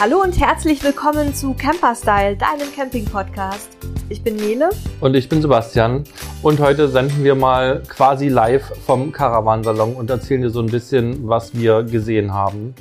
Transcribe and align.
Hallo 0.00 0.20
und 0.20 0.38
herzlich 0.38 0.82
willkommen 0.82 1.34
zu 1.36 1.54
Camperstyle, 1.54 2.36
deinem 2.36 2.70
Camping-Podcast. 2.74 3.78
Ich 4.08 4.22
bin 4.22 4.34
Nele. 4.34 4.70
Und 5.00 5.14
ich 5.14 5.28
bin 5.28 5.40
Sebastian. 5.40 6.02
Und 6.42 6.58
heute 6.58 6.88
senden 6.88 7.22
wir 7.22 7.36
mal 7.36 7.80
quasi 7.88 8.28
live 8.28 8.64
vom 8.84 9.12
Caravansalon 9.12 9.94
und 9.94 10.10
erzählen 10.10 10.42
dir 10.42 10.50
so 10.50 10.60
ein 10.60 10.66
bisschen, 10.66 11.28
was 11.28 11.54
wir 11.54 11.84
gesehen 11.84 12.34
haben. 12.34 12.74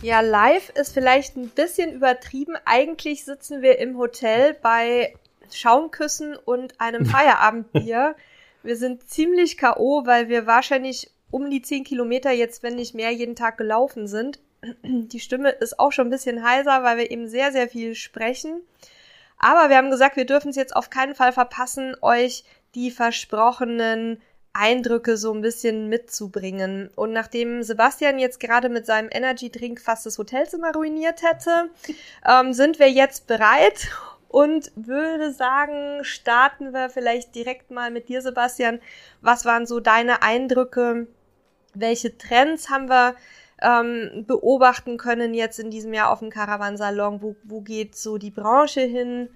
Ja, 0.00 0.22
live 0.22 0.70
ist 0.70 0.94
vielleicht 0.94 1.36
ein 1.36 1.50
bisschen 1.50 1.92
übertrieben. 1.92 2.56
Eigentlich 2.64 3.26
sitzen 3.26 3.60
wir 3.60 3.78
im 3.78 3.98
Hotel 3.98 4.56
bei 4.60 5.14
Schaumküssen 5.52 6.36
und 6.36 6.80
einem 6.80 7.04
Feierabendbier. 7.06 8.16
wir 8.62 8.76
sind 8.76 9.08
ziemlich 9.08 9.58
K.O., 9.58 10.06
weil 10.06 10.30
wir 10.30 10.46
wahrscheinlich 10.46 11.10
um 11.30 11.50
die 11.50 11.62
10 11.62 11.84
Kilometer 11.84 12.32
jetzt, 12.32 12.62
wenn 12.62 12.76
nicht 12.76 12.94
mehr, 12.94 13.10
jeden 13.10 13.36
Tag 13.36 13.58
gelaufen 13.58 14.08
sind. 14.08 14.38
Die 14.82 15.20
Stimme 15.20 15.50
ist 15.50 15.78
auch 15.78 15.92
schon 15.92 16.08
ein 16.08 16.10
bisschen 16.10 16.42
heiser, 16.42 16.82
weil 16.82 16.98
wir 16.98 17.10
eben 17.10 17.28
sehr, 17.28 17.52
sehr 17.52 17.68
viel 17.68 17.94
sprechen. 17.94 18.62
Aber 19.38 19.68
wir 19.68 19.76
haben 19.76 19.90
gesagt, 19.90 20.16
wir 20.16 20.26
dürfen 20.26 20.50
es 20.50 20.56
jetzt 20.56 20.74
auf 20.74 20.90
keinen 20.90 21.14
Fall 21.14 21.32
verpassen, 21.32 21.96
euch 22.00 22.44
die 22.74 22.90
versprochenen 22.90 24.20
Eindrücke 24.52 25.16
so 25.16 25.32
ein 25.34 25.42
bisschen 25.42 25.88
mitzubringen. 25.88 26.88
Und 26.94 27.12
nachdem 27.12 27.62
Sebastian 27.62 28.18
jetzt 28.18 28.38
gerade 28.38 28.68
mit 28.68 28.86
seinem 28.86 29.08
Energy 29.10 29.50
Drink 29.50 29.80
fast 29.80 30.06
das 30.06 30.16
Hotelzimmer 30.16 30.72
ruiniert 30.72 31.22
hätte, 31.22 31.70
ähm, 32.26 32.52
sind 32.52 32.78
wir 32.78 32.88
jetzt 32.88 33.26
bereit 33.26 33.88
und 34.28 34.70
würde 34.76 35.32
sagen, 35.32 36.04
starten 36.04 36.72
wir 36.72 36.88
vielleicht 36.88 37.34
direkt 37.34 37.70
mal 37.70 37.90
mit 37.90 38.08
dir, 38.08 38.22
Sebastian. 38.22 38.80
Was 39.20 39.44
waren 39.44 39.66
so 39.66 39.80
deine 39.80 40.22
Eindrücke? 40.22 41.08
Welche 41.74 42.16
Trends 42.16 42.70
haben 42.70 42.88
wir 42.88 43.16
ähm, 43.64 44.24
beobachten 44.26 44.96
können 44.98 45.34
jetzt 45.34 45.58
in 45.58 45.70
diesem 45.70 45.94
Jahr 45.94 46.10
auf 46.10 46.18
dem 46.20 46.30
Caravansalon? 46.30 47.22
Wo, 47.22 47.36
wo 47.44 47.60
geht 47.60 47.96
so 47.96 48.18
die 48.18 48.30
Branche 48.30 48.82
hin? 48.82 49.28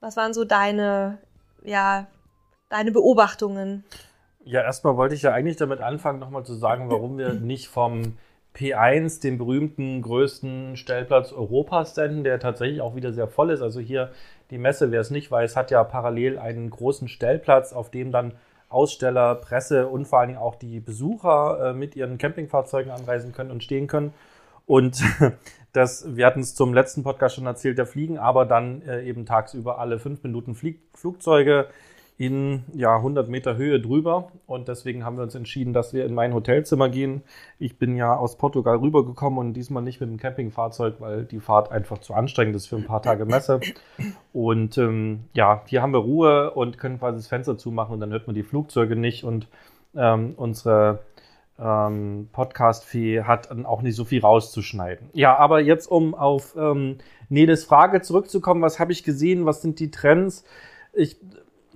Was 0.00 0.16
waren 0.16 0.34
so 0.34 0.44
deine, 0.44 1.18
ja, 1.62 2.06
deine 2.68 2.90
Beobachtungen? 2.90 3.84
Ja, 4.44 4.62
erstmal 4.62 4.96
wollte 4.96 5.14
ich 5.14 5.22
ja 5.22 5.32
eigentlich 5.32 5.56
damit 5.56 5.80
anfangen, 5.80 6.18
nochmal 6.18 6.44
zu 6.44 6.54
sagen, 6.54 6.90
warum 6.90 7.16
wir 7.16 7.32
nicht 7.32 7.68
vom 7.68 8.18
P1, 8.54 9.22
dem 9.22 9.38
berühmten 9.38 10.02
größten 10.02 10.76
Stellplatz 10.76 11.32
Europas 11.32 11.94
senden, 11.94 12.24
der 12.24 12.38
tatsächlich 12.38 12.80
auch 12.80 12.94
wieder 12.94 13.12
sehr 13.12 13.26
voll 13.26 13.50
ist. 13.50 13.62
Also 13.62 13.80
hier 13.80 14.10
die 14.50 14.58
Messe, 14.58 14.92
wer 14.92 15.00
es 15.00 15.10
nicht 15.10 15.30
weiß, 15.30 15.56
hat 15.56 15.70
ja 15.70 15.82
parallel 15.82 16.38
einen 16.38 16.70
großen 16.70 17.08
Stellplatz, 17.08 17.72
auf 17.72 17.90
dem 17.90 18.12
dann 18.12 18.34
Aussteller, 18.74 19.36
Presse 19.36 19.86
und 19.86 20.06
vor 20.06 20.18
allen 20.18 20.28
Dingen 20.28 20.40
auch 20.40 20.56
die 20.56 20.80
Besucher 20.80 21.70
äh, 21.70 21.72
mit 21.72 21.96
ihren 21.96 22.18
Campingfahrzeugen 22.18 22.90
anreisen 22.90 23.32
können 23.32 23.50
und 23.50 23.62
stehen 23.62 23.86
können. 23.86 24.12
Und 24.66 25.02
das, 25.72 26.16
wir 26.16 26.26
hatten 26.26 26.40
es 26.40 26.54
zum 26.54 26.74
letzten 26.74 27.02
Podcast 27.02 27.36
schon 27.36 27.46
erzählt, 27.46 27.78
da 27.78 27.84
fliegen 27.84 28.18
aber 28.18 28.44
dann 28.44 28.82
äh, 28.82 29.04
eben 29.04 29.26
tagsüber 29.26 29.78
alle 29.78 29.98
fünf 29.98 30.22
Minuten 30.22 30.54
Flieg 30.54 30.80
Flugzeuge 30.94 31.68
in 32.16 32.62
ja, 32.72 32.96
100 32.96 33.28
Meter 33.28 33.56
Höhe 33.56 33.80
drüber. 33.80 34.30
Und 34.46 34.68
deswegen 34.68 35.04
haben 35.04 35.16
wir 35.16 35.24
uns 35.24 35.34
entschieden, 35.34 35.72
dass 35.72 35.92
wir 35.92 36.06
in 36.06 36.14
mein 36.14 36.32
Hotelzimmer 36.32 36.88
gehen. 36.88 37.22
Ich 37.58 37.78
bin 37.78 37.96
ja 37.96 38.14
aus 38.14 38.38
Portugal 38.38 38.76
rübergekommen 38.76 39.38
und 39.38 39.54
diesmal 39.54 39.82
nicht 39.82 40.00
mit 40.00 40.10
dem 40.10 40.18
Campingfahrzeug, 40.18 41.00
weil 41.00 41.24
die 41.24 41.40
Fahrt 41.40 41.72
einfach 41.72 41.98
zu 41.98 42.14
anstrengend 42.14 42.54
ist 42.54 42.66
für 42.66 42.76
ein 42.76 42.86
paar 42.86 43.02
Tage 43.02 43.24
Messe. 43.24 43.60
Und 44.32 44.78
ähm, 44.78 45.24
ja, 45.32 45.62
hier 45.66 45.82
haben 45.82 45.92
wir 45.92 45.98
Ruhe 45.98 46.52
und 46.52 46.78
können 46.78 46.98
quasi 46.98 47.18
das 47.18 47.26
Fenster 47.26 47.58
zumachen 47.58 47.94
und 47.94 48.00
dann 48.00 48.10
hört 48.10 48.26
man 48.28 48.34
die 48.34 48.44
Flugzeuge 48.44 48.94
nicht. 48.94 49.24
Und 49.24 49.48
ähm, 49.96 50.34
unsere 50.36 51.00
ähm, 51.58 52.28
Podcast-Fee 52.32 53.22
hat 53.22 53.50
auch 53.64 53.82
nicht 53.82 53.96
so 53.96 54.04
viel 54.04 54.20
rauszuschneiden. 54.20 55.10
Ja, 55.14 55.36
aber 55.36 55.60
jetzt, 55.60 55.86
um 55.90 56.14
auf 56.14 56.54
ähm, 56.56 56.98
Neles 57.28 57.64
Frage 57.64 58.02
zurückzukommen, 58.02 58.62
was 58.62 58.78
habe 58.78 58.92
ich 58.92 59.02
gesehen, 59.02 59.46
was 59.46 59.62
sind 59.62 59.80
die 59.80 59.90
Trends? 59.90 60.44
Ich 60.92 61.16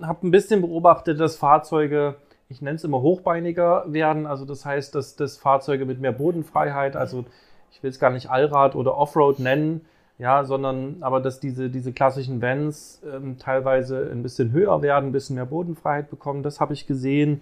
habe 0.01 0.27
ein 0.27 0.31
bisschen 0.31 0.61
beobachtet, 0.61 1.19
dass 1.19 1.35
Fahrzeuge, 1.35 2.15
ich 2.47 2.61
nenne 2.61 2.75
es 2.75 2.83
immer 2.83 3.01
hochbeiniger 3.01 3.85
werden. 3.87 4.25
Also 4.25 4.45
das 4.45 4.65
heißt, 4.65 4.95
dass, 4.95 5.15
dass 5.15 5.37
Fahrzeuge 5.37 5.85
mit 5.85 5.99
mehr 5.99 6.11
Bodenfreiheit, 6.11 6.95
also 6.95 7.25
ich 7.71 7.83
will 7.83 7.89
es 7.89 7.99
gar 7.99 8.09
nicht 8.09 8.29
Allrad 8.29 8.75
oder 8.75 8.97
Offroad 8.97 9.39
nennen, 9.39 9.81
ja, 10.17 10.43
sondern 10.43 10.97
aber 11.01 11.21
dass 11.21 11.39
diese, 11.39 11.69
diese 11.69 11.93
klassischen 11.93 12.41
Vans 12.41 13.01
ähm, 13.09 13.37
teilweise 13.37 14.09
ein 14.11 14.21
bisschen 14.21 14.51
höher 14.51 14.81
werden, 14.81 15.07
ein 15.07 15.11
bisschen 15.11 15.35
mehr 15.35 15.45
Bodenfreiheit 15.45 16.09
bekommen. 16.09 16.43
Das 16.43 16.59
habe 16.59 16.73
ich 16.73 16.87
gesehen. 16.87 17.41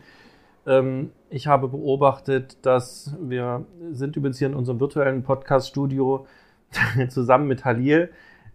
Ähm, 0.68 1.12
ich 1.30 1.48
habe 1.48 1.70
beobachtet, 1.70 2.58
dass 2.66 3.16
wir 3.20 3.66
sind 3.92 4.16
übrigens 4.16 4.38
hier 4.38 4.48
in 4.48 4.54
unserem 4.54 4.80
virtuellen 4.80 5.24
Podcast-Studio 5.24 6.28
zusammen 7.10 7.48
mit 7.48 7.66
Halil 7.66 8.10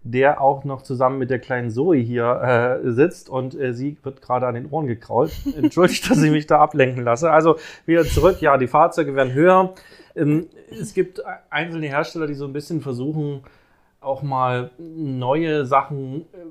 der 0.05 0.41
auch 0.41 0.65
noch 0.65 0.83
zusammen 0.83 1.19
mit 1.19 1.31
der 1.31 1.39
kleinen 1.39 1.71
Zoe 1.71 1.97
hier 1.97 2.81
äh, 2.85 2.91
sitzt 2.91 3.29
und 3.29 3.55
äh, 3.55 3.73
sie 3.73 3.97
wird 4.03 4.21
gerade 4.21 4.47
an 4.47 4.55
den 4.55 4.71
Ohren 4.71 4.87
gekrault. 4.87 5.33
Entschuldigt, 5.57 6.11
dass 6.11 6.23
ich 6.23 6.31
mich 6.31 6.47
da 6.47 6.59
ablenken 6.59 7.05
lasse. 7.05 7.31
Also 7.31 7.57
wieder 7.87 8.05
zurück. 8.05 8.41
Ja, 8.41 8.59
die 8.59 8.67
Fahrzeuge 8.67 9.15
werden 9.15 9.33
höher. 9.33 9.75
Ähm, 10.17 10.49
es 10.71 10.95
gibt 10.95 11.23
einzelne 11.51 11.87
Hersteller, 11.87 12.27
die 12.27 12.35
so 12.35 12.47
ein 12.47 12.53
bisschen 12.53 12.81
versuchen, 12.81 13.43
auch 14.01 14.23
mal 14.23 14.71
neue 14.79 15.67
Sachen 15.67 16.23
äh, 16.33 16.47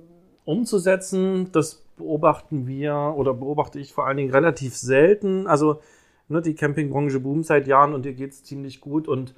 umzusetzen. 0.45 1.51
Das 1.51 1.83
beobachten 1.97 2.67
wir 2.67 3.13
oder 3.17 3.33
beobachte 3.33 3.79
ich 3.79 3.93
vor 3.93 4.07
allen 4.07 4.17
Dingen 4.17 4.31
relativ 4.31 4.75
selten. 4.77 5.45
Also 5.47 5.81
ne, 6.29 6.41
die 6.41 6.55
Campingbranche 6.55 7.19
boomt 7.19 7.45
seit 7.45 7.67
Jahren 7.67 7.93
und 7.93 8.05
ihr 8.05 8.13
geht 8.13 8.31
es 8.31 8.43
ziemlich 8.43 8.79
gut 8.79 9.07
und 9.07 9.35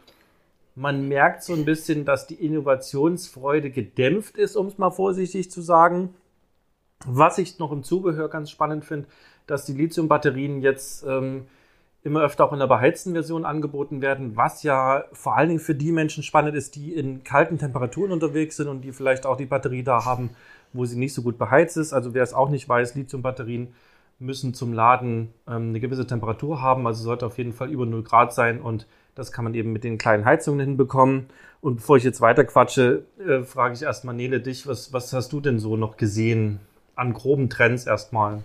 man 0.75 1.07
merkt 1.07 1.43
so 1.43 1.53
ein 1.53 1.65
bisschen, 1.65 2.05
dass 2.05 2.27
die 2.27 2.45
Innovationsfreude 2.45 3.69
gedämpft 3.69 4.37
ist, 4.37 4.55
um 4.55 4.67
es 4.67 4.77
mal 4.77 4.91
vorsichtig 4.91 5.51
zu 5.51 5.61
sagen. 5.61 6.13
Was 7.05 7.37
ich 7.37 7.59
noch 7.59 7.71
im 7.71 7.83
Zubehör 7.83 8.29
ganz 8.29 8.49
spannend 8.49 8.85
finde, 8.85 9.07
dass 9.45 9.65
die 9.65 9.73
Lithium-Batterien 9.73 10.61
jetzt 10.61 11.03
ähm, 11.05 11.47
immer 12.01 12.21
öfter 12.21 12.45
auch 12.45 12.53
in 12.53 12.59
der 12.59 12.67
beheizten 12.67 13.13
Version 13.13 13.45
angeboten 13.45 14.01
werden, 14.01 14.35
was 14.35 14.63
ja 14.63 15.03
vor 15.13 15.37
allen 15.37 15.49
Dingen 15.49 15.59
für 15.59 15.75
die 15.75 15.91
Menschen 15.91 16.23
spannend 16.23 16.55
ist, 16.55 16.75
die 16.75 16.93
in 16.93 17.23
kalten 17.23 17.57
Temperaturen 17.57 18.11
unterwegs 18.11 18.57
sind 18.57 18.67
und 18.67 18.81
die 18.81 18.91
vielleicht 18.91 19.25
auch 19.25 19.37
die 19.37 19.45
Batterie 19.45 19.83
da 19.83 20.05
haben, 20.05 20.31
wo 20.71 20.85
sie 20.85 20.97
nicht 20.97 21.13
so 21.13 21.21
gut 21.21 21.37
beheizt 21.37 21.77
ist. 21.77 21.93
Also 21.93 22.13
wer 22.13 22.23
es 22.23 22.33
auch 22.33 22.49
nicht 22.49 22.67
weiß, 22.67 22.95
Lithium-Batterien 22.95 23.73
müssen 24.19 24.53
zum 24.53 24.73
Laden 24.73 25.33
ähm, 25.47 25.69
eine 25.69 25.79
gewisse 25.79 26.07
Temperatur 26.07 26.61
haben, 26.61 26.87
also 26.87 27.03
sollte 27.03 27.25
auf 27.25 27.37
jeden 27.37 27.53
Fall 27.53 27.69
über 27.69 27.85
0 27.85 28.03
Grad 28.03 28.33
sein 28.33 28.61
und 28.61 28.87
das 29.15 29.31
kann 29.31 29.43
man 29.43 29.53
eben 29.53 29.71
mit 29.71 29.83
den 29.83 29.97
kleinen 29.97 30.25
Heizungen 30.25 30.59
hinbekommen. 30.59 31.27
Und 31.61 31.77
bevor 31.77 31.97
ich 31.97 32.03
jetzt 32.03 32.21
weiter 32.21 32.43
quatsche, 32.45 33.05
äh, 33.19 33.43
frage 33.43 33.75
ich 33.75 33.83
erstmal 33.83 34.15
Nele 34.15 34.41
dich, 34.41 34.67
was, 34.67 34.91
was 34.91 35.13
hast 35.13 35.31
du 35.33 35.39
denn 35.39 35.59
so 35.59 35.77
noch 35.77 35.97
gesehen 35.97 36.59
an 36.95 37.13
groben 37.13 37.49
Trends 37.49 37.85
erstmal? 37.85 38.43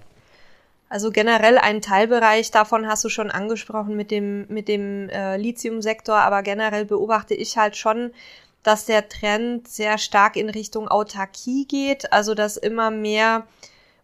Also 0.91 1.11
generell 1.11 1.59
ein 1.59 1.83
Teilbereich 1.83 2.51
davon 2.51 2.87
hast 2.87 3.05
du 3.05 3.09
schon 3.09 3.31
angesprochen 3.31 3.97
mit 3.97 4.11
dem, 4.11 4.47
mit 4.49 4.69
dem 4.69 5.09
äh, 5.11 5.37
Lithium-Sektor, 5.37 6.17
aber 6.17 6.43
generell 6.43 6.87
beobachte 6.87 7.35
ich 7.35 7.59
halt 7.59 7.77
schon, 7.77 8.13
dass 8.63 8.87
der 8.87 9.09
Trend 9.09 9.69
sehr 9.69 9.99
stark 9.99 10.37
in 10.37 10.49
Richtung 10.49 10.89
Autarkie 10.89 11.67
geht, 11.67 12.13
also 12.13 12.35
dass 12.35 12.57
immer 12.57 12.91
mehr 12.91 13.47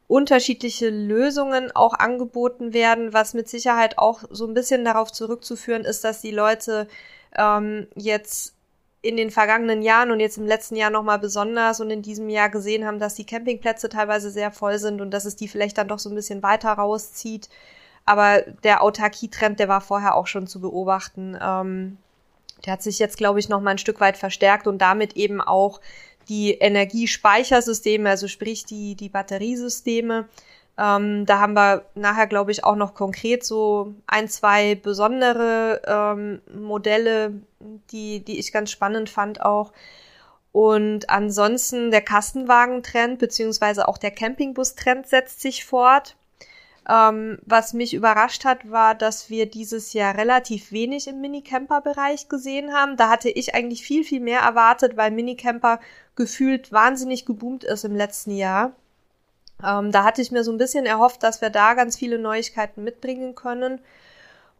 unterschiedliche 0.06 0.90
Lösungen 0.90 1.74
auch 1.74 1.94
angeboten 1.94 2.74
werden, 2.74 3.12
was 3.12 3.34
mit 3.34 3.48
Sicherheit 3.48 3.98
auch 3.98 4.22
so 4.30 4.46
ein 4.46 4.54
bisschen 4.54 4.84
darauf 4.84 5.10
zurückzuführen 5.12 5.84
ist, 5.84 6.04
dass 6.04 6.20
die 6.20 6.30
Leute 6.30 6.88
ähm, 7.36 7.86
jetzt 7.94 8.54
in 9.00 9.16
den 9.16 9.30
vergangenen 9.30 9.82
Jahren 9.82 10.10
und 10.10 10.20
jetzt 10.20 10.38
im 10.38 10.46
letzten 10.46 10.76
Jahr 10.76 10.90
nochmal 10.90 11.18
besonders 11.18 11.80
und 11.80 11.90
in 11.90 12.00
diesem 12.00 12.30
Jahr 12.30 12.48
gesehen 12.48 12.86
haben, 12.86 12.98
dass 12.98 13.14
die 13.14 13.26
Campingplätze 13.26 13.90
teilweise 13.90 14.30
sehr 14.30 14.50
voll 14.50 14.78
sind 14.78 15.00
und 15.00 15.10
dass 15.10 15.26
es 15.26 15.36
die 15.36 15.48
vielleicht 15.48 15.76
dann 15.76 15.88
doch 15.88 15.98
so 15.98 16.08
ein 16.08 16.14
bisschen 16.14 16.42
weiter 16.42 16.72
rauszieht. 16.72 17.50
Aber 18.06 18.42
der 18.62 18.82
Autarkie-Trend, 18.82 19.60
der 19.60 19.68
war 19.68 19.82
vorher 19.82 20.14
auch 20.14 20.26
schon 20.26 20.46
zu 20.46 20.60
beobachten. 20.60 21.36
Ähm, 21.40 21.98
der 22.64 22.74
hat 22.74 22.82
sich 22.82 22.98
jetzt, 22.98 23.18
glaube 23.18 23.40
ich, 23.40 23.48
nochmal 23.48 23.74
ein 23.74 23.78
Stück 23.78 24.00
weit 24.00 24.16
verstärkt 24.16 24.66
und 24.66 24.78
damit 24.78 25.16
eben 25.16 25.40
auch 25.40 25.80
die 26.28 26.52
Energiespeichersysteme, 26.52 28.08
also 28.08 28.28
sprich 28.28 28.64
die, 28.64 28.94
die 28.94 29.08
Batteriesysteme. 29.08 30.28
Ähm, 30.76 31.24
da 31.26 31.38
haben 31.40 31.54
wir 31.54 31.84
nachher, 31.94 32.26
glaube 32.26 32.50
ich, 32.50 32.64
auch 32.64 32.76
noch 32.76 32.94
konkret 32.94 33.44
so 33.44 33.94
ein, 34.06 34.28
zwei 34.28 34.74
besondere 34.74 35.82
ähm, 35.86 36.40
Modelle, 36.52 37.34
die, 37.90 38.24
die 38.24 38.38
ich 38.38 38.52
ganz 38.52 38.70
spannend 38.70 39.08
fand 39.08 39.40
auch. 39.40 39.72
Und 40.50 41.10
ansonsten 41.10 41.90
der 41.90 42.02
Kastenwagentrend 42.02 43.18
beziehungsweise 43.18 43.88
auch 43.88 43.98
der 43.98 44.12
Campingbus-Trend 44.12 45.06
setzt 45.06 45.40
sich 45.40 45.64
fort. 45.64 46.16
Ähm, 46.88 47.38
was 47.46 47.72
mich 47.72 47.94
überrascht 47.94 48.44
hat, 48.44 48.70
war, 48.70 48.94
dass 48.94 49.30
wir 49.30 49.46
dieses 49.46 49.94
Jahr 49.94 50.16
relativ 50.16 50.70
wenig 50.70 51.08
im 51.08 51.20
Minicamper-Bereich 51.20 52.28
gesehen 52.28 52.74
haben. 52.74 52.96
Da 52.96 53.08
hatte 53.08 53.30
ich 53.30 53.54
eigentlich 53.54 53.82
viel, 53.82 54.04
viel 54.04 54.20
mehr 54.20 54.40
erwartet, 54.40 54.96
weil 54.96 55.10
Minicamper 55.10 55.80
gefühlt 56.14 56.72
wahnsinnig 56.72 57.24
geboomt 57.24 57.64
ist 57.64 57.84
im 57.84 57.96
letzten 57.96 58.32
Jahr. 58.32 58.72
Ähm, 59.64 59.92
da 59.92 60.04
hatte 60.04 60.20
ich 60.20 60.30
mir 60.30 60.44
so 60.44 60.52
ein 60.52 60.58
bisschen 60.58 60.84
erhofft, 60.84 61.22
dass 61.22 61.40
wir 61.40 61.50
da 61.50 61.74
ganz 61.74 61.96
viele 61.96 62.18
Neuigkeiten 62.18 62.84
mitbringen 62.84 63.34
können. 63.34 63.80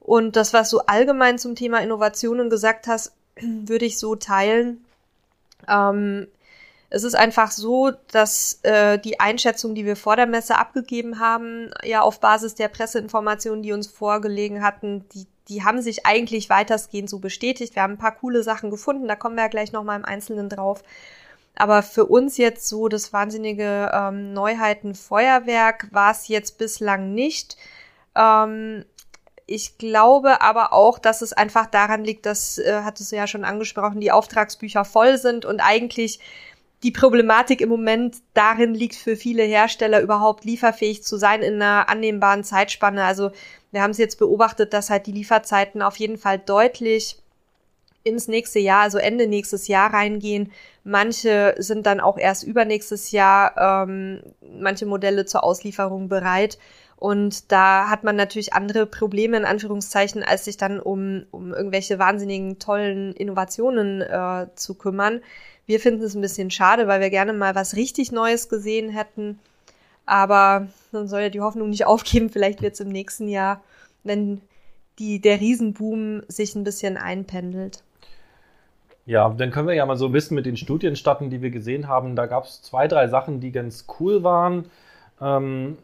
Und 0.01 0.37
das, 0.37 0.55
was 0.55 0.71
du 0.71 0.81
allgemein 0.81 1.39
zum 1.39 1.55
Thema 1.57 1.83
Innovationen 1.83 2.49
gesagt 2.49 2.87
hast, 2.87 3.13
würde 3.41 3.85
ich 3.85 3.99
so 3.99 4.17
teilen. 4.17 4.85
Ähm, 5.69 6.29
es 6.95 7.03
ist 7.03 7.17
einfach 7.17 7.51
so, 7.51 7.91
dass 8.13 8.61
äh, 8.63 9.01
die 9.01 9.19
Einschätzung, 9.19 9.75
die 9.75 9.85
wir 9.85 9.97
vor 9.97 10.15
der 10.15 10.27
Messe 10.27 10.57
abgegeben 10.57 11.19
haben, 11.19 11.73
ja 11.83 12.03
auf 12.03 12.21
Basis 12.21 12.55
der 12.55 12.69
Presseinformationen, 12.69 13.65
die 13.65 13.73
uns 13.73 13.89
vorgelegen 13.89 14.63
hatten, 14.63 15.05
die, 15.09 15.27
die 15.49 15.65
haben 15.65 15.83
sich 15.83 16.07
eigentlich 16.07 16.51
weitestgehend 16.51 17.11
so 17.11 17.19
bestätigt. 17.19 17.75
Wir 17.75 17.83
haben 17.83 17.95
ein 17.95 17.99
paar 17.99 18.15
coole 18.15 18.45
Sachen 18.45 18.71
gefunden, 18.71 19.09
da 19.09 19.17
kommen 19.17 19.35
wir 19.35 19.43
ja 19.43 19.49
gleich 19.49 19.73
nochmal 19.73 19.99
im 19.99 20.05
Einzelnen 20.05 20.49
drauf. 20.49 20.85
Aber 21.57 21.83
für 21.83 22.07
uns 22.07 22.37
jetzt 22.37 22.69
so 22.69 22.87
das 22.87 23.13
wahnsinnige 23.13 23.91
ähm, 23.93 24.33
Neuheiten-Feuerwerk 24.33 25.89
war 25.91 26.13
es 26.13 26.29
jetzt 26.29 26.59
bislang 26.59 27.13
nicht. 27.13 27.57
Ähm, 28.15 28.85
ich 29.47 29.79
glaube 29.79 30.43
aber 30.43 30.73
auch, 30.73 31.01
dass 31.01 31.23
es 31.23 31.33
einfach 31.33 31.67
daran 31.67 32.05
liegt, 32.05 32.25
dass, 32.25 32.59
äh, 32.59 32.83
hattest 32.85 33.11
du 33.11 33.17
ja 33.17 33.27
schon 33.27 33.45
angesprochen, 33.45 34.01
die 34.01 34.13
Auftragsbücher 34.13 34.85
voll 34.85 35.19
sind 35.19 35.45
und 35.45 35.61
eigentlich 35.61 36.21
die 36.85 36.91
Problematik 36.91 37.63
im 37.63 37.71
Moment 37.71 38.19
darin 38.35 38.75
liegt, 38.75 38.95
für 38.95 39.17
viele 39.17 39.43
Hersteller 39.43 40.03
überhaupt 40.03 40.45
lieferfähig 40.45 41.03
zu 41.03 41.17
sein 41.17 41.41
in 41.43 41.55
einer 41.55 41.89
annehmbaren 41.89 42.45
Zeitspanne. 42.45 43.05
Also 43.05 43.31
wir 43.73 43.83
haben 43.83 43.93
es 43.93 43.99
jetzt 43.99 44.19
beobachtet, 44.19 44.75
dass 44.75 44.91
halt 44.91 45.07
die 45.07 45.13
Lieferzeiten 45.13 45.81
auf 45.81 45.97
jeden 45.97 46.19
Fall 46.19 46.39
deutlich 46.39 47.17
ins 48.05 48.29
nächste 48.29 48.59
Jahr, 48.59 48.83
also 48.83 48.99
Ende 48.99 49.27
nächstes 49.27 49.67
Jahr 49.67 49.95
reingehen. 49.95 50.53
Manche 50.85 51.55
sind 51.57 51.87
dann 51.87 52.01
auch 52.01 52.19
erst 52.19 52.45
übernächstes 52.45 53.13
Jahr, 53.13 53.87
ähm, 53.89 54.21
manche 54.43 54.85
Modelle 54.85 55.25
zur 55.25 55.43
Auslieferung 55.43 56.11
bereit. 56.11 56.59
Und 56.97 57.51
da 57.51 57.89
hat 57.89 58.05
man 58.05 58.15
natürlich 58.15 58.53
andere 58.53 58.87
Probleme 58.87 59.39
in 59.39 59.45
Anführungszeichen, 59.47 60.23
als 60.23 60.45
sich 60.45 60.59
dann 60.59 60.81
um, 60.81 61.25
um 61.31 61.53
irgendwelche 61.55 61.99
wahnsinnigen 61.99 62.59
tollen 62.59 63.15
Innovationen 63.15 64.03
äh, 64.03 64.49
zu 64.55 64.75
kümmern. 64.75 65.23
Wir 65.67 65.81
finden 65.81 66.03
es 66.03 66.15
ein 66.15 66.21
bisschen 66.21 66.51
schade, 66.51 66.87
weil 66.87 67.01
wir 67.01 67.11
gerne 67.11 67.33
mal 67.33 67.55
was 67.55 67.77
richtig 67.77 68.13
Neues 68.13 68.49
gesehen 68.49 68.91
hätten. 68.91 69.39
Aber 70.07 70.69
man 70.93 71.09
soll 71.09 71.23
ja 71.23 71.29
die 71.31 71.41
Hoffnung 71.41 71.71
nicht 71.71 71.87
aufgeben. 71.87 72.31
Vielleicht 72.31 72.63
wird 72.63 72.75
es 72.75 72.81
im 72.81 72.91
nächsten 72.91 73.29
Jahr, 73.29 73.63
wenn 74.03 74.41
die, 74.99 75.21
der 75.21 75.41
Riesenboom 75.41 76.23
sich 76.29 76.55
ein 76.55 76.65
bisschen 76.65 76.97
einpendelt. 76.97 77.83
Ja, 79.07 79.29
dann 79.29 79.51
können 79.51 79.69
wir 79.69 79.75
ja 79.75 79.85
mal 79.85 79.97
so 79.97 80.07
ein 80.07 80.13
bisschen 80.13 80.35
mit 80.35 80.47
den 80.47 80.57
Studien 80.57 80.97
starten, 80.97 81.29
die 81.29 81.43
wir 81.43 81.51
gesehen 81.51 81.89
haben. 81.89 82.17
Da 82.17 82.27
gab 82.27 82.45
es 82.45 82.63
zwei, 82.63 82.89
drei 82.89 83.09
Sachen, 83.09 83.41
die 83.41 83.53
ganz 83.53 83.87
cool 83.99 84.23
waren. 84.23 84.71
Ähm, 85.21 85.77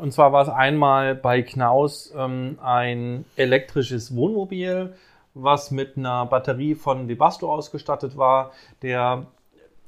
und 0.00 0.12
zwar 0.12 0.32
war 0.32 0.42
es 0.42 0.48
einmal 0.48 1.16
bei 1.16 1.42
Knaus 1.42 2.12
ähm, 2.16 2.58
ein 2.62 3.24
elektrisches 3.36 4.14
Wohnmobil, 4.14 4.94
was 5.42 5.70
mit 5.70 5.96
einer 5.96 6.26
Batterie 6.26 6.74
von 6.74 7.08
Webasto 7.08 7.52
ausgestattet 7.52 8.16
war. 8.16 8.52
Der 8.82 9.26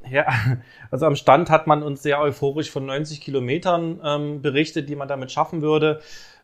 ja, 0.08 0.26
also 0.90 1.06
am 1.06 1.16
Stand 1.16 1.50
hat 1.50 1.66
man 1.66 1.82
uns 1.82 2.02
sehr 2.02 2.20
euphorisch 2.20 2.70
von 2.70 2.86
90 2.86 3.20
Kilometern 3.20 4.00
ähm, 4.04 4.42
berichtet, 4.42 4.88
die 4.88 4.96
man 4.96 5.08
damit 5.08 5.30
schaffen 5.30 5.62
würde. 5.62 6.00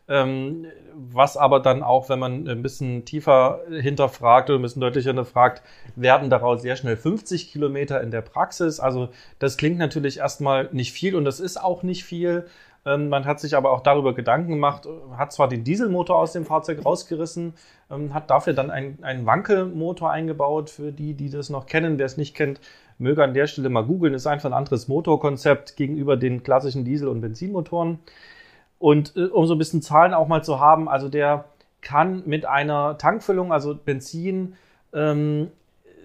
Ähm, 0.09 0.67
was 0.93 1.35
aber 1.35 1.59
dann 1.59 1.83
auch, 1.83 2.07
wenn 2.07 2.19
man 2.19 2.47
ein 2.47 2.61
bisschen 2.61 3.03
tiefer 3.03 3.59
hinterfragt 3.69 4.49
oder 4.49 4.57
ein 4.57 4.61
bisschen 4.61 4.79
deutlicher 4.79 5.09
hinterfragt, 5.09 5.61
werden 5.97 6.29
daraus 6.29 6.61
sehr 6.61 6.77
schnell 6.77 6.95
50 6.95 7.51
Kilometer 7.51 7.99
in 8.01 8.11
der 8.11 8.21
Praxis. 8.21 8.79
Also 8.79 9.09
das 9.37 9.57
klingt 9.57 9.77
natürlich 9.79 10.19
erstmal 10.19 10.69
nicht 10.71 10.93
viel 10.93 11.15
und 11.15 11.25
das 11.25 11.41
ist 11.41 11.61
auch 11.61 11.83
nicht 11.83 12.05
viel. 12.05 12.45
Ähm, 12.87 13.09
man 13.09 13.25
hat 13.25 13.41
sich 13.41 13.57
aber 13.57 13.71
auch 13.71 13.81
darüber 13.81 14.15
Gedanken 14.15 14.51
gemacht, 14.51 14.87
hat 15.17 15.33
zwar 15.33 15.49
den 15.49 15.65
Dieselmotor 15.65 16.17
aus 16.17 16.31
dem 16.31 16.45
Fahrzeug 16.45 16.85
rausgerissen, 16.85 17.53
ähm, 17.91 18.13
hat 18.13 18.29
dafür 18.29 18.53
dann 18.53 18.71
einen, 18.71 19.25
Wankelmotor 19.25 20.09
eingebaut. 20.09 20.69
Für 20.69 20.93
die, 20.93 21.13
die 21.13 21.29
das 21.29 21.49
noch 21.49 21.65
kennen, 21.65 21.97
wer 21.97 22.05
es 22.05 22.15
nicht 22.15 22.33
kennt, 22.33 22.61
möge 22.97 23.23
an 23.23 23.33
der 23.33 23.47
Stelle 23.47 23.67
mal 23.67 23.83
googeln. 23.83 24.13
Ist 24.13 24.25
einfach 24.25 24.49
ein 24.49 24.53
anderes 24.53 24.87
Motorkonzept 24.87 25.75
gegenüber 25.75 26.15
den 26.15 26.43
klassischen 26.43 26.85
Diesel- 26.85 27.09
und 27.09 27.19
Benzinmotoren. 27.19 27.99
Und 28.79 29.17
äh, 29.17 29.25
um 29.25 29.45
so 29.47 29.55
ein 29.55 29.57
bisschen 29.59 29.81
Zahlen 29.81 30.13
auch 30.13 30.27
mal 30.29 30.43
zu 30.43 30.61
haben, 30.61 30.87
also 30.87 31.09
der 31.09 31.45
kann 31.81 32.23
mit 32.25 32.45
einer 32.45 32.97
Tankfüllung, 32.97 33.51
also 33.51 33.75
Benzin, 33.75 34.55
ähm, 34.93 35.51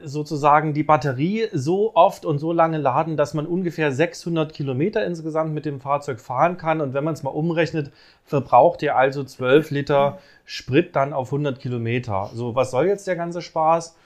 sozusagen 0.05 0.75
die 0.75 0.83
Batterie 0.83 1.49
so 1.53 1.95
oft 1.95 2.25
und 2.25 2.39
so 2.39 2.53
lange 2.53 2.79
laden, 2.79 3.17
dass 3.17 3.35
man 3.35 3.47
ungefähr 3.47 3.93
600 3.93 4.53
Kilometer 4.53 5.05
insgesamt 5.05 5.55
mit 5.55 5.65
dem 5.65 5.81
Fahrzeug 5.81 6.21
fahren 6.21 6.57
kann. 6.57 6.81
Und 6.81 6.95
wenn 6.95 7.05
man 7.05 7.15
es 7.15 7.23
mal 7.23 7.31
umrechnet, 7.31 7.93
verbraucht 8.25 8.83
ihr 8.83 8.97
also 8.97 9.25
12 9.25 9.71
Liter 9.71 10.19
Sprit 10.45 10.95
dann 10.97 11.13
auf 11.13 11.29
100 11.29 11.61
Kilometer. 11.61 12.31
So, 12.35 12.55
was 12.55 12.71
soll 12.71 12.87
jetzt 12.87 13.07
der 13.07 13.17
ganze 13.17 13.43
Spaß? 13.43 13.97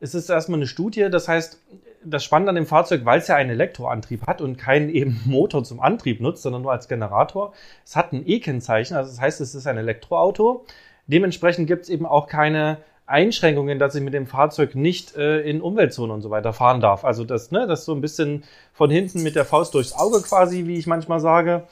Es 0.00 0.14
ist 0.14 0.28
erstmal 0.28 0.58
eine 0.58 0.66
Studie, 0.66 1.08
das 1.10 1.28
heißt, 1.28 1.60
das 2.04 2.24
Spannende 2.24 2.50
an 2.50 2.56
dem 2.56 2.66
Fahrzeug, 2.66 3.04
weil 3.04 3.20
es 3.20 3.28
ja 3.28 3.36
einen 3.36 3.50
Elektroantrieb 3.50 4.26
hat 4.26 4.40
und 4.40 4.56
keinen 4.56 4.88
eben 4.88 5.20
Motor 5.26 5.64
zum 5.64 5.80
Antrieb 5.80 6.20
nutzt, 6.20 6.42
sondern 6.42 6.62
nur 6.62 6.72
als 6.72 6.88
Generator. 6.88 7.52
Es 7.84 7.96
hat 7.96 8.12
ein 8.12 8.26
E-Kennzeichen, 8.26 8.96
also 8.96 9.10
das 9.10 9.20
heißt, 9.20 9.40
es 9.40 9.54
ist 9.54 9.66
ein 9.66 9.78
Elektroauto. 9.78 10.64
Dementsprechend 11.06 11.66
gibt 11.66 11.84
es 11.84 11.88
eben 11.88 12.06
auch 12.06 12.26
keine 12.26 12.78
Einschränkungen, 13.06 13.78
dass 13.78 13.94
ich 13.94 14.02
mit 14.02 14.14
dem 14.14 14.26
Fahrzeug 14.26 14.74
nicht 14.74 15.16
äh, 15.16 15.40
in 15.40 15.60
Umweltzonen 15.60 16.10
und 16.10 16.22
so 16.22 16.30
weiter 16.30 16.52
fahren 16.52 16.80
darf. 16.80 17.04
Also 17.04 17.24
das, 17.24 17.50
ne, 17.50 17.66
das 17.66 17.84
so 17.84 17.92
ein 17.94 18.00
bisschen 18.00 18.44
von 18.72 18.90
hinten 18.90 19.22
mit 19.22 19.34
der 19.34 19.44
Faust 19.44 19.74
durchs 19.74 19.92
Auge 19.92 20.22
quasi, 20.22 20.66
wie 20.66 20.78
ich 20.78 20.86
manchmal 20.86 21.20
sage. 21.20 21.64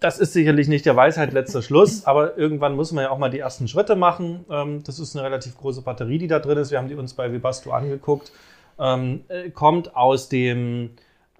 Das 0.00 0.18
ist 0.18 0.32
sicherlich 0.32 0.66
nicht 0.66 0.86
der 0.86 0.96
Weisheit 0.96 1.32
letzter 1.32 1.62
Schluss, 1.62 2.06
aber 2.06 2.38
irgendwann 2.38 2.74
muss 2.74 2.90
man 2.92 3.04
ja 3.04 3.10
auch 3.10 3.18
mal 3.18 3.30
die 3.30 3.38
ersten 3.38 3.68
Schritte 3.68 3.96
machen. 3.96 4.44
Ähm, 4.50 4.82
das 4.84 4.98
ist 4.98 5.16
eine 5.16 5.24
relativ 5.24 5.56
große 5.56 5.82
Batterie, 5.82 6.18
die 6.18 6.28
da 6.28 6.38
drin 6.38 6.58
ist. 6.58 6.70
Wir 6.70 6.78
haben 6.78 6.88
die 6.88 6.94
uns 6.94 7.14
bei 7.14 7.32
Webasto 7.32 7.70
angeguckt 7.70 8.32
ähm, 8.80 9.24
äh, 9.28 9.50
kommt 9.50 9.94
aus 9.94 10.28
dem 10.28 10.90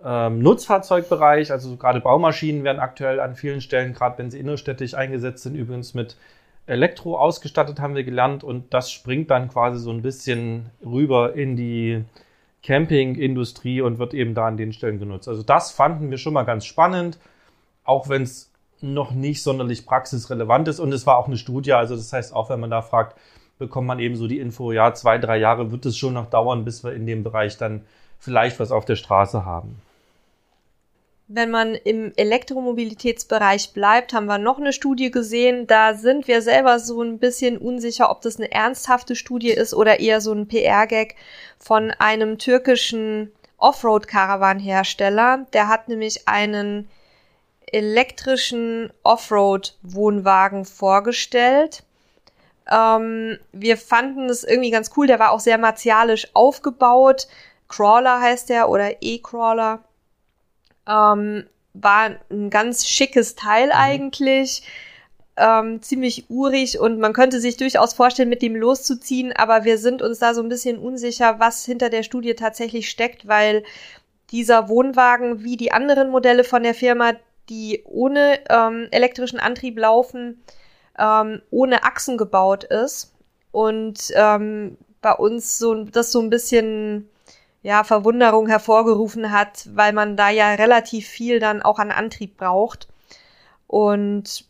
ähm, 0.05 0.39
Nutzfahrzeugbereich, 0.41 1.51
also 1.51 1.77
gerade 1.77 2.01
Baumaschinen 2.01 2.65
werden 2.65 2.79
aktuell 2.79 3.19
an 3.19 3.35
vielen 3.35 3.61
Stellen, 3.61 3.95
gerade 3.95 4.19
wenn 4.19 4.31
sie 4.31 4.39
innerstädtisch 4.39 4.95
eingesetzt 4.95 5.43
sind, 5.43 5.57
übrigens 5.57 5.95
mit 5.95 6.17
Elektro 6.67 7.19
ausgestattet, 7.19 7.81
haben 7.81 7.95
wir 7.95 8.05
gelernt 8.05 8.45
und 8.45 8.73
das 8.73 8.93
springt 8.93 9.31
dann 9.31 9.49
quasi 9.49 9.79
so 9.79 9.91
ein 9.91 10.03
bisschen 10.03 10.71
rüber 10.85 11.35
in 11.35 11.57
die 11.57 12.05
Campingindustrie 12.63 13.81
und 13.81 13.99
wird 13.99 14.15
eben 14.15 14.35
da 14.35 14.47
an 14.47 14.57
den 14.57 14.73
Stellen 14.73 14.99
genutzt. 14.99 15.29
Also 15.29 15.43
das 15.43 15.71
fanden 15.71 16.11
wir 16.11 16.19
schon 16.19 16.35
mal 16.35 16.45
ganz 16.45 16.65
spannend, 16.65 17.19
auch 17.85 18.09
wenn 18.09 18.23
es 18.23 18.53
noch 18.81 19.13
nicht 19.13 19.43
sonderlich 19.43 19.87
praxisrelevant 19.87 20.69
ist 20.69 20.81
und 20.81 20.93
es 20.93 21.07
war 21.07 21.19
auch 21.19 21.27
eine 21.27 21.37
Studie, 21.37 21.73
also 21.73 21.97
das 21.97 22.13
heißt 22.13 22.35
auch, 22.35 22.51
wenn 22.51 22.61
man 22.61 22.71
da 22.71 22.83
fragt, 22.83 23.19
bekommt 23.59 23.87
man 23.87 23.99
eben 23.99 24.17
so 24.17 24.27
die 24.27 24.39
Info, 24.39 24.73
ja, 24.73 24.95
zwei, 24.95 25.19
drei 25.19 25.39
Jahre 25.39 25.71
wird 25.71 25.85
es 25.87 25.97
schon 25.97 26.15
noch 26.15 26.31
dauern, 26.31 26.65
bis 26.65 26.83
wir 26.83 26.95
in 26.95 27.07
dem 27.07 27.23
Bereich 27.23 27.59
dann 27.59 27.85
vielleicht 28.19 28.59
was 28.59 28.73
auf 28.73 28.85
der 28.85 28.97
Straße 28.97 29.45
haben. 29.45 29.83
Wenn 31.33 31.53
man 31.53 31.77
im 31.77 32.13
Elektromobilitätsbereich 32.17 33.73
bleibt, 33.73 34.13
haben 34.13 34.27
wir 34.27 34.39
noch 34.39 34.59
eine 34.59 34.73
Studie 34.73 35.13
gesehen. 35.13 35.69
Da 35.69 35.95
sind 35.95 36.27
wir 36.27 36.43
selber 36.43 36.81
so 36.81 37.03
ein 37.03 37.21
bisschen 37.21 37.57
unsicher, 37.57 38.11
ob 38.11 38.21
das 38.21 38.39
eine 38.39 38.51
ernsthafte 38.51 39.15
Studie 39.15 39.53
ist 39.53 39.73
oder 39.73 40.01
eher 40.01 40.21
so 40.21 40.33
ein 40.33 40.49
PR-Gag 40.49 41.15
von 41.57 41.93
einem 41.93 42.39
türkischen 42.39 43.31
Offroad-Caravan-Hersteller. 43.59 45.47
Der 45.53 45.69
hat 45.69 45.87
nämlich 45.89 46.27
einen 46.27 46.91
elektrischen 47.71 48.93
Offroad-Wohnwagen 49.05 50.65
vorgestellt. 50.65 51.85
Ähm, 52.69 53.39
wir 53.53 53.77
fanden 53.77 54.29
es 54.29 54.43
irgendwie 54.43 54.73
ganz 54.73 54.91
cool. 54.97 55.07
Der 55.07 55.21
war 55.21 55.31
auch 55.31 55.39
sehr 55.39 55.59
martialisch 55.59 56.27
aufgebaut. 56.35 57.29
Crawler 57.69 58.21
heißt 58.21 58.49
der 58.49 58.69
oder 58.69 59.01
E-Crawler. 59.01 59.85
Ähm, 60.91 61.45
war 61.75 62.17
ein 62.31 62.51
ganz 62.51 62.87
schickes 62.87 63.37
Teil 63.37 63.67
mhm. 63.67 63.73
eigentlich. 63.75 64.63
Ähm, 65.37 65.81
ziemlich 65.81 66.29
urig 66.29 66.79
und 66.81 66.99
man 66.99 67.13
könnte 67.15 67.41
sich 67.41 67.57
durchaus 67.57 67.95
vorstellen, 67.95 68.29
mit 68.29 68.43
dem 68.43 68.57
loszuziehen, 68.57 69.33
aber 69.33 69.65
wir 69.65 69.79
sind 69.79 70.03
uns 70.03 70.19
da 70.19 70.35
so 70.35 70.43
ein 70.43 70.51
bisschen 70.51 70.79
unsicher, 70.79 71.39
was 71.39 71.65
hinter 71.65 71.89
der 71.89 72.03
Studie 72.03 72.35
tatsächlich 72.35 72.91
steckt, 72.91 73.27
weil 73.27 73.63
dieser 74.33 74.69
Wohnwagen 74.69 75.43
wie 75.43 75.57
die 75.57 75.73
anderen 75.73 76.11
Modelle 76.11 76.45
von 76.45 76.63
der 76.63 76.75
Firma, 76.75 77.13
die 77.49 77.83
ohne 77.85 78.41
ähm, 78.51 78.89
elektrischen 78.91 79.41
Antrieb 79.41 79.79
laufen, 79.79 80.43
ähm, 80.99 81.41
ohne 81.51 81.85
Achsen 81.85 82.19
gebaut 82.19 82.65
ist 82.65 83.15
und 83.51 84.13
ähm, 84.15 84.77
bei 85.01 85.13
uns 85.13 85.59
so 85.59 85.85
das 85.85 86.13
so 86.13 86.21
ein 86.21 86.31
bisschen 86.31 87.09
ja 87.63 87.85
Verwunderung 87.85 88.47
hervorgerufen 88.49 89.33
hat, 89.33 89.69
weil 89.75 89.93
man 89.93 90.17
da 90.17 90.31
ja 90.31 90.55
relativ 90.55 91.07
viel 91.07 91.41
dann 91.41 91.63
auch 91.63 91.79
an 91.79 91.91
Antrieb 91.91 92.37
braucht 92.37 92.89
und 93.67 94.45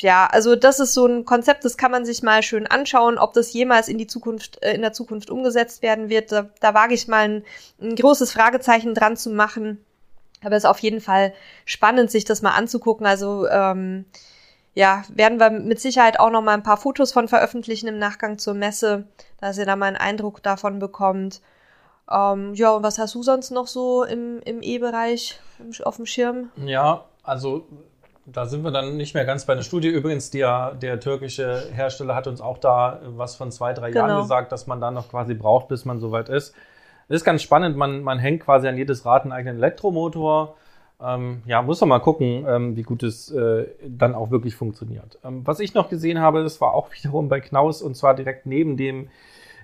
ja, 0.00 0.26
also 0.26 0.56
das 0.56 0.78
ist 0.80 0.92
so 0.92 1.06
ein 1.06 1.24
Konzept, 1.24 1.64
das 1.64 1.78
kann 1.78 1.90
man 1.90 2.04
sich 2.04 2.22
mal 2.22 2.42
schön 2.42 2.66
anschauen, 2.66 3.18
ob 3.18 3.32
das 3.32 3.52
jemals 3.54 3.88
in 3.88 3.96
die 3.96 4.06
Zukunft, 4.06 4.62
äh, 4.62 4.74
in 4.74 4.82
der 4.82 4.92
Zukunft 4.92 5.30
umgesetzt 5.30 5.82
werden 5.82 6.10
wird. 6.10 6.32
Da, 6.32 6.50
da 6.60 6.74
wage 6.74 6.92
ich 6.92 7.08
mal 7.08 7.24
ein, 7.24 7.44
ein 7.80 7.96
großes 7.96 8.32
Fragezeichen 8.32 8.94
dran 8.94 9.16
zu 9.16 9.30
machen. 9.30 9.82
Aber 10.44 10.54
es 10.54 10.64
ist 10.64 10.68
auf 10.68 10.80
jeden 10.80 11.00
Fall 11.00 11.32
spannend, 11.64 12.10
sich 12.10 12.26
das 12.26 12.42
mal 12.42 12.50
anzugucken. 12.50 13.06
Also 13.06 13.48
ähm, 13.48 14.04
ja, 14.74 15.04
werden 15.08 15.40
wir 15.40 15.48
mit 15.48 15.80
Sicherheit 15.80 16.20
auch 16.20 16.30
noch 16.30 16.42
mal 16.42 16.52
ein 16.52 16.62
paar 16.62 16.76
Fotos 16.76 17.12
von 17.12 17.28
veröffentlichen 17.28 17.88
im 17.88 17.98
Nachgang 17.98 18.36
zur 18.36 18.52
Messe, 18.52 19.06
dass 19.40 19.56
ihr 19.56 19.64
da 19.64 19.76
mal 19.76 19.86
einen 19.86 19.96
Eindruck 19.96 20.42
davon 20.42 20.78
bekommt. 20.78 21.40
Ähm, 22.10 22.54
ja, 22.54 22.72
und 22.72 22.82
was 22.82 22.98
hast 22.98 23.14
du 23.14 23.22
sonst 23.22 23.50
noch 23.50 23.66
so 23.66 24.04
im, 24.04 24.40
im 24.44 24.62
E-Bereich 24.62 25.40
auf 25.82 25.96
dem 25.96 26.06
Schirm? 26.06 26.50
Ja, 26.64 27.04
also 27.22 27.66
da 28.26 28.46
sind 28.46 28.64
wir 28.64 28.70
dann 28.70 28.96
nicht 28.96 29.14
mehr 29.14 29.24
ganz 29.24 29.46
bei 29.46 29.54
der 29.54 29.62
Studie. 29.62 29.88
Übrigens, 29.88 30.30
der, 30.30 30.74
der 30.74 31.00
türkische 31.00 31.68
Hersteller 31.72 32.14
hat 32.14 32.26
uns 32.26 32.40
auch 32.40 32.58
da 32.58 33.00
was 33.06 33.36
von 33.36 33.52
zwei, 33.52 33.72
drei 33.72 33.90
genau. 33.90 34.08
Jahren 34.08 34.22
gesagt, 34.22 34.52
dass 34.52 34.66
man 34.66 34.80
da 34.80 34.90
noch 34.90 35.08
quasi 35.08 35.34
braucht, 35.34 35.68
bis 35.68 35.84
man 35.84 36.00
soweit 36.00 36.28
ist. 36.28 36.54
Das 37.08 37.16
ist 37.16 37.24
ganz 37.24 37.42
spannend. 37.42 37.76
Man, 37.76 38.02
man 38.02 38.18
hängt 38.18 38.42
quasi 38.42 38.66
an 38.66 38.76
jedes 38.76 39.04
Rad 39.04 39.22
einen 39.22 39.32
eigenen 39.32 39.58
Elektromotor. 39.58 40.56
Ähm, 41.00 41.42
ja, 41.46 41.62
muss 41.62 41.80
man 41.80 41.90
mal 41.90 41.98
gucken, 42.00 42.44
ähm, 42.48 42.76
wie 42.76 42.82
gut 42.82 43.02
es 43.02 43.30
äh, 43.30 43.66
dann 43.86 44.14
auch 44.14 44.30
wirklich 44.30 44.56
funktioniert. 44.56 45.18
Ähm, 45.24 45.46
was 45.46 45.60
ich 45.60 45.74
noch 45.74 45.88
gesehen 45.88 46.20
habe, 46.20 46.42
das 46.42 46.60
war 46.60 46.74
auch 46.74 46.90
wiederum 47.02 47.28
bei 47.28 47.40
Knaus 47.40 47.82
und 47.82 47.96
zwar 47.96 48.14
direkt 48.14 48.46
neben 48.46 48.76
dem 48.76 49.08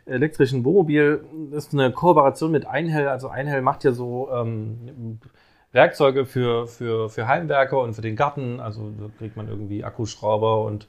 elektrischen 0.06 0.64
Wohnmobil. 0.64 1.24
Ist 1.52 1.72
eine 1.72 1.92
Kooperation 1.92 2.50
mit 2.50 2.66
Einhell. 2.66 3.08
Also 3.08 3.28
Einhell 3.28 3.62
macht 3.62 3.84
ja 3.84 3.92
so 3.92 4.28
ähm, 4.32 5.18
Werkzeuge 5.72 6.26
für, 6.26 6.66
für, 6.66 7.08
für 7.08 7.26
Heimwerker 7.26 7.80
und 7.80 7.94
für 7.94 8.02
den 8.02 8.16
Garten. 8.16 8.60
Also 8.60 8.90
da 8.98 9.06
kriegt 9.18 9.36
man 9.36 9.48
irgendwie 9.48 9.84
Akkuschrauber 9.84 10.64
und 10.64 10.86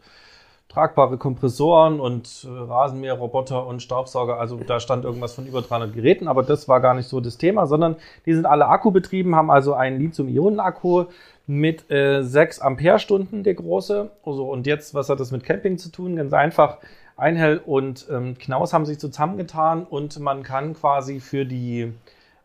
tragbare 0.73 1.17
Kompressoren 1.17 1.99
und 1.99 2.47
äh, 2.47 2.49
Rasenmäherroboter 2.49 3.65
und 3.65 3.81
Staubsauger. 3.81 4.39
Also 4.39 4.57
da 4.57 4.79
stand 4.79 5.05
irgendwas 5.05 5.33
von 5.33 5.45
über 5.45 5.61
300 5.61 5.93
Geräten, 5.93 6.27
aber 6.27 6.41
das 6.41 6.67
war 6.67 6.81
gar 6.81 6.95
nicht 6.95 7.07
so 7.07 7.19
das 7.19 7.37
Thema, 7.37 7.67
sondern 7.67 7.95
die 8.25 8.33
sind 8.33 8.45
alle 8.45 8.67
akkubetrieben, 8.67 9.35
haben 9.35 9.51
also 9.51 9.75
einen 9.75 9.99
Lithium-Ionen-Akku 9.99 11.05
mit 11.45 11.91
äh, 11.91 12.23
6 12.23 12.59
Ampere-Stunden, 12.59 13.43
der 13.43 13.53
große. 13.53 14.09
Also, 14.25 14.45
und 14.45 14.65
jetzt, 14.65 14.93
was 14.95 15.09
hat 15.09 15.19
das 15.19 15.31
mit 15.31 15.43
Camping 15.43 15.77
zu 15.77 15.89
tun? 15.89 16.15
Ganz 16.15 16.33
einfach. 16.33 16.79
Einhell 17.15 17.57
und 17.57 18.07
ähm, 18.09 18.37
Knaus 18.37 18.73
haben 18.73 18.85
sich 18.85 18.99
zusammengetan 18.99 19.83
und 19.83 20.19
man 20.19 20.43
kann 20.43 20.73
quasi 20.73 21.19
für 21.19 21.45
die 21.45 21.93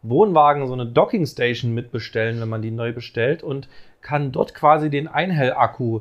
Wohnwagen 0.02 0.66
so 0.66 0.74
eine 0.74 0.86
Docking 0.86 1.26
Station 1.26 1.74
mitbestellen, 1.74 2.40
wenn 2.40 2.48
man 2.48 2.62
die 2.62 2.70
neu 2.70 2.92
bestellt 2.92 3.42
und 3.42 3.68
kann 4.00 4.32
dort 4.32 4.54
quasi 4.54 4.90
den 4.90 5.08
Einhell-Akku 5.08 6.00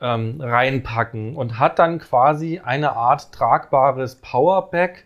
ähm, 0.00 0.40
reinpacken 0.40 1.36
und 1.36 1.58
hat 1.58 1.78
dann 1.78 1.98
quasi 1.98 2.60
eine 2.62 2.92
Art 2.92 3.32
tragbares 3.32 4.16
Powerback, 4.16 5.04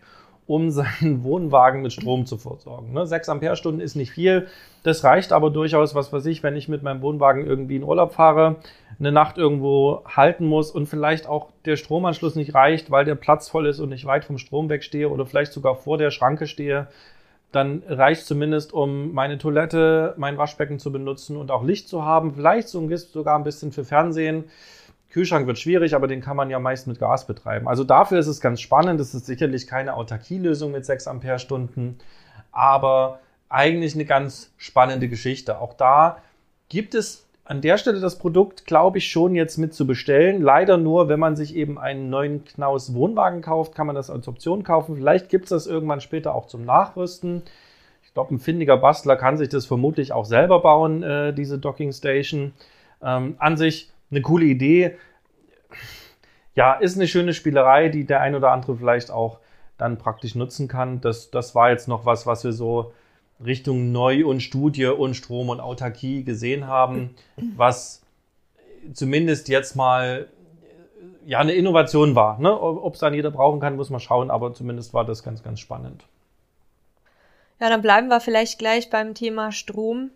um 0.51 0.69
seinen 0.69 1.23
Wohnwagen 1.23 1.81
mit 1.81 1.93
Strom 1.93 2.25
zu 2.25 2.37
versorgen. 2.37 2.91
Ne? 2.91 3.07
6 3.07 3.29
Ampere-Stunden 3.29 3.79
ist 3.79 3.95
nicht 3.95 4.11
viel. 4.11 4.47
Das 4.83 5.05
reicht 5.05 5.31
aber 5.31 5.49
durchaus, 5.49 5.95
was 5.95 6.11
weiß 6.11 6.25
ich, 6.25 6.43
wenn 6.43 6.57
ich 6.57 6.67
mit 6.67 6.83
meinem 6.83 7.01
Wohnwagen 7.01 7.45
irgendwie 7.47 7.77
in 7.77 7.83
Urlaub 7.83 8.11
fahre, 8.11 8.57
eine 8.99 9.13
Nacht 9.13 9.37
irgendwo 9.37 10.03
halten 10.05 10.45
muss 10.45 10.69
und 10.69 10.87
vielleicht 10.87 11.25
auch 11.25 11.47
der 11.63 11.77
Stromanschluss 11.77 12.35
nicht 12.35 12.53
reicht, 12.53 12.91
weil 12.91 13.05
der 13.05 13.15
Platz 13.15 13.47
voll 13.47 13.65
ist 13.65 13.79
und 13.79 13.93
ich 13.93 14.05
weit 14.05 14.25
vom 14.25 14.37
Strom 14.37 14.67
wegstehe 14.67 15.07
oder 15.07 15.25
vielleicht 15.25 15.53
sogar 15.53 15.75
vor 15.75 15.97
der 15.97 16.11
Schranke 16.11 16.47
stehe, 16.47 16.87
dann 17.53 17.81
reicht 17.87 18.25
zumindest, 18.25 18.73
um 18.73 19.13
meine 19.13 19.37
Toilette, 19.37 20.15
mein 20.17 20.37
Waschbecken 20.37 20.79
zu 20.79 20.91
benutzen 20.91 21.37
und 21.37 21.49
auch 21.49 21.63
Licht 21.63 21.87
zu 21.87 22.03
haben. 22.03 22.33
Vielleicht 22.33 22.67
sogar 22.67 23.37
ein 23.37 23.45
bisschen 23.45 23.71
für 23.71 23.85
Fernsehen. 23.85 24.45
Kühlschrank 25.11 25.45
wird 25.45 25.59
schwierig, 25.59 25.93
aber 25.93 26.07
den 26.07 26.21
kann 26.21 26.37
man 26.37 26.49
ja 26.49 26.59
meist 26.59 26.87
mit 26.87 26.99
Gas 26.99 27.27
betreiben. 27.27 27.67
Also 27.67 27.83
dafür 27.83 28.19
ist 28.19 28.27
es 28.27 28.41
ganz 28.41 28.61
spannend. 28.61 28.99
Es 28.99 29.13
ist 29.13 29.25
sicherlich 29.25 29.67
keine 29.67 29.95
Autarkielösung 29.95 30.71
mit 30.71 30.85
6 30.85 31.07
Ampere-Stunden, 31.07 31.99
aber 32.51 33.19
eigentlich 33.49 33.93
eine 33.93 34.05
ganz 34.05 34.51
spannende 34.57 35.09
Geschichte. 35.09 35.59
Auch 35.59 35.73
da 35.73 36.17
gibt 36.69 36.95
es 36.95 37.27
an 37.43 37.59
der 37.59 37.77
Stelle 37.77 37.99
das 37.99 38.17
Produkt, 38.17 38.65
glaube 38.65 38.99
ich, 38.99 39.11
schon 39.11 39.35
jetzt 39.35 39.57
mit 39.57 39.73
zu 39.73 39.85
bestellen. 39.85 40.41
Leider 40.41 40.77
nur, 40.77 41.09
wenn 41.09 41.19
man 41.19 41.35
sich 41.35 41.55
eben 41.55 41.77
einen 41.77 42.09
neuen 42.09 42.45
Knaus 42.45 42.93
Wohnwagen 42.93 43.41
kauft, 43.41 43.75
kann 43.75 43.87
man 43.87 43.95
das 43.95 44.09
als 44.09 44.29
Option 44.29 44.63
kaufen. 44.63 44.95
Vielleicht 44.95 45.27
gibt 45.27 45.45
es 45.45 45.49
das 45.49 45.67
irgendwann 45.67 45.99
später 45.99 46.33
auch 46.33 46.47
zum 46.47 46.63
Nachrüsten. 46.63 47.41
Ich 48.03 48.13
glaube, 48.13 48.33
ein 48.33 48.39
findiger 48.39 48.77
Bastler 48.77 49.17
kann 49.17 49.37
sich 49.37 49.49
das 49.49 49.65
vermutlich 49.65 50.13
auch 50.13 50.25
selber 50.25 50.61
bauen, 50.61 51.03
äh, 51.03 51.33
diese 51.33 51.57
Docking 51.57 51.91
Station. 51.91 52.53
Ähm, 53.03 53.35
an 53.39 53.57
sich 53.57 53.90
eine 54.11 54.21
coole 54.21 54.45
Idee. 54.45 54.97
Ja, 56.55 56.73
ist 56.73 56.97
eine 56.97 57.07
schöne 57.07 57.33
Spielerei, 57.33 57.89
die 57.89 58.05
der 58.05 58.21
ein 58.21 58.35
oder 58.35 58.51
andere 58.51 58.75
vielleicht 58.75 59.09
auch 59.09 59.39
dann 59.77 59.97
praktisch 59.97 60.35
nutzen 60.35 60.67
kann. 60.67 61.01
Das, 61.01 61.31
das 61.31 61.55
war 61.55 61.71
jetzt 61.71 61.87
noch 61.87 62.05
was, 62.05 62.27
was 62.27 62.43
wir 62.43 62.53
so 62.53 62.93
Richtung 63.43 63.91
Neu- 63.91 64.25
und 64.25 64.41
Studie 64.41 64.85
und 64.85 65.15
Strom 65.15 65.49
und 65.49 65.59
Autarkie 65.59 66.23
gesehen 66.23 66.67
haben, 66.67 67.15
was 67.55 68.01
zumindest 68.93 69.47
jetzt 69.47 69.75
mal 69.75 70.27
ja 71.25 71.39
eine 71.39 71.53
Innovation 71.53 72.15
war. 72.15 72.39
Ne? 72.39 72.59
Ob 72.59 72.93
es 72.93 72.99
dann 72.99 73.13
jeder 73.13 73.31
brauchen 73.31 73.59
kann, 73.59 73.75
muss 73.75 73.89
man 73.89 73.99
schauen, 73.99 74.29
aber 74.29 74.53
zumindest 74.53 74.93
war 74.93 75.05
das 75.05 75.23
ganz, 75.23 75.43
ganz 75.43 75.59
spannend. 75.59 76.05
Ja, 77.59 77.69
dann 77.69 77.81
bleiben 77.81 78.07
wir 78.07 78.19
vielleicht 78.21 78.59
gleich 78.59 78.89
beim 78.89 79.13
Thema 79.13 79.51
Strom. 79.51 80.09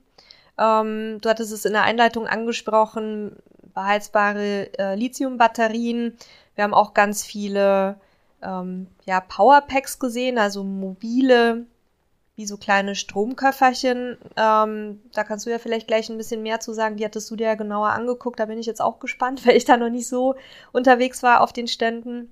Ähm, 0.57 1.19
du 1.21 1.29
hattest 1.29 1.51
es 1.51 1.65
in 1.65 1.73
der 1.73 1.83
Einleitung 1.83 2.27
angesprochen, 2.27 3.35
beheizbare 3.75 4.69
äh, 4.79 4.95
Lithium-Batterien. 4.95 6.17
Wir 6.55 6.63
haben 6.63 6.73
auch 6.73 6.95
ganz 6.95 7.23
viele 7.23 7.97
ähm, 8.41 8.87
ja, 9.05 9.19
Powerpacks 9.19 9.99
gesehen, 9.99 10.39
also 10.39 10.63
mobile, 10.63 11.65
wie 12.35 12.47
so 12.47 12.57
kleine 12.57 12.95
Stromköfferchen. 12.95 14.17
Ähm, 14.35 15.01
da 15.13 15.23
kannst 15.23 15.45
du 15.45 15.51
ja 15.51 15.59
vielleicht 15.59 15.87
gleich 15.87 16.09
ein 16.09 16.17
bisschen 16.17 16.41
mehr 16.41 16.59
zu 16.59 16.73
sagen. 16.73 16.97
Die 16.97 17.05
hattest 17.05 17.29
du 17.29 17.35
dir 17.35 17.47
ja 17.47 17.55
genauer 17.55 17.89
angeguckt. 17.89 18.39
Da 18.39 18.45
bin 18.45 18.57
ich 18.57 18.65
jetzt 18.65 18.81
auch 18.81 18.99
gespannt, 18.99 19.45
weil 19.45 19.55
ich 19.55 19.65
da 19.65 19.77
noch 19.77 19.89
nicht 19.89 20.07
so 20.07 20.35
unterwegs 20.71 21.21
war 21.21 21.41
auf 21.41 21.53
den 21.53 21.67
Ständen. 21.67 22.31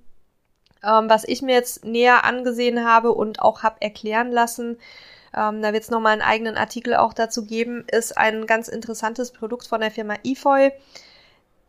Ähm, 0.83 1.09
was 1.09 1.23
ich 1.25 1.41
mir 1.41 1.53
jetzt 1.55 1.85
näher 1.85 2.25
angesehen 2.25 2.85
habe 2.85 3.12
und 3.12 3.41
auch 3.41 3.63
habe 3.63 3.81
erklären 3.81 4.31
lassen, 4.31 4.77
ähm, 5.35 5.62
da 5.62 5.73
wird 5.73 5.83
es 5.83 5.89
nochmal 5.89 6.13
einen 6.13 6.21
eigenen 6.21 6.57
Artikel 6.57 6.95
auch 6.95 7.13
dazu 7.13 7.45
geben, 7.45 7.85
ist 7.91 8.17
ein 8.17 8.45
ganz 8.45 8.67
interessantes 8.67 9.31
Produkt 9.31 9.67
von 9.67 9.81
der 9.81 9.91
Firma 9.91 10.15
eFoy 10.23 10.71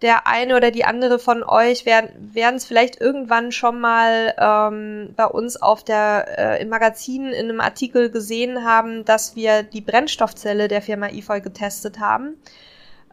der 0.03 0.27
eine 0.27 0.57
oder 0.57 0.71
die 0.71 0.85
andere 0.85 1.19
von 1.19 1.43
euch 1.43 1.87
werden 1.87 2.57
es 2.57 2.65
vielleicht 2.65 3.01
irgendwann 3.01 3.53
schon 3.53 3.81
mal 3.81 4.35
ähm, 4.39 5.15
bei 5.17 5.25
uns 5.25 5.61
auf 5.61 5.85
der 5.85 6.27
äh, 6.37 6.63
im 6.63 6.69
Magazin 6.69 7.27
in 7.27 7.49
einem 7.49 7.61
Artikel 7.61 8.11
gesehen 8.11 8.65
haben, 8.65 9.05
dass 9.05 9.37
wir 9.37 9.63
die 9.63 9.81
Brennstoffzelle 9.81 10.69
der 10.69 10.83
Firma 10.83 11.09
EFOY 11.09 11.41
getestet 11.41 12.01
haben. 12.01 12.37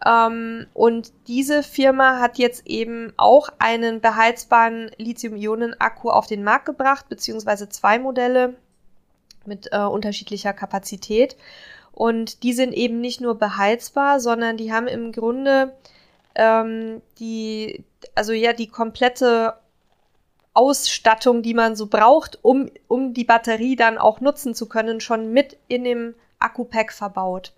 Ähm, 0.05 0.65
und 0.73 1.13
diese 1.27 1.63
Firma 1.63 2.19
hat 2.19 2.37
jetzt 2.39 2.65
eben 2.65 3.13
auch 3.17 3.49
einen 3.59 4.01
beheizbaren 4.01 4.89
Lithium-Ionen-Akku 4.97 6.09
auf 6.09 6.27
den 6.27 6.43
Markt 6.43 6.65
gebracht, 6.65 7.07
beziehungsweise 7.07 7.69
zwei 7.69 7.99
Modelle 7.99 8.55
mit 9.45 9.69
äh, 9.71 9.79
unterschiedlicher 9.79 10.53
Kapazität. 10.53 11.37
Und 11.91 12.43
die 12.43 12.53
sind 12.53 12.73
eben 12.73 12.99
nicht 12.99 13.21
nur 13.21 13.35
beheizbar, 13.35 14.19
sondern 14.19 14.57
die 14.57 14.73
haben 14.73 14.87
im 14.87 15.11
Grunde 15.11 15.73
ähm, 16.35 17.01
die, 17.19 17.83
also 18.15 18.33
ja, 18.33 18.53
die 18.53 18.67
komplette 18.67 19.55
Ausstattung, 20.53 21.41
die 21.41 21.53
man 21.53 21.75
so 21.75 21.87
braucht, 21.87 22.39
um, 22.41 22.69
um 22.87 23.13
die 23.13 23.23
Batterie 23.23 23.75
dann 23.75 23.97
auch 23.97 24.19
nutzen 24.19 24.53
zu 24.53 24.67
können, 24.67 24.99
schon 24.99 25.31
mit 25.31 25.57
in 25.67 25.83
dem 25.83 26.15
Akku-Pack 26.39 26.91
verbaut. 26.91 27.53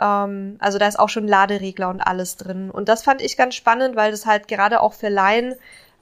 Ähm, 0.00 0.56
also 0.60 0.78
da 0.78 0.86
ist 0.86 0.98
auch 0.98 1.08
schon 1.08 1.26
Laderegler 1.26 1.88
und 1.88 2.00
alles 2.00 2.36
drin. 2.36 2.70
Und 2.70 2.88
das 2.88 3.02
fand 3.02 3.22
ich 3.22 3.36
ganz 3.36 3.54
spannend, 3.54 3.96
weil 3.96 4.10
das 4.10 4.26
halt 4.26 4.46
gerade 4.46 4.80
auch 4.80 4.92
für 4.92 5.08
Laien 5.08 5.54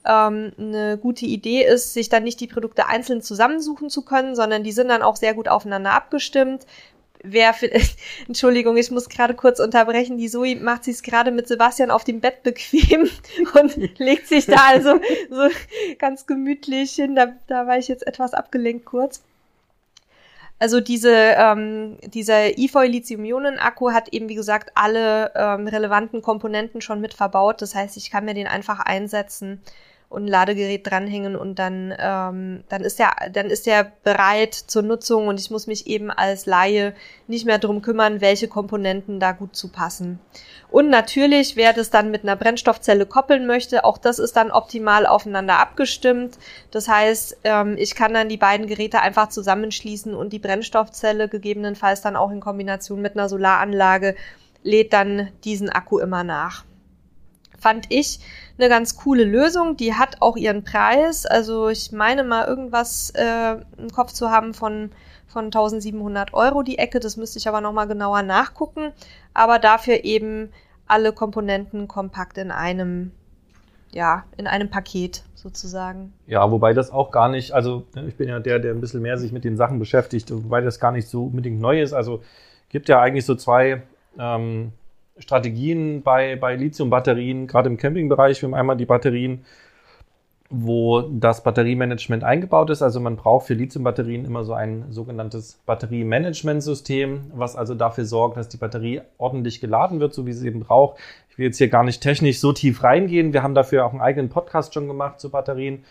ähm, 0.05 0.53
eine 0.59 0.97
gute 0.97 1.25
Idee 1.25 1.63
ist, 1.63 1.93
sich 1.93 2.09
dann 2.09 2.23
nicht 2.23 2.39
die 2.39 2.47
Produkte 2.47 2.87
einzeln 2.87 3.21
zusammensuchen 3.21 3.89
zu 3.89 4.03
können, 4.03 4.35
sondern 4.35 4.63
die 4.63 4.71
sind 4.71 4.89
dann 4.89 5.01
auch 5.01 5.15
sehr 5.15 5.33
gut 5.33 5.47
aufeinander 5.47 5.93
abgestimmt 5.93 6.65
wer 7.27 7.53
für, 7.53 7.69
Entschuldigung, 8.27 8.77
ich 8.77 8.91
muss 8.91 9.09
gerade 9.09 9.33
kurz 9.33 9.59
unterbrechen. 9.59 10.17
Die 10.17 10.29
Zoe 10.29 10.55
macht 10.55 10.83
sich 10.83 11.03
gerade 11.03 11.31
mit 11.31 11.47
Sebastian 11.47 11.91
auf 11.91 12.03
dem 12.03 12.21
Bett 12.21 12.43
bequem 12.43 13.09
und 13.61 13.99
legt 13.99 14.27
sich 14.27 14.45
da 14.45 14.57
also 14.67 14.99
so 15.29 15.49
ganz 15.97 16.25
gemütlich 16.25 16.91
hin. 16.93 17.15
Da, 17.15 17.33
da 17.47 17.67
war 17.67 17.77
ich 17.77 17.87
jetzt 17.87 18.05
etwas 18.07 18.33
abgelenkt 18.33 18.85
kurz. 18.85 19.21
Also 20.57 20.79
diese, 20.79 21.11
ähm, 21.11 21.97
dieser 22.05 22.57
EFOY 22.57 22.87
Lithium-Ionen-Akku 22.87 23.91
hat 23.91 24.13
eben, 24.13 24.29
wie 24.29 24.35
gesagt, 24.35 24.71
alle 24.75 25.31
ähm, 25.35 25.67
relevanten 25.67 26.21
Komponenten 26.21 26.81
schon 26.81 27.01
mit 27.01 27.13
verbaut. 27.13 27.61
Das 27.61 27.75
heißt, 27.75 27.97
ich 27.97 28.09
kann 28.09 28.23
mir 28.23 28.33
den 28.33 28.47
einfach 28.47 28.79
einsetzen 28.79 29.61
und 30.09 30.25
ein 30.25 30.27
Ladegerät 30.27 30.89
dranhängen 30.89 31.35
und 31.35 31.59
dann, 31.59 31.93
ähm, 31.97 32.63
dann 32.69 32.81
ist 32.81 32.99
der, 32.99 33.13
dann 33.31 33.47
ist 33.47 33.65
der 33.65 33.91
bereit 34.03 34.53
zur 34.53 34.81
Nutzung 34.81 35.27
und 35.27 35.39
ich 35.39 35.51
muss 35.51 35.67
mich 35.67 35.87
eben 35.87 36.11
als 36.11 36.45
Laie 36.45 36.93
nicht 37.27 37.45
mehr 37.45 37.57
drum 37.57 37.81
kümmern, 37.81 38.21
welche 38.21 38.47
Komponenten 38.47 39.19
da 39.19 39.31
gut 39.31 39.55
zu 39.55 39.69
passen. 39.69 40.19
Und 40.69 40.89
natürlich, 40.89 41.55
wer 41.55 41.73
das 41.73 41.89
dann 41.89 42.11
mit 42.11 42.23
einer 42.23 42.35
Brennstoffzelle 42.35 43.05
koppeln 43.05 43.47
möchte, 43.47 43.83
auch 43.83 43.97
das 43.97 44.19
ist 44.19 44.35
dann 44.35 44.51
optimal 44.51 45.05
aufeinander 45.05 45.59
abgestimmt. 45.59 46.37
Das 46.71 46.87
heißt, 46.87 47.37
ähm, 47.43 47.75
ich 47.77 47.95
kann 47.95 48.13
dann 48.13 48.29
die 48.29 48.37
beiden 48.37 48.67
Geräte 48.67 49.01
einfach 49.01 49.29
zusammenschließen 49.29 50.13
und 50.13 50.33
die 50.33 50.39
Brennstoffzelle 50.39 51.29
gegebenenfalls 51.29 52.01
dann 52.01 52.15
auch 52.15 52.31
in 52.31 52.39
Kombination 52.39 53.01
mit 53.01 53.15
einer 53.15 53.29
Solaranlage 53.29 54.15
lädt 54.63 54.93
dann 54.93 55.29
diesen 55.43 55.69
Akku 55.69 55.99
immer 55.99 56.23
nach. 56.23 56.65
Fand 57.57 57.85
ich 57.89 58.19
eine 58.57 58.69
ganz 58.69 58.95
coole 58.95 59.23
Lösung. 59.23 59.77
Die 59.77 59.93
hat 59.93 60.21
auch 60.21 60.37
ihren 60.37 60.63
Preis. 60.63 61.25
Also 61.25 61.69
ich 61.69 61.91
meine 61.91 62.23
mal 62.23 62.47
irgendwas 62.47 63.11
äh, 63.15 63.57
im 63.77 63.89
Kopf 63.91 64.13
zu 64.13 64.29
haben 64.29 64.53
von 64.53 64.91
von 65.35 65.45
1700 65.45 66.33
Euro 66.33 66.63
die 66.63 66.77
Ecke. 66.77 67.01
Das 67.01 67.17
müsste 67.17 67.39
ich 67.39 67.47
aber 67.49 67.59
nochmal 67.59 67.87
genauer 67.87 68.21
nachgucken. 68.21 68.93
Aber 69.33 69.59
dafür 69.59 70.05
eben 70.05 70.49
alle 70.87 71.11
Komponenten 71.11 71.89
kompakt 71.89 72.37
in 72.37 72.51
einem, 72.51 73.11
ja, 73.91 74.23
in 74.37 74.47
einem 74.47 74.69
Paket 74.69 75.23
sozusagen. 75.33 76.13
Ja, 76.25 76.49
wobei 76.51 76.73
das 76.73 76.89
auch 76.89 77.11
gar 77.11 77.27
nicht, 77.27 77.51
also 77.51 77.85
ich 78.07 78.15
bin 78.15 78.29
ja 78.29 78.39
der, 78.39 78.59
der 78.59 78.73
ein 78.73 78.79
bisschen 78.79 79.01
mehr 79.01 79.17
sich 79.17 79.33
mit 79.33 79.43
den 79.43 79.57
Sachen 79.57 79.77
beschäftigt, 79.77 80.31
wobei 80.31 80.61
das 80.61 80.79
gar 80.79 80.93
nicht 80.93 81.09
so 81.09 81.25
unbedingt 81.25 81.59
neu 81.59 81.81
ist. 81.81 81.91
Also 81.91 82.23
gibt 82.69 82.87
ja 82.87 83.01
eigentlich 83.01 83.25
so 83.25 83.35
zwei 83.35 83.83
ähm, 84.17 84.71
Strategien 85.17 86.01
bei, 86.03 86.35
bei 86.35 86.55
Lithium-Batterien, 86.55 87.47
gerade 87.47 87.69
im 87.69 87.77
Campingbereich. 87.77 88.41
Wir 88.41 88.47
haben 88.47 88.53
einmal 88.53 88.75
die 88.75 88.85
Batterien, 88.85 89.45
wo 90.49 91.01
das 91.01 91.43
Batteriemanagement 91.43 92.23
eingebaut 92.23 92.69
ist. 92.69 92.81
Also 92.81 92.99
man 92.99 93.15
braucht 93.15 93.47
für 93.47 93.53
Lithium-Batterien 93.53 94.25
immer 94.25 94.43
so 94.43 94.53
ein 94.53 94.91
sogenanntes 94.91 95.59
Batteriemanagementsystem, 95.65 97.31
was 97.33 97.55
also 97.55 97.75
dafür 97.75 98.05
sorgt, 98.05 98.37
dass 98.37 98.49
die 98.49 98.57
Batterie 98.57 99.01
ordentlich 99.17 99.61
geladen 99.61 99.99
wird, 99.99 100.13
so 100.13 100.25
wie 100.25 100.33
sie 100.33 100.47
eben 100.47 100.59
braucht. 100.59 100.99
Ich 101.29 101.37
will 101.37 101.45
jetzt 101.45 101.57
hier 101.57 101.69
gar 101.69 101.83
nicht 101.83 102.01
technisch 102.01 102.39
so 102.39 102.53
tief 102.53 102.83
reingehen. 102.83 103.33
Wir 103.33 103.41
haben 103.41 103.55
dafür 103.55 103.85
auch 103.85 103.91
einen 103.91 104.01
eigenen 104.01 104.29
Podcast 104.29 104.73
schon 104.73 104.87
gemacht 104.87 105.19
zu 105.19 105.29
Batterien. 105.31 105.83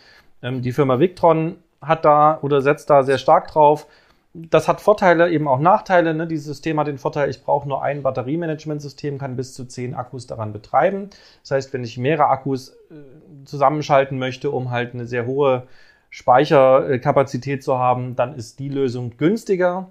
Ähm, 0.42 0.62
die 0.62 0.72
Firma 0.72 1.00
Victron 1.00 1.56
hat 1.80 2.04
da 2.04 2.38
oder 2.42 2.60
setzt 2.62 2.90
da 2.90 3.02
sehr 3.02 3.18
stark 3.18 3.48
drauf 3.48 3.86
das 4.34 4.66
hat 4.66 4.80
Vorteile, 4.80 5.30
eben 5.30 5.46
auch 5.46 5.60
Nachteile. 5.60 6.12
Ne? 6.12 6.26
Dieses 6.26 6.46
System 6.46 6.80
hat 6.80 6.88
den 6.88 6.98
Vorteil, 6.98 7.30
ich 7.30 7.42
brauche 7.44 7.68
nur 7.68 7.82
ein 7.82 8.02
Batteriemanagementsystem, 8.02 9.16
kann 9.16 9.36
bis 9.36 9.54
zu 9.54 9.64
zehn 9.64 9.94
Akkus 9.94 10.26
daran 10.26 10.52
betreiben. 10.52 11.10
Das 11.42 11.52
heißt, 11.52 11.72
wenn 11.72 11.84
ich 11.84 11.98
mehrere 11.98 12.26
Akkus 12.26 12.70
äh, 12.70 13.44
zusammenschalten 13.44 14.18
möchte, 14.18 14.50
um 14.50 14.72
halt 14.72 14.92
eine 14.92 15.06
sehr 15.06 15.26
hohe 15.26 15.68
Speicherkapazität 16.10 17.62
zu 17.62 17.78
haben, 17.78 18.16
dann 18.16 18.34
ist 18.34 18.58
die 18.58 18.68
Lösung 18.68 19.16
günstiger. 19.16 19.90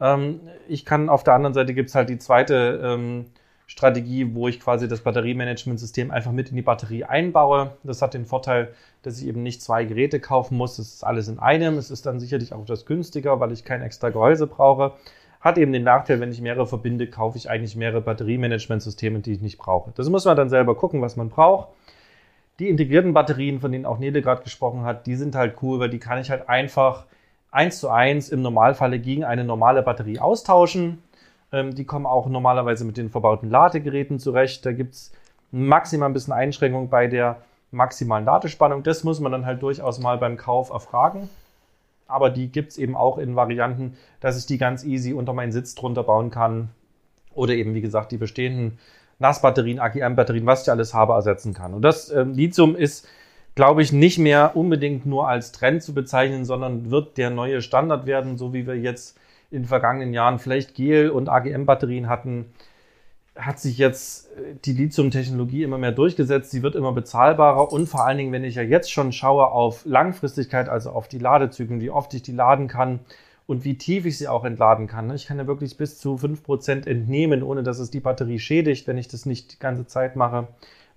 Ähm, 0.00 0.40
ich 0.68 0.84
kann 0.84 1.08
auf 1.08 1.24
der 1.24 1.34
anderen 1.34 1.54
Seite 1.54 1.72
gibt 1.72 1.88
es 1.88 1.94
halt 1.94 2.10
die 2.10 2.18
zweite 2.18 2.80
ähm, 2.84 3.26
Strategie, 3.68 4.34
wo 4.34 4.48
ich 4.48 4.60
quasi 4.60 4.88
das 4.88 5.02
Batteriemanagementsystem 5.02 6.10
einfach 6.10 6.32
mit 6.32 6.48
in 6.48 6.56
die 6.56 6.62
Batterie 6.62 7.04
einbaue. 7.04 7.72
Das 7.84 8.00
hat 8.00 8.14
den 8.14 8.24
Vorteil, 8.24 8.72
dass 9.02 9.20
ich 9.20 9.28
eben 9.28 9.42
nicht 9.42 9.62
zwei 9.62 9.84
Geräte 9.84 10.20
kaufen 10.20 10.56
muss. 10.56 10.78
Das 10.78 10.86
ist 10.88 11.04
alles 11.04 11.28
in 11.28 11.38
einem. 11.38 11.76
Es 11.76 11.90
ist 11.90 12.06
dann 12.06 12.18
sicherlich 12.18 12.54
auch 12.54 12.62
etwas 12.62 12.86
günstiger, 12.86 13.38
weil 13.40 13.52
ich 13.52 13.64
kein 13.64 13.82
extra 13.82 14.08
Gehäuse 14.08 14.46
brauche. 14.46 14.92
Hat 15.42 15.58
eben 15.58 15.72
den 15.72 15.84
Nachteil, 15.84 16.18
wenn 16.18 16.32
ich 16.32 16.40
mehrere 16.40 16.66
verbinde, 16.66 17.08
kaufe 17.08 17.36
ich 17.36 17.50
eigentlich 17.50 17.76
mehrere 17.76 18.00
Batteriemanagementsysteme, 18.00 19.20
die 19.20 19.34
ich 19.34 19.42
nicht 19.42 19.58
brauche. 19.58 19.92
Das 19.94 20.08
muss 20.08 20.24
man 20.24 20.36
dann 20.36 20.48
selber 20.48 20.74
gucken, 20.74 21.02
was 21.02 21.16
man 21.16 21.28
braucht. 21.28 21.68
Die 22.58 22.70
integrierten 22.70 23.12
Batterien, 23.12 23.60
von 23.60 23.70
denen 23.70 23.84
auch 23.84 23.98
Nele 23.98 24.22
gerade 24.22 24.42
gesprochen 24.42 24.82
hat, 24.82 25.06
die 25.06 25.14
sind 25.14 25.34
halt 25.34 25.56
cool, 25.62 25.78
weil 25.78 25.90
die 25.90 26.00
kann 26.00 26.18
ich 26.18 26.30
halt 26.30 26.48
einfach 26.48 27.04
eins 27.50 27.80
zu 27.80 27.90
eins 27.90 28.30
im 28.30 28.40
Normalfalle 28.40 28.98
gegen 28.98 29.24
eine 29.24 29.44
normale 29.44 29.82
Batterie 29.82 30.18
austauschen. 30.18 31.02
Ähm, 31.52 31.74
die 31.74 31.84
kommen 31.84 32.06
auch 32.06 32.26
normalerweise 32.28 32.84
mit 32.84 32.96
den 32.96 33.10
verbauten 33.10 33.50
Ladegeräten 33.50 34.18
zurecht. 34.18 34.64
Da 34.66 34.72
gibt 34.72 34.94
es 34.94 35.12
maximal 35.50 36.08
ein 36.08 36.12
bisschen 36.12 36.32
Einschränkung 36.32 36.88
bei 36.88 37.06
der 37.06 37.42
maximalen 37.70 38.24
Ladespannung. 38.24 38.82
Das 38.82 39.04
muss 39.04 39.20
man 39.20 39.32
dann 39.32 39.46
halt 39.46 39.62
durchaus 39.62 39.98
mal 39.98 40.18
beim 40.18 40.36
Kauf 40.36 40.70
erfragen. 40.70 41.28
Aber 42.06 42.30
die 42.30 42.50
gibt 42.50 42.72
es 42.72 42.78
eben 42.78 42.96
auch 42.96 43.18
in 43.18 43.36
Varianten, 43.36 43.96
dass 44.20 44.38
ich 44.38 44.46
die 44.46 44.58
ganz 44.58 44.84
easy 44.84 45.12
unter 45.12 45.34
meinen 45.34 45.52
Sitz 45.52 45.74
drunter 45.74 46.04
bauen 46.04 46.30
kann. 46.30 46.70
Oder 47.34 47.54
eben, 47.54 47.74
wie 47.74 47.82
gesagt, 47.82 48.12
die 48.12 48.16
bestehenden 48.16 48.78
Nassbatterien, 49.18 49.78
AGM-Batterien, 49.78 50.46
was 50.46 50.62
ich 50.62 50.70
alles 50.70 50.94
habe, 50.94 51.12
ersetzen 51.12 51.52
kann. 51.52 51.74
Und 51.74 51.82
das 51.82 52.10
ähm, 52.10 52.32
Lithium 52.32 52.74
ist, 52.74 53.06
glaube 53.54 53.82
ich, 53.82 53.92
nicht 53.92 54.18
mehr 54.18 54.56
unbedingt 54.56 55.04
nur 55.04 55.28
als 55.28 55.52
Trend 55.52 55.82
zu 55.82 55.92
bezeichnen, 55.92 56.44
sondern 56.44 56.90
wird 56.90 57.18
der 57.18 57.30
neue 57.30 57.60
Standard 57.60 58.06
werden, 58.06 58.38
so 58.38 58.54
wie 58.54 58.66
wir 58.66 58.78
jetzt 58.78 59.17
in 59.50 59.62
den 59.62 59.68
vergangenen 59.68 60.12
Jahren 60.12 60.38
vielleicht 60.38 60.74
Gel- 60.74 61.10
und 61.10 61.28
AGM-Batterien 61.28 62.08
hatten, 62.08 62.52
hat 63.34 63.60
sich 63.60 63.78
jetzt 63.78 64.30
äh, 64.36 64.56
die 64.64 64.72
Lithium-Technologie 64.72 65.62
immer 65.62 65.78
mehr 65.78 65.92
durchgesetzt. 65.92 66.50
Sie 66.50 66.62
wird 66.62 66.74
immer 66.74 66.92
bezahlbarer 66.92 67.72
und 67.72 67.86
vor 67.88 68.04
allen 68.06 68.18
Dingen, 68.18 68.32
wenn 68.32 68.44
ich 68.44 68.56
ja 68.56 68.62
jetzt 68.62 68.90
schon 68.90 69.12
schaue 69.12 69.46
auf 69.48 69.84
Langfristigkeit, 69.84 70.68
also 70.68 70.90
auf 70.90 71.08
die 71.08 71.18
Ladezyklen, 71.18 71.80
wie 71.80 71.90
oft 71.90 72.12
ich 72.14 72.22
die 72.22 72.32
laden 72.32 72.68
kann 72.68 73.00
und 73.46 73.64
wie 73.64 73.78
tief 73.78 74.04
ich 74.04 74.18
sie 74.18 74.28
auch 74.28 74.44
entladen 74.44 74.86
kann. 74.86 75.06
Ne? 75.06 75.14
Ich 75.14 75.26
kann 75.26 75.38
ja 75.38 75.46
wirklich 75.46 75.76
bis 75.76 75.98
zu 75.98 76.16
5% 76.16 76.86
entnehmen, 76.86 77.42
ohne 77.42 77.62
dass 77.62 77.78
es 77.78 77.90
die 77.90 78.00
Batterie 78.00 78.38
schädigt, 78.38 78.86
wenn 78.86 78.98
ich 78.98 79.08
das 79.08 79.24
nicht 79.24 79.54
die 79.54 79.58
ganze 79.58 79.86
Zeit 79.86 80.16
mache. 80.16 80.48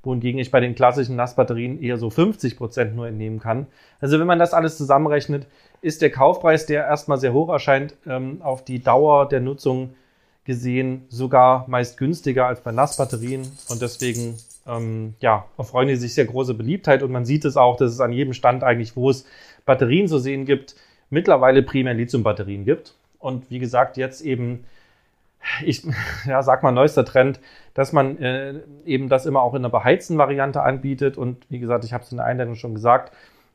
Wohingegen 0.04 0.40
ich 0.40 0.52
bei 0.52 0.60
den 0.60 0.76
klassischen 0.76 1.16
Nassbatterien 1.16 1.82
eher 1.82 1.98
so 1.98 2.08
50% 2.08 2.92
nur 2.92 3.08
entnehmen 3.08 3.40
kann. 3.40 3.68
Also 4.00 4.20
wenn 4.20 4.28
man 4.28 4.40
das 4.40 4.54
alles 4.54 4.78
zusammenrechnet, 4.78 5.46
ist 5.82 6.02
der 6.02 6.12
Kaufpreis, 6.12 6.66
der 6.66 6.86
erstmal 6.86 7.20
sehr 7.20 7.34
hoch 7.34 7.50
erscheint, 7.50 7.96
ähm, 8.08 8.42
auf 8.42 8.64
die 8.64 8.82
Dauer 8.82 9.28
der 9.30 9.42
Nutzung 9.42 9.92
gesehen 10.44 11.06
sogar 11.10 11.66
meist 11.68 11.98
günstiger 11.98 12.48
als 12.48 12.62
bei 12.62 12.72
Nassbatterien. 12.72 13.44
Und 13.70 13.82
deswegen 13.82 14.36
ähm, 14.68 15.16
ja, 15.20 15.46
erfreuen 15.58 15.88
die 15.88 15.96
sich 15.96 16.14
sehr 16.14 16.26
große 16.26 16.54
Beliebtheit. 16.54 17.04
Und 17.04 17.12
man 17.12 17.26
sieht 17.26 17.46
es 17.46 17.58
auch, 17.58 17.78
dass 17.78 17.92
es 17.92 18.00
an 18.00 18.14
jedem 18.14 18.34
Stand 18.34 18.64
eigentlich, 18.64 18.96
wo 18.96 19.10
es 19.10 19.26
Batterien 19.66 20.08
zu 20.08 20.18
sehen 20.18 20.46
gibt, 20.46 20.76
mittlerweile 21.10 21.64
primär 21.64 21.94
Lithium-Batterien 21.94 22.66
gibt. 22.66 22.96
Und 23.20 23.50
wie 23.50 23.60
gesagt, 23.60 23.98
jetzt 23.98 24.22
eben, 24.22 24.64
ich 25.64 25.84
ja, 26.26 26.42
sag 26.44 26.64
mal, 26.64 26.72
neuester 26.72 27.06
Trend, 27.06 27.40
dass 27.74 27.94
man 27.94 28.18
äh, 28.18 28.56
eben 28.86 29.10
das 29.10 29.26
immer 29.26 29.42
auch 29.42 29.54
in 29.54 29.62
einer 29.62 29.70
beheizten 29.70 30.18
Variante 30.18 30.62
anbietet. 30.62 31.18
Und 31.18 31.46
wie 31.50 31.60
gesagt, 31.60 31.86
ich 31.86 31.94
habe 31.94 32.04
es 32.04 32.12
in 32.12 32.18
der 32.18 32.26
Einleitung 32.26 32.56
schon 32.56 32.74
gesagt, 32.74 33.12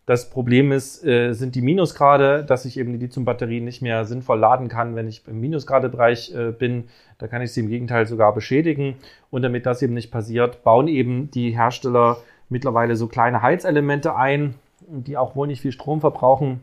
das 0.07 0.31
Problem 0.31 0.71
ist, 0.71 1.05
äh, 1.05 1.33
sind 1.33 1.57
die 1.57 1.63
Minusgrade, 1.63 2.45
dass 2.45 2.65
ich 2.65 2.79
eben 2.79 2.93
die 2.93 2.99
Lithium-Batterien 2.99 3.65
nicht 3.65 3.83
mehr 3.83 4.05
sinnvoll 4.05 4.39
laden 4.39 4.69
kann, 4.69 4.95
wenn 4.95 5.09
ich 5.09 5.27
im 5.27 5.41
Minusgradebereich 5.41 6.33
äh, 6.33 6.53
bin. 6.53 6.85
Da 7.19 7.27
kann 7.27 7.43
ich 7.43 7.53
sie 7.53 7.61
im 7.61 7.69
Gegenteil 7.69 8.07
sogar 8.07 8.33
beschädigen. 8.33 8.95
Und 9.31 9.43
damit 9.43 9.67
das 9.67 9.83
eben 9.83 9.95
nicht 9.95 10.13
passiert, 10.13 10.63
bauen 10.63 10.87
eben 10.87 11.33
die 11.33 11.51
Hersteller 11.51 12.19
mittlerweile 12.49 12.95
so 12.95 13.09
kleine 13.09 13.43
Heizelemente 13.43 14.15
ein, 14.15 14.55
die 14.87 15.17
auch 15.17 15.35
wohl 15.35 15.49
nicht 15.49 15.63
viel 15.63 15.73
Strom 15.73 16.01
verbrauchen. 16.01 16.61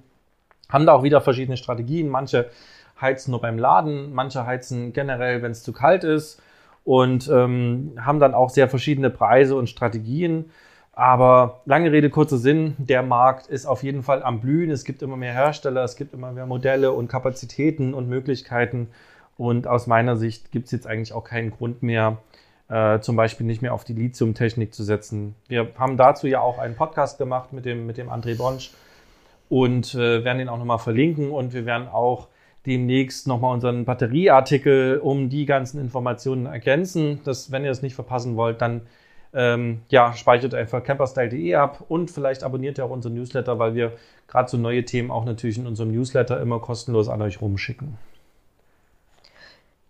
Haben 0.69 0.85
da 0.85 0.93
auch 0.93 1.03
wieder 1.03 1.19
verschiedene 1.19 1.57
Strategien. 1.57 2.07
Manche 2.07 2.49
heizen 3.03 3.29
nur 3.29 3.41
beim 3.41 3.59
Laden, 3.59 4.13
manche 4.13 4.47
heizen 4.47 4.93
generell, 4.93 5.43
wenn 5.43 5.51
es 5.51 5.61
zu 5.61 5.73
kalt 5.73 6.03
ist 6.03 6.41
und 6.83 7.29
ähm, 7.29 7.93
haben 7.99 8.19
dann 8.19 8.33
auch 8.33 8.49
sehr 8.49 8.67
verschiedene 8.67 9.11
Preise 9.11 9.55
und 9.55 9.69
Strategien. 9.69 10.49
Aber 10.95 11.61
lange 11.65 11.91
Rede, 11.91 12.09
kurzer 12.09 12.37
Sinn, 12.37 12.75
der 12.77 13.01
Markt 13.01 13.47
ist 13.47 13.65
auf 13.65 13.81
jeden 13.83 14.03
Fall 14.03 14.21
am 14.21 14.41
Blühen. 14.41 14.69
Es 14.69 14.83
gibt 14.83 15.01
immer 15.01 15.17
mehr 15.17 15.33
Hersteller, 15.33 15.83
es 15.83 15.95
gibt 15.95 16.13
immer 16.13 16.31
mehr 16.31 16.45
Modelle 16.45 16.91
und 16.91 17.07
Kapazitäten 17.07 17.93
und 17.93 18.07
Möglichkeiten. 18.07 18.89
Und 19.35 19.65
aus 19.65 19.87
meiner 19.87 20.17
Sicht 20.17 20.51
gibt 20.51 20.65
es 20.65 20.71
jetzt 20.71 20.85
eigentlich 20.85 21.13
auch 21.13 21.23
keinen 21.23 21.49
Grund 21.49 21.81
mehr, 21.81 22.17
äh, 22.69 22.99
zum 22.99 23.15
Beispiel 23.15 23.47
nicht 23.47 23.63
mehr 23.63 23.73
auf 23.73 23.83
die 23.83 23.93
Lithium-Technik 23.93 24.73
zu 24.73 24.83
setzen. 24.83 25.33
Wir 25.47 25.69
haben 25.79 25.97
dazu 25.97 26.27
ja 26.27 26.41
auch 26.41 26.59
einen 26.59 26.75
Podcast 26.75 27.17
gemacht 27.17 27.53
mit 27.53 27.65
dem, 27.65 27.87
mit 27.87 27.97
dem 27.97 28.09
André 28.09 28.37
Bonsch 28.37 28.71
und 29.49 29.95
äh, 29.95 30.23
werden 30.23 30.37
den 30.37 30.49
auch 30.49 30.59
nochmal 30.59 30.79
verlinken. 30.79 31.31
Und 31.31 31.53
wir 31.53 31.65
werden 31.65 31.87
auch 31.87 32.27
demnächst 32.65 33.27
nochmal 33.27 33.53
unseren 33.53 33.85
Batterieartikel 33.85 34.99
um 34.99 35.29
die 35.29 35.45
ganzen 35.45 35.79
Informationen 35.79 36.45
ergänzen. 36.45 37.19
Das, 37.23 37.51
wenn 37.51 37.65
ihr 37.65 37.71
es 37.71 37.81
nicht 37.81 37.95
verpassen 37.95 38.35
wollt, 38.35 38.61
dann 38.61 38.81
ähm, 39.33 39.81
ja, 39.89 40.13
speichert 40.13 40.53
einfach 40.53 40.83
camperstyle.de 40.83 41.55
ab 41.55 41.83
und 41.87 42.11
vielleicht 42.11 42.43
abonniert 42.43 42.77
ihr 42.77 42.85
auch 42.85 42.91
unseren 42.91 43.15
Newsletter, 43.15 43.59
weil 43.59 43.75
wir 43.75 43.93
gerade 44.27 44.49
so 44.49 44.57
neue 44.57 44.85
Themen 44.85 45.11
auch 45.11 45.25
natürlich 45.25 45.57
in 45.57 45.67
unserem 45.67 45.91
Newsletter 45.91 46.39
immer 46.39 46.59
kostenlos 46.59 47.09
an 47.09 47.21
euch 47.21 47.41
rumschicken. 47.41 47.97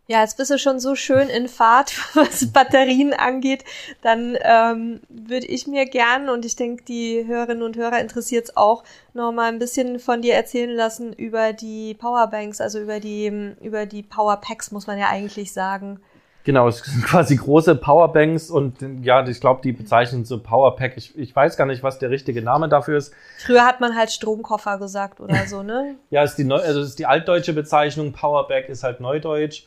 Ja, 0.08 0.20
jetzt 0.20 0.36
bist 0.36 0.52
du 0.52 0.58
schon 0.58 0.82
so 0.82 0.96
schön 0.96 1.30
in 1.30 1.48
Fahrt, 1.48 1.94
was 2.14 2.52
Batterien 2.52 3.14
angeht. 3.14 3.64
Dann 4.02 4.38
ähm, 4.42 5.00
würde 5.08 5.48
ich 5.48 5.66
mir 5.66 5.86
gern, 5.86 6.30
und 6.30 6.44
ich 6.46 6.58
denke, 6.58 6.84
die 6.84 7.24
Hörerinnen 7.26 7.64
und 7.64 7.78
Hörer 7.78 8.02
interessiert 8.02 8.46
es 8.46 8.58
auch, 8.58 8.84
noch 9.14 9.32
mal 9.32 9.48
ein 9.50 9.60
bisschen 9.60 10.00
von 10.00 10.22
dir 10.22 10.34
erzählen 10.34 10.76
lassen 10.76 11.14
über 11.14 11.54
die 11.54 11.94
Powerbanks, 11.94 12.60
also 12.60 12.80
über 12.80 13.00
die, 13.00 13.54
über 13.62 13.86
die 13.86 14.04
Powerpacks, 14.04 14.72
muss 14.72 14.88
man 14.88 14.98
ja 14.98 15.08
eigentlich 15.08 15.54
sagen. 15.54 16.02
Genau, 16.46 16.68
es 16.68 16.80
sind 16.80 17.06
quasi 17.06 17.38
große 17.38 17.76
Powerbanks 17.76 18.50
und 18.50 18.76
ja, 19.02 19.26
ich 19.26 19.40
glaube, 19.40 19.62
die 19.64 19.72
bezeichnen 19.72 20.26
so 20.26 20.40
Powerpack. 20.40 20.98
Ich, 20.98 21.18
ich 21.18 21.34
weiß 21.34 21.56
gar 21.56 21.66
nicht, 21.66 21.84
was 21.84 22.00
der 22.00 22.10
richtige 22.10 22.42
Name 22.42 22.68
dafür 22.68 22.98
ist. 22.98 23.14
Früher 23.46 23.66
hat 23.66 23.80
man 23.80 23.96
halt 23.96 24.12
Stromkoffer 24.12 24.78
gesagt 24.78 25.22
oder 25.22 25.48
so, 25.48 25.64
ne? 25.64 25.96
ja, 26.10 26.22
ist 26.24 26.36
die, 26.36 26.44
Neu 26.44 26.58
also 26.58 26.82
ist 26.82 27.00
die 27.00 27.06
altdeutsche 27.06 27.54
Bezeichnung. 27.54 28.12
Powerback 28.12 28.68
ist 28.68 28.84
halt 28.84 29.00
neudeutsch. 29.00 29.66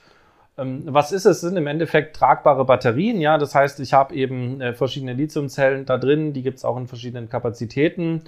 Ähm, 0.59 0.83
was 0.87 1.13
ist 1.13 1.27
es? 1.27 1.41
Sind 1.41 1.57
im 1.57 1.67
Endeffekt 1.67 2.17
tragbare 2.17 2.65
Batterien, 2.65 3.21
ja. 3.21 3.39
Das 3.39 3.55
heißt, 3.55 3.81
ich 3.81 3.93
habe 3.93 4.15
eben 4.15 4.61
äh, 4.61 4.73
verschiedene 4.75 5.13
Lithiumzellen 5.13 5.87
da 5.87 5.99
drin, 5.99 6.33
die 6.33 6.43
gibt 6.43 6.59
es 6.59 6.65
auch 6.65 6.77
in 6.77 6.87
verschiedenen 6.87 7.29
Kapazitäten 7.29 8.23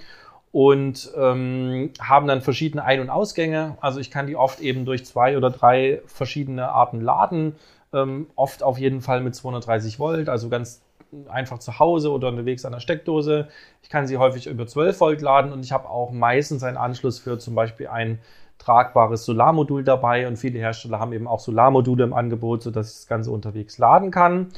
und 0.51 1.11
ähm, 1.15 1.91
haben 1.99 2.27
dann 2.27 2.41
verschiedene 2.41 2.83
Ein- 2.83 3.01
und 3.01 3.09
Ausgänge. 3.09 3.77
Also 3.81 3.99
ich 3.99 4.11
kann 4.11 4.27
die 4.27 4.35
oft 4.35 4.59
eben 4.61 4.85
durch 4.85 5.05
zwei 5.05 5.37
oder 5.37 5.49
drei 5.51 6.01
verschiedene 6.07 6.69
Arten 6.69 7.01
laden 7.01 7.55
ähm, 7.93 8.27
oft 8.35 8.63
auf 8.63 8.77
jeden 8.77 9.01
Fall 9.01 9.21
mit 9.21 9.35
230 9.35 9.99
Volt, 9.99 10.29
also 10.29 10.49
ganz 10.49 10.81
einfach 11.27 11.57
zu 11.57 11.79
Hause 11.79 12.11
oder 12.11 12.27
unterwegs 12.27 12.65
an 12.65 12.71
der 12.71 12.79
Steckdose. 12.79 13.47
Ich 13.81 13.89
kann 13.89 14.05
sie 14.05 14.17
häufig 14.17 14.45
über 14.47 14.67
12 14.67 14.99
Volt 14.99 15.21
laden 15.21 15.51
und 15.51 15.65
ich 15.65 15.71
habe 15.71 15.89
auch 15.89 16.11
meistens 16.11 16.63
einen 16.63 16.77
Anschluss 16.77 17.19
für 17.19 17.39
zum 17.39 17.55
Beispiel 17.55 17.87
ein 17.87 18.19
tragbares 18.59 19.25
Solarmodul 19.25 19.83
dabei 19.83 20.27
und 20.27 20.37
viele 20.37 20.59
Hersteller 20.59 20.99
haben 20.99 21.13
eben 21.13 21.27
auch 21.27 21.39
Solarmodule 21.39 22.03
im 22.03 22.13
Angebot, 22.13 22.61
sodass 22.61 22.91
ich 22.91 22.97
das 22.99 23.07
Ganze 23.07 23.31
unterwegs 23.31 23.77
laden 23.77 24.11
kann. 24.11 24.49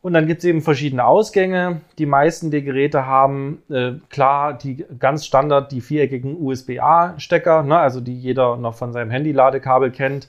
Und 0.00 0.12
dann 0.12 0.26
gibt 0.26 0.38
es 0.38 0.44
eben 0.44 0.62
verschiedene 0.62 1.04
Ausgänge. 1.04 1.80
Die 1.98 2.06
meisten 2.06 2.52
der 2.52 2.62
Geräte 2.62 3.06
haben 3.06 3.62
äh, 3.68 3.94
klar 4.08 4.54
die 4.54 4.84
ganz 5.00 5.26
Standard 5.26 5.72
die 5.72 5.80
viereckigen 5.80 6.36
USB-A-Stecker, 6.40 7.64
ne, 7.64 7.76
also 7.76 8.00
die 8.00 8.16
jeder 8.16 8.56
noch 8.56 8.74
von 8.74 8.92
seinem 8.92 9.10
Handy-Ladekabel 9.10 9.90
kennt. 9.90 10.28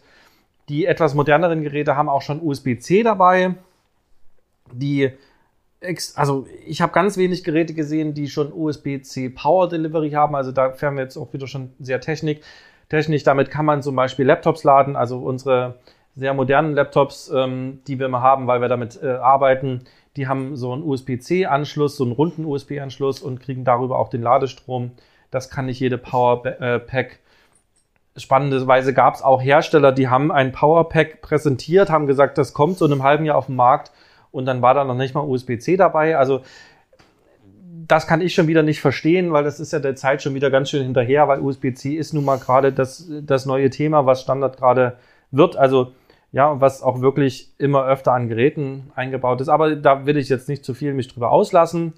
Die 0.68 0.86
etwas 0.86 1.14
moderneren 1.14 1.62
Geräte 1.62 1.96
haben 1.96 2.10
auch 2.10 2.24
schon 2.24 2.42
USB-C 2.42 3.04
dabei. 3.04 3.54
Die 4.74 5.12
also 6.16 6.48
ich 6.66 6.82
habe 6.82 6.92
ganz 6.92 7.18
wenig 7.18 7.44
Geräte 7.44 7.74
gesehen, 7.74 8.14
die 8.14 8.30
schon 8.30 8.52
USB-C 8.52 9.30
Power 9.30 9.70
Delivery 9.70 10.12
haben. 10.12 10.36
Also 10.36 10.52
da 10.52 10.72
fähren 10.72 10.96
wir 10.96 11.04
jetzt 11.04 11.18
auch 11.18 11.32
wieder 11.34 11.48
schon 11.48 11.72
sehr 11.80 12.02
Technik. 12.02 12.42
Technisch, 12.90 13.24
damit 13.24 13.52
kann 13.52 13.66
man 13.66 13.82
zum 13.82 13.96
Beispiel 13.96 14.26
Laptops 14.26 14.64
laden, 14.64 14.96
also 14.96 15.20
unsere 15.20 15.76
sehr 16.16 16.34
modernen 16.34 16.74
Laptops, 16.74 17.32
ähm, 17.34 17.82
die 17.88 18.00
wir 18.00 18.08
mal 18.08 18.22
haben, 18.22 18.48
weil 18.48 18.62
wir 18.62 18.70
damit 18.70 19.02
äh, 19.02 19.08
arbeiten, 19.08 19.84
die 20.16 20.28
haben 20.28 20.56
so 20.56 20.74
einen 20.74 20.84
USB-C-Anschluss, 20.84 21.96
so 21.96 22.04
einen 22.04 22.14
runden 22.14 22.44
USB-Anschluss 22.44 23.22
und 23.22 23.40
kriegen 23.40 23.64
darüber 23.64 24.00
auch 24.00 24.10
den 24.10 24.24
Ladestrom. 24.24 24.92
Das 25.30 25.50
kann 25.50 25.68
nicht 25.68 25.80
jede 25.80 26.00
Powerpack. 26.00 27.20
Spannenderweise 28.16 28.96
gab 28.96 29.14
es 29.14 29.22
auch 29.22 29.42
Hersteller, 29.42 29.92
die 29.92 30.08
haben 30.08 30.32
ein 30.32 30.52
Powerpack 30.52 31.22
präsentiert, 31.22 31.92
haben 31.92 32.08
gesagt, 32.08 32.40
das 32.40 32.54
kommt 32.54 32.80
so 32.80 32.86
in 32.86 32.94
einem 32.94 33.04
halben 33.04 33.26
Jahr 33.26 33.38
auf 33.38 33.46
den 33.46 33.56
Markt 33.56 33.92
und 34.32 34.46
dann 34.46 34.64
war 34.64 34.74
da 34.74 34.84
noch 34.84 34.96
nicht 34.96 35.14
mal 35.14 35.22
USB-C 35.22 35.78
dabei. 35.78 36.18
Also 36.18 36.42
das 37.88 38.08
kann 38.08 38.22
ich 38.22 38.34
schon 38.34 38.48
wieder 38.48 38.64
nicht 38.64 38.82
verstehen, 38.82 39.32
weil 39.32 39.44
das 39.44 39.60
ist 39.60 39.74
ja 39.74 39.80
der 39.80 39.96
Zeit 39.96 40.22
schon 40.22 40.34
wieder 40.34 40.50
ganz 40.50 40.70
schön 40.70 40.84
hinterher, 40.84 41.28
weil 41.28 41.40
USB-C 41.40 41.96
ist 41.96 42.14
nun 42.14 42.26
mal 42.26 42.38
gerade 42.38 42.74
das, 42.74 43.10
das 43.22 43.46
neue 43.46 43.70
Thema, 43.70 44.06
was 44.06 44.22
Standard 44.22 44.58
gerade 44.58 44.98
wird. 45.32 45.56
Also 45.56 45.94
ja, 46.32 46.60
was 46.60 46.84
auch 46.84 47.02
wirklich 47.02 47.54
immer 47.58 47.86
öfter 47.86 48.12
an 48.12 48.28
Geräten 48.28 48.92
eingebaut 48.96 49.42
ist. 49.42 49.50
Aber 49.50 49.76
da 49.76 50.06
will 50.06 50.18
ich 50.18 50.28
jetzt 50.30 50.50
nicht 50.50 50.66
zu 50.66 50.74
viel 50.74 50.94
mich 50.94 51.08
drüber 51.08 51.32
auslassen. 51.32 51.94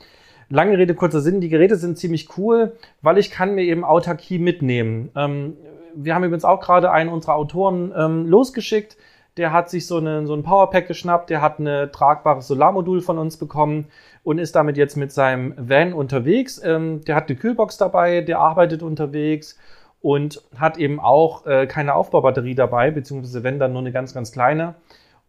Lange 0.50 0.78
Rede, 0.78 0.94
kurzer 0.94 1.22
Sinn. 1.22 1.42
Die 1.42 1.50
Geräte 1.50 1.76
sind 1.76 1.98
ziemlich 1.98 2.38
cool, 2.38 2.74
weil 3.02 3.18
ich 3.18 3.32
kann 3.32 3.56
mir 3.56 3.64
eben 3.64 3.84
Autarkie 3.84 4.40
mitnehmen. 4.40 5.10
Ähm, 5.16 5.58
wir 5.96 6.14
haben 6.14 6.24
übrigens 6.24 6.46
auch 6.46 6.60
gerade 6.60 6.92
einen 6.92 7.10
unserer 7.10 7.36
Autoren 7.36 7.92
ähm, 7.98 8.28
losgeschickt. 8.28 8.98
Der 9.40 9.54
hat 9.54 9.70
sich 9.70 9.88
so, 9.88 9.98
eine, 9.98 10.28
so 10.28 10.34
ein 10.34 10.44
Powerpack 10.44 10.88
geschnappt. 10.88 11.30
Der 11.30 11.42
hat 11.42 11.60
ein 11.60 11.92
tragbares 11.92 12.48
Solarmodul 12.48 13.02
von 13.02 13.18
uns 13.18 13.38
bekommen 13.38 13.88
und 14.24 14.38
ist 14.38 14.54
damit 14.56 14.76
jetzt 14.76 14.98
mit 14.98 15.14
seinem 15.14 15.54
Van 15.58 15.94
unterwegs. 15.94 16.62
Ähm, 16.64 17.06
der 17.06 17.16
hat 17.16 17.30
eine 17.30 17.40
Kühlbox 17.40 17.78
dabei, 17.78 18.20
der 18.20 18.40
arbeitet 18.40 18.84
unterwegs 18.84 19.58
und 20.02 20.44
hat 20.58 20.78
eben 20.78 21.00
auch 21.00 21.46
äh, 21.46 21.68
keine 21.68 21.96
Aufbaubatterie 21.96 22.54
dabei, 22.54 22.92
beziehungsweise 22.92 23.44
wenn 23.44 23.60
dann 23.60 23.72
nur 23.72 23.82
eine 23.82 23.94
ganz, 23.94 24.14
ganz 24.14 24.32
kleine. 24.32 24.76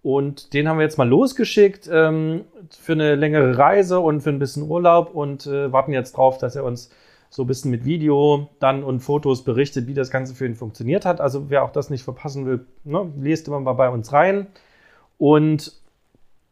Und 0.03 0.55
den 0.55 0.69
haben 0.69 0.79
wir 0.79 0.85
jetzt 0.85 0.99
mal 0.99 1.09
losgeschickt 1.09 1.89
ähm, 1.93 2.45
für 2.71 2.93
eine 2.93 3.15
längere 3.15 3.59
Reise 3.59 4.01
und 4.01 4.23
für 4.23 4.31
ein 4.31 4.41
bisschen 4.41 4.69
Urlaub 4.69 5.15
und 5.15 5.47
äh, 5.47 5.73
warten 5.73 5.93
jetzt 5.93 6.17
drauf, 6.17 6.39
dass 6.39 6.57
er 6.57 6.65
uns 6.65 6.91
so 7.31 7.45
ein 7.45 7.47
bisschen 7.47 7.71
mit 7.71 7.85
Video 7.85 8.51
dann 8.59 8.83
und 8.83 9.01
Fotos 9.01 9.45
berichtet, 9.45 9.87
wie 9.87 9.95
das 9.95 10.11
Ganze 10.11 10.35
für 10.35 10.47
ihn 10.47 10.57
funktioniert 10.57 11.07
hat. 11.07 11.21
Also 11.21 11.49
wer 11.49 11.63
auch 11.63 11.71
das 11.71 11.89
nicht 11.89 12.03
verpassen 12.03 12.45
will, 12.45 12.67
ne, 12.85 13.11
lest 13.19 13.47
immer 13.47 13.61
mal 13.61 13.75
bei 13.75 13.89
uns 13.89 14.13
rein. 14.13 14.49
Und 15.17 15.81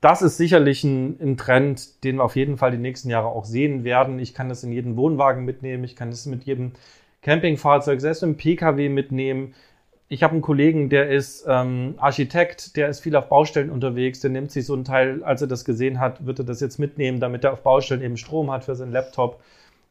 das 0.00 0.22
ist 0.22 0.36
sicherlich 0.36 0.84
ein, 0.84 1.18
ein, 1.20 1.36
Trend, 1.36 2.04
den 2.04 2.16
wir 2.16 2.24
auf 2.24 2.36
jeden 2.36 2.56
Fall 2.56 2.70
die 2.70 2.78
nächsten 2.78 3.10
Jahre 3.10 3.26
auch 3.26 3.44
sehen 3.44 3.82
werden. 3.82 4.20
Ich 4.20 4.34
kann 4.34 4.48
das 4.48 4.62
in 4.62 4.70
jeden 4.70 4.96
Wohnwagen 4.96 5.44
mitnehmen, 5.44 5.82
ich 5.82 5.96
kann 5.96 6.10
das 6.10 6.26
mit 6.26 6.44
jedem 6.44 6.72
Campingfahrzeug, 7.22 8.00
selbst 8.00 8.22
im 8.22 8.36
Pkw 8.36 8.88
mitnehmen. 8.88 9.54
Ich 10.06 10.22
habe 10.22 10.34
einen 10.34 10.42
Kollegen, 10.42 10.88
der 10.88 11.10
ist 11.10 11.44
ähm, 11.48 11.94
Architekt, 11.98 12.76
der 12.76 12.88
ist 12.88 13.00
viel 13.00 13.16
auf 13.16 13.28
Baustellen 13.28 13.70
unterwegs, 13.70 14.20
der 14.20 14.30
nimmt 14.30 14.52
sich 14.52 14.64
so 14.64 14.74
einen 14.74 14.84
Teil, 14.84 15.24
als 15.24 15.42
er 15.42 15.48
das 15.48 15.64
gesehen 15.64 15.98
hat, 15.98 16.24
wird 16.24 16.38
er 16.38 16.44
das 16.44 16.60
jetzt 16.60 16.78
mitnehmen, 16.78 17.18
damit 17.18 17.42
er 17.42 17.52
auf 17.52 17.62
Baustellen 17.62 18.02
eben 18.02 18.16
Strom 18.16 18.50
hat 18.52 18.64
für 18.64 18.76
seinen 18.76 18.92
Laptop. 18.92 19.40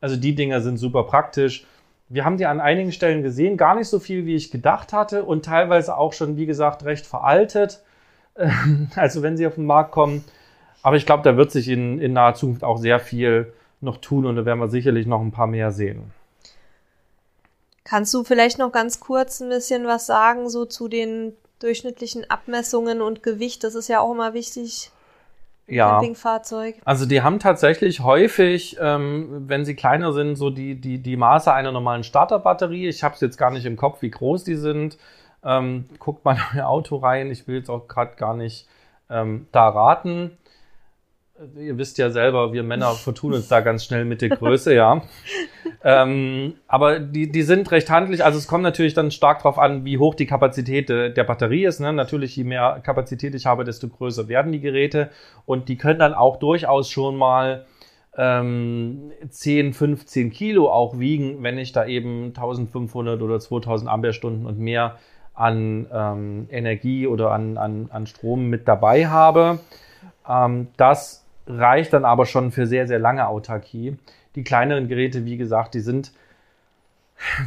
Also 0.02 0.16
die 0.16 0.36
Dinger 0.36 0.62
sind 0.62 0.78
super 0.78 1.04
praktisch. 1.04 1.66
Wir 2.10 2.24
haben 2.24 2.38
die 2.38 2.46
an 2.46 2.60
einigen 2.60 2.92
Stellen 2.92 3.24
gesehen, 3.24 3.58
gar 3.58 3.76
nicht 3.76 3.88
so 3.88 4.00
viel, 4.00 4.26
wie 4.26 4.36
ich 4.36 4.52
gedacht 4.52 4.94
hatte 4.94 5.24
und 5.24 5.44
teilweise 5.44 5.98
auch 5.98 6.14
schon, 6.14 6.38
wie 6.38 6.46
gesagt, 6.46 6.86
recht 6.86 7.06
veraltet. 7.06 7.82
also 8.96 9.24
wenn 9.24 9.36
sie 9.38 9.48
auf 9.48 9.56
den 9.56 9.66
Markt 9.66 9.92
kommen. 9.92 10.24
Aber 10.84 10.96
ich 10.96 11.06
glaube, 11.06 11.24
da 11.24 11.36
wird 11.36 11.52
sich 11.52 11.68
in, 11.68 12.00
in 12.00 12.14
naher 12.14 12.36
Zukunft 12.36 12.64
auch 12.64 12.78
sehr 12.78 13.00
viel 13.00 13.52
noch 13.82 13.98
tun 13.98 14.26
und 14.26 14.36
da 14.36 14.46
werden 14.46 14.60
wir 14.60 14.70
sicherlich 14.70 15.06
noch 15.06 15.22
ein 15.22 15.32
paar 15.32 15.48
mehr 15.48 15.72
sehen. 15.72 16.12
Kannst 17.84 18.14
du 18.14 18.24
vielleicht 18.24 18.58
noch 18.58 18.72
ganz 18.72 19.00
kurz 19.00 19.40
ein 19.40 19.50
bisschen 19.50 19.86
was 19.86 20.06
sagen, 20.06 20.50
so 20.50 20.66
zu 20.66 20.88
den 20.88 21.34
durchschnittlichen 21.60 22.30
Abmessungen 22.30 23.02
und 23.02 23.24
Gewicht? 23.24 23.64
Das 23.64 23.76
ist 23.76 23.88
ja 23.88 24.00
auch 24.02 24.12
immer 24.12 24.34
wichtig. 24.34 24.92
Ja. 25.68 25.92
Campingfahrzeug. 25.92 26.76
Also 26.86 27.06
die 27.06 27.22
haben 27.22 27.40
tatsächlich 27.40 28.00
häufig, 28.00 28.78
ähm, 28.80 29.44
wenn 29.48 29.66
sie 29.66 29.76
kleiner 29.76 30.14
sind, 30.14 30.36
so 30.36 30.50
die, 30.50 30.80
die, 30.80 31.00
die 31.00 31.18
Maße 31.18 31.54
einer 31.54 31.72
normalen 31.72 32.04
Starterbatterie. 32.04 32.88
Ich 32.88 33.04
habe 33.04 33.16
es 33.16 33.22
jetzt 33.22 33.38
gar 33.38 33.52
nicht 33.52 33.66
im 33.66 33.76
Kopf, 33.76 34.02
wie 34.02 34.12
groß 34.12 34.44
die 34.46 34.56
sind. 34.56 34.98
Ähm, 35.44 35.90
guckt 36.00 36.24
mal 36.26 36.36
in 36.54 36.60
euer 36.60 36.68
Auto 36.68 36.98
rein. 36.98 37.30
Ich 37.32 37.48
will 37.48 37.58
jetzt 37.58 37.70
auch 37.70 37.88
gerade 37.88 38.16
gar 38.16 38.34
nicht 38.34 38.68
ähm, 39.10 39.48
da 39.52 39.70
raten 39.70 40.38
ihr 41.56 41.78
wisst 41.78 41.98
ja 41.98 42.10
selber, 42.10 42.54
wir 42.54 42.64
Männer 42.64 42.92
vertun 42.94 43.34
uns 43.34 43.48
da 43.48 43.62
ganz 43.62 43.86
schnell 43.86 44.06
mit 44.06 44.22
der 44.22 44.30
Größe, 44.30 44.74
ja. 44.74 45.02
ähm, 45.84 46.56
aber 46.68 47.00
die, 47.00 47.32
die 47.32 47.42
sind 47.44 47.70
recht 47.72 47.90
handlich. 47.90 48.24
Also 48.24 48.38
es 48.38 48.48
kommt 48.48 48.64
natürlich 48.64 48.94
dann 48.94 49.12
stark 49.12 49.40
darauf 49.40 49.60
an, 49.60 49.86
wie 49.86 49.98
hoch 49.98 50.16
die 50.16 50.26
Kapazität 50.26 50.90
de, 50.90 51.14
der 51.14 51.24
Batterie 51.24 51.66
ist. 51.66 51.80
Ne? 51.80 51.94
Natürlich, 51.94 52.36
je 52.36 52.44
mehr 52.44 52.82
Kapazität 52.84 53.36
ich 53.36 53.46
habe, 53.46 53.64
desto 53.64 53.88
größer 53.88 54.28
werden 54.28 54.52
die 54.52 54.60
Geräte. 54.60 55.10
Und 55.46 55.70
die 55.70 55.78
können 55.78 56.00
dann 56.00 56.14
auch 56.14 56.38
durchaus 56.38 56.90
schon 56.90 57.16
mal 57.16 57.66
ähm, 58.18 59.12
10, 59.30 59.74
15 59.74 60.32
Kilo 60.32 60.72
auch 60.72 61.00
wiegen, 61.00 61.44
wenn 61.44 61.58
ich 61.58 61.72
da 61.72 61.86
eben 61.86 62.28
1500 62.28 63.22
oder 63.22 63.40
2000 63.40 63.90
Ampere-Stunden 63.90 64.46
und 64.46 64.60
mehr 64.60 64.98
an 65.36 65.86
ähm, 65.94 66.48
Energie 66.50 67.06
oder 67.06 67.32
an, 67.32 67.58
an, 67.60 67.90
an 67.92 68.08
Strom 68.08 68.48
mit 68.48 68.68
dabei 68.68 69.08
habe. 69.08 69.60
Ähm, 70.28 70.70
das 70.78 71.27
reicht 71.48 71.94
dann 71.94 72.06
aber 72.06 72.26
schon 72.26 72.52
für 72.52 72.68
sehr, 72.68 72.88
sehr 72.88 73.00
lange 73.00 73.28
Autarkie. 73.28 73.98
Die 74.36 74.44
kleineren 74.44 74.88
Geräte, 74.88 75.26
wie 75.26 75.38
gesagt, 75.38 75.74
die 75.74 75.80
sind 75.80 76.12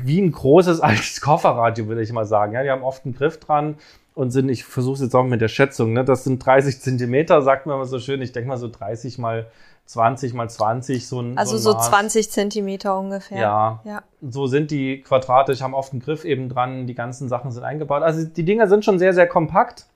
wie 0.03 0.21
ein 0.21 0.33
großes 0.33 0.81
altes 0.81 1.21
Kofferradio, 1.21 1.87
würde 1.87 2.03
ich 2.03 2.13
mal 2.13 2.27
sagen. 2.27 2.53
Ja, 2.55 2.63
die 2.63 2.71
haben 2.71 2.83
oft 2.83 3.05
einen 3.05 3.15
Griff 3.15 3.39
dran 3.39 3.77
und 4.15 4.31
sind, 4.31 4.49
ich 4.49 4.65
versuche 4.65 4.95
es 4.95 5.01
jetzt 5.01 5.15
auch 5.15 5.25
mit 5.25 5.41
der 5.41 5.49
Schätzung, 5.49 5.93
ne, 5.93 6.05
das 6.05 6.25
sind 6.25 6.45
30 6.45 6.81
Zentimeter, 6.81 7.43
sagt 7.43 7.67
man 7.67 7.79
mal 7.79 7.85
so 7.85 8.01
schön. 8.01 8.21
Ich 8.23 8.33
denke 8.33 8.49
mal 8.49 8.57
so 8.57 8.69
30 8.69 9.19
mal 9.19 9.47
20 9.87 10.35
mal 10.35 10.49
20, 10.49 11.07
so 11.07 11.21
ein 11.21 11.37
Also 11.37 11.57
so, 11.57 11.73
ein 11.73 11.83
so 11.83 11.89
20 11.89 12.31
Zentimeter 12.31 12.97
ungefähr. 12.97 13.41
Ja, 13.41 13.81
ja. 13.85 14.03
So 14.21 14.47
sind 14.47 14.71
die 14.71 15.03
quadratisch, 15.03 15.63
haben 15.63 15.75
oft 15.75 15.93
einen 15.93 16.01
Griff 16.01 16.25
eben 16.25 16.49
dran, 16.49 16.87
die 16.87 16.95
ganzen 16.95 17.29
Sachen 17.29 17.51
sind 17.51 17.65
eingebaut. 17.65 18.03
Also 18.03 18.25
die 18.25 18.45
Dinger 18.45 18.69
sind 18.69 18.85
schon 18.85 19.01
sehr, 19.01 19.15
sehr 19.15 19.27
kompakt 19.27 19.87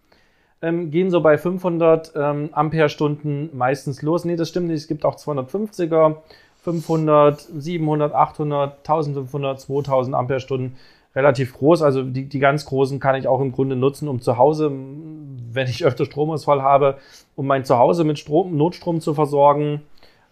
ähm, 0.64 0.90
gehen 0.90 1.10
so 1.10 1.20
bei 1.20 1.36
500 1.36 2.12
ähm, 2.16 2.48
Ampere-Stunden 2.52 3.50
meistens 3.52 4.00
los. 4.00 4.24
Nee, 4.24 4.36
das 4.36 4.48
stimmt 4.48 4.68
nicht. 4.68 4.80
Es 4.80 4.88
gibt 4.88 5.04
auch 5.04 5.16
250er, 5.16 6.16
500, 6.62 7.40
700, 7.40 8.14
800, 8.14 8.78
1500, 8.78 9.60
2000 9.60 10.16
Ampere-Stunden. 10.16 10.76
Relativ 11.14 11.54
groß. 11.54 11.82
Also 11.82 12.02
die, 12.02 12.28
die 12.28 12.38
ganz 12.38 12.64
großen 12.64 12.98
kann 12.98 13.14
ich 13.14 13.28
auch 13.28 13.40
im 13.40 13.52
Grunde 13.52 13.76
nutzen, 13.76 14.08
um 14.08 14.20
zu 14.20 14.38
Hause, 14.38 14.72
wenn 14.72 15.68
ich 15.68 15.84
öfter 15.84 16.06
Stromausfall 16.06 16.62
habe, 16.62 16.96
um 17.36 17.46
mein 17.46 17.64
Zuhause 17.64 18.04
mit 18.04 18.18
Strom, 18.18 18.56
Notstrom 18.56 19.00
zu 19.00 19.12
versorgen. 19.12 19.82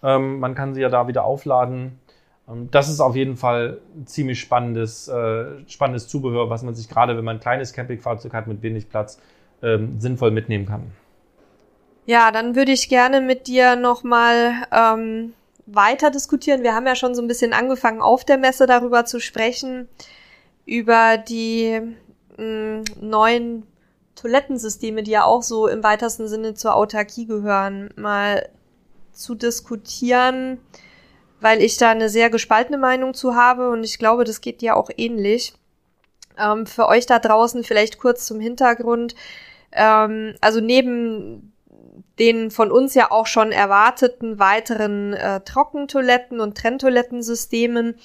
Ähm, 0.03 0.41
man 0.41 0.55
kann 0.55 0.75
sie 0.75 0.81
ja 0.81 0.89
da 0.89 1.07
wieder 1.07 1.25
aufladen. 1.25 2.01
Ähm, 2.49 2.69
das 2.71 2.89
ist 2.89 3.01
auf 3.01 3.17
jeden 3.17 3.37
Fall 3.37 3.79
ziemlich 4.07 4.41
spannendes, 4.41 5.09
äh, 5.09 5.45
spannendes 5.69 6.09
Zubehör, 6.09 6.49
was 6.49 6.63
man 6.63 6.75
sich 6.75 6.89
gerade, 6.89 7.17
wenn 7.19 7.25
man 7.25 7.37
ein 7.37 7.41
kleines 7.41 7.75
Campingfahrzeug 7.75 8.33
hat 8.33 8.47
mit 8.47 8.63
wenig 8.63 8.89
Platz, 8.89 9.21
ähm, 9.63 10.01
sinnvoll 10.01 10.31
mitnehmen 10.31 10.67
kann. 10.67 10.93
Ja, 12.07 12.31
dann 12.33 12.57
würde 12.57 12.73
ich 12.73 12.89
gerne 12.89 13.21
mit 13.21 13.47
dir 13.47 13.77
nochmal 13.77 14.55
ähm, 14.73 15.35
weiter 15.67 16.11
diskutieren. 16.11 16.63
Wir 16.63 16.75
haben 16.75 16.87
ja 16.87 16.97
schon 16.97 17.15
so 17.15 17.23
ein 17.23 17.29
bisschen 17.29 17.53
angefangen, 17.53 18.01
auf 18.01 18.25
der 18.25 18.39
Messe 18.39 18.67
darüber 18.67 19.05
zu 19.05 19.21
sprechen, 19.21 19.89
über 20.67 21.17
die 21.17 21.81
mh, 22.37 22.45
mm, 22.45 22.85
neuen 23.01 23.67
Toilettensysteme, 24.17 25.03
die 25.03 25.13
ja 25.13 25.25
auch 25.25 25.43
so 25.43 25.69
im 25.69 25.83
weitesten 25.83 26.29
Sinne 26.29 26.55
zur 26.55 26.77
Autarkie 26.77 27.27
gehören, 27.27 27.91
mal 27.97 28.49
zu 29.13 29.35
diskutieren, 29.35 30.59
weil 31.41 31.61
ich 31.61 31.77
da 31.77 31.91
eine 31.91 32.09
sehr 32.09 32.31
gespaltene 32.31 32.79
Meinung 32.79 33.15
zu 33.15 33.35
habe 33.35 33.71
und 33.71 33.85
ich 33.85 33.99
glaube, 33.99 34.25
das 34.25 34.41
geht 34.41 34.61
dir 34.61 34.77
auch 34.77 34.91
ähnlich. 34.97 35.55
Ähm, 36.39 36.67
für 36.67 36.89
euch 36.89 37.07
da 37.07 37.19
draußen 37.19 37.65
vielleicht 37.65 37.99
kurz 37.99 38.27
zum 38.27 38.41
Hintergrund. 38.41 39.15
Ähm, 39.73 40.35
also 40.41 40.61
neben 40.61 41.53
den 42.19 42.51
von 42.51 42.71
uns 42.71 42.95
ja 42.95 43.11
auch 43.11 43.27
schon 43.27 43.53
erwarteten 43.53 44.39
weiteren 44.39 45.15
äh, 45.15 45.41
Trockentoiletten 45.41 46.41
und 46.41 46.57
Trenntoilettensystemen, 46.57 47.97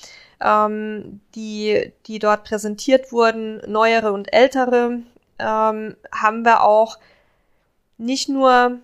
ähm, 0.42 1.20
die, 1.36 1.92
die 2.06 2.20
dort 2.20 2.46
präsentiert 2.46 3.12
wurden, 3.12 3.62
neuere 3.68 4.14
und 4.14 4.34
ältere, 4.34 5.02
ähm, 5.40 5.96
haben 6.12 6.46
wir 6.46 6.64
auch 6.64 6.98
nicht 7.98 8.30
nur 8.30 8.80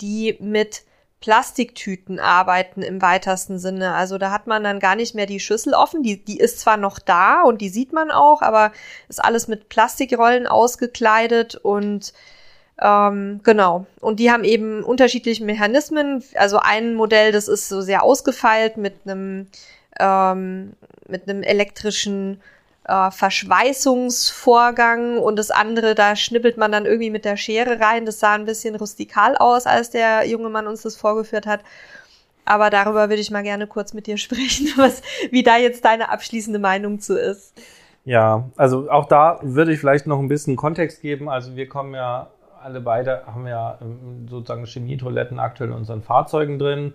die 0.00 0.36
mit 0.40 0.84
Plastiktüten 1.24 2.20
arbeiten 2.20 2.82
im 2.82 3.00
weitesten 3.00 3.58
Sinne. 3.58 3.94
Also 3.94 4.18
da 4.18 4.30
hat 4.30 4.46
man 4.46 4.62
dann 4.62 4.78
gar 4.78 4.94
nicht 4.94 5.14
mehr 5.14 5.24
die 5.24 5.40
Schüssel 5.40 5.72
offen. 5.72 6.02
Die, 6.02 6.22
die 6.22 6.38
ist 6.38 6.60
zwar 6.60 6.76
noch 6.76 6.98
da 6.98 7.40
und 7.44 7.62
die 7.62 7.70
sieht 7.70 7.94
man 7.94 8.10
auch, 8.10 8.42
aber 8.42 8.72
ist 9.08 9.24
alles 9.24 9.48
mit 9.48 9.70
Plastikrollen 9.70 10.46
ausgekleidet 10.46 11.54
und 11.54 12.12
ähm, 12.78 13.40
genau. 13.42 13.86
Und 14.02 14.20
die 14.20 14.30
haben 14.30 14.44
eben 14.44 14.84
unterschiedliche 14.84 15.46
Mechanismen. 15.46 16.22
Also 16.34 16.58
ein 16.58 16.94
Modell, 16.94 17.32
das 17.32 17.48
ist 17.48 17.70
so 17.70 17.80
sehr 17.80 18.02
ausgefeilt 18.02 18.76
mit 18.76 18.92
einem 19.06 19.46
ähm, 19.98 20.74
mit 21.08 21.26
einem 21.26 21.42
elektrischen 21.42 22.42
äh, 22.84 23.10
Verschweißungsvorgang 23.10 25.18
und 25.18 25.38
das 25.38 25.50
andere, 25.50 25.94
da 25.94 26.16
schnippelt 26.16 26.56
man 26.56 26.72
dann 26.72 26.86
irgendwie 26.86 27.10
mit 27.10 27.24
der 27.24 27.36
Schere 27.36 27.80
rein. 27.80 28.06
Das 28.06 28.20
sah 28.20 28.34
ein 28.34 28.44
bisschen 28.44 28.76
rustikal 28.76 29.36
aus, 29.36 29.66
als 29.66 29.90
der 29.90 30.26
junge 30.26 30.50
Mann 30.50 30.66
uns 30.66 30.82
das 30.82 30.96
vorgeführt 30.96 31.46
hat. 31.46 31.60
Aber 32.44 32.68
darüber 32.68 33.08
würde 33.08 33.22
ich 33.22 33.30
mal 33.30 33.42
gerne 33.42 33.66
kurz 33.66 33.94
mit 33.94 34.06
dir 34.06 34.16
sprechen, 34.18 34.68
was, 34.76 35.02
wie 35.30 35.42
da 35.42 35.56
jetzt 35.56 35.84
deine 35.84 36.10
abschließende 36.10 36.58
Meinung 36.58 37.00
zu 37.00 37.18
ist. 37.18 37.54
Ja, 38.04 38.50
also 38.56 38.90
auch 38.90 39.06
da 39.06 39.38
würde 39.42 39.72
ich 39.72 39.80
vielleicht 39.80 40.06
noch 40.06 40.18
ein 40.18 40.28
bisschen 40.28 40.56
Kontext 40.56 41.00
geben. 41.00 41.30
Also 41.30 41.56
wir 41.56 41.68
kommen 41.68 41.94
ja 41.94 42.28
alle 42.62 42.80
beide, 42.80 43.22
haben 43.26 43.46
ja 43.46 43.78
ähm, 43.80 44.26
sozusagen 44.28 44.66
Chemietoiletten 44.66 45.38
aktuell 45.38 45.70
in 45.70 45.76
unseren 45.76 46.02
Fahrzeugen 46.02 46.58
drin. 46.58 46.92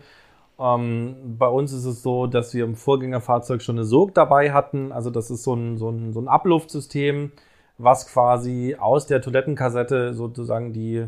Ähm, 0.60 1.15
bei 1.38 1.48
uns 1.48 1.72
ist 1.72 1.86
es 1.86 2.04
so, 2.04 2.28
dass 2.28 2.54
wir 2.54 2.65
im 2.65 2.76
Vorgängerfahrzeug 2.76 3.62
schon 3.62 3.78
eine 3.78 3.86
Sog 3.86 4.13
dabei 4.13 4.52
hatten. 4.52 4.91
Also 4.91 5.10
das 5.10 5.32
ist 5.32 5.43
so 5.43 5.54
ein, 5.54 5.78
so 5.78 5.89
ein, 5.89 6.13
so 6.13 6.19
ein 6.19 6.28
Abluftsystem, 6.28 7.32
was 7.78 8.08
quasi 8.08 8.76
aus 8.78 9.08
der 9.08 9.22
Toilettenkassette 9.22 10.13
sozusagen 10.13 10.74
die 10.74 11.06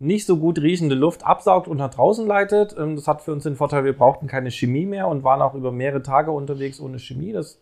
nicht 0.00 0.26
so 0.26 0.38
gut 0.38 0.58
riechende 0.60 0.96
Luft 0.96 1.24
absaugt 1.24 1.68
und 1.68 1.76
nach 1.76 1.90
draußen 1.90 2.26
leitet. 2.26 2.74
Ähm, 2.78 2.96
das 2.96 3.06
hat 3.06 3.22
für 3.22 3.32
uns 3.32 3.44
den 3.44 3.56
Vorteil, 3.56 3.84
wir 3.84 3.96
brauchten 3.96 4.26
keine 4.26 4.50
Chemie 4.50 4.86
mehr 4.86 5.06
und 5.08 5.22
waren 5.22 5.42
auch 5.42 5.54
über 5.54 5.70
mehrere 5.70 6.02
Tage 6.02 6.32
unterwegs 6.32 6.80
ohne 6.80 6.98
Chemie. 6.98 7.32
Das, 7.32 7.60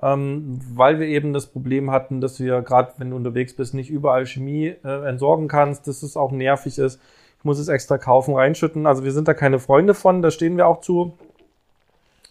ähm, 0.00 0.60
weil 0.74 1.00
wir 1.00 1.08
eben 1.08 1.32
das 1.32 1.46
Problem 1.46 1.90
hatten, 1.90 2.20
dass 2.20 2.38
wir 2.38 2.62
gerade, 2.62 2.92
wenn 2.98 3.10
du 3.10 3.16
unterwegs 3.16 3.56
bist, 3.56 3.74
nicht 3.74 3.90
überall 3.90 4.26
Chemie 4.26 4.74
äh, 4.84 5.08
entsorgen 5.08 5.48
kannst, 5.48 5.88
dass 5.88 6.04
es 6.04 6.16
auch 6.16 6.30
nervig 6.30 6.78
ist 6.78 7.00
muss 7.44 7.58
es 7.58 7.68
extra 7.68 7.98
kaufen, 7.98 8.34
reinschütten. 8.34 8.86
Also 8.86 9.04
wir 9.04 9.12
sind 9.12 9.28
da 9.28 9.34
keine 9.34 9.58
Freunde 9.58 9.94
von, 9.94 10.22
da 10.22 10.30
stehen 10.30 10.56
wir 10.56 10.66
auch 10.66 10.80
zu. 10.80 11.16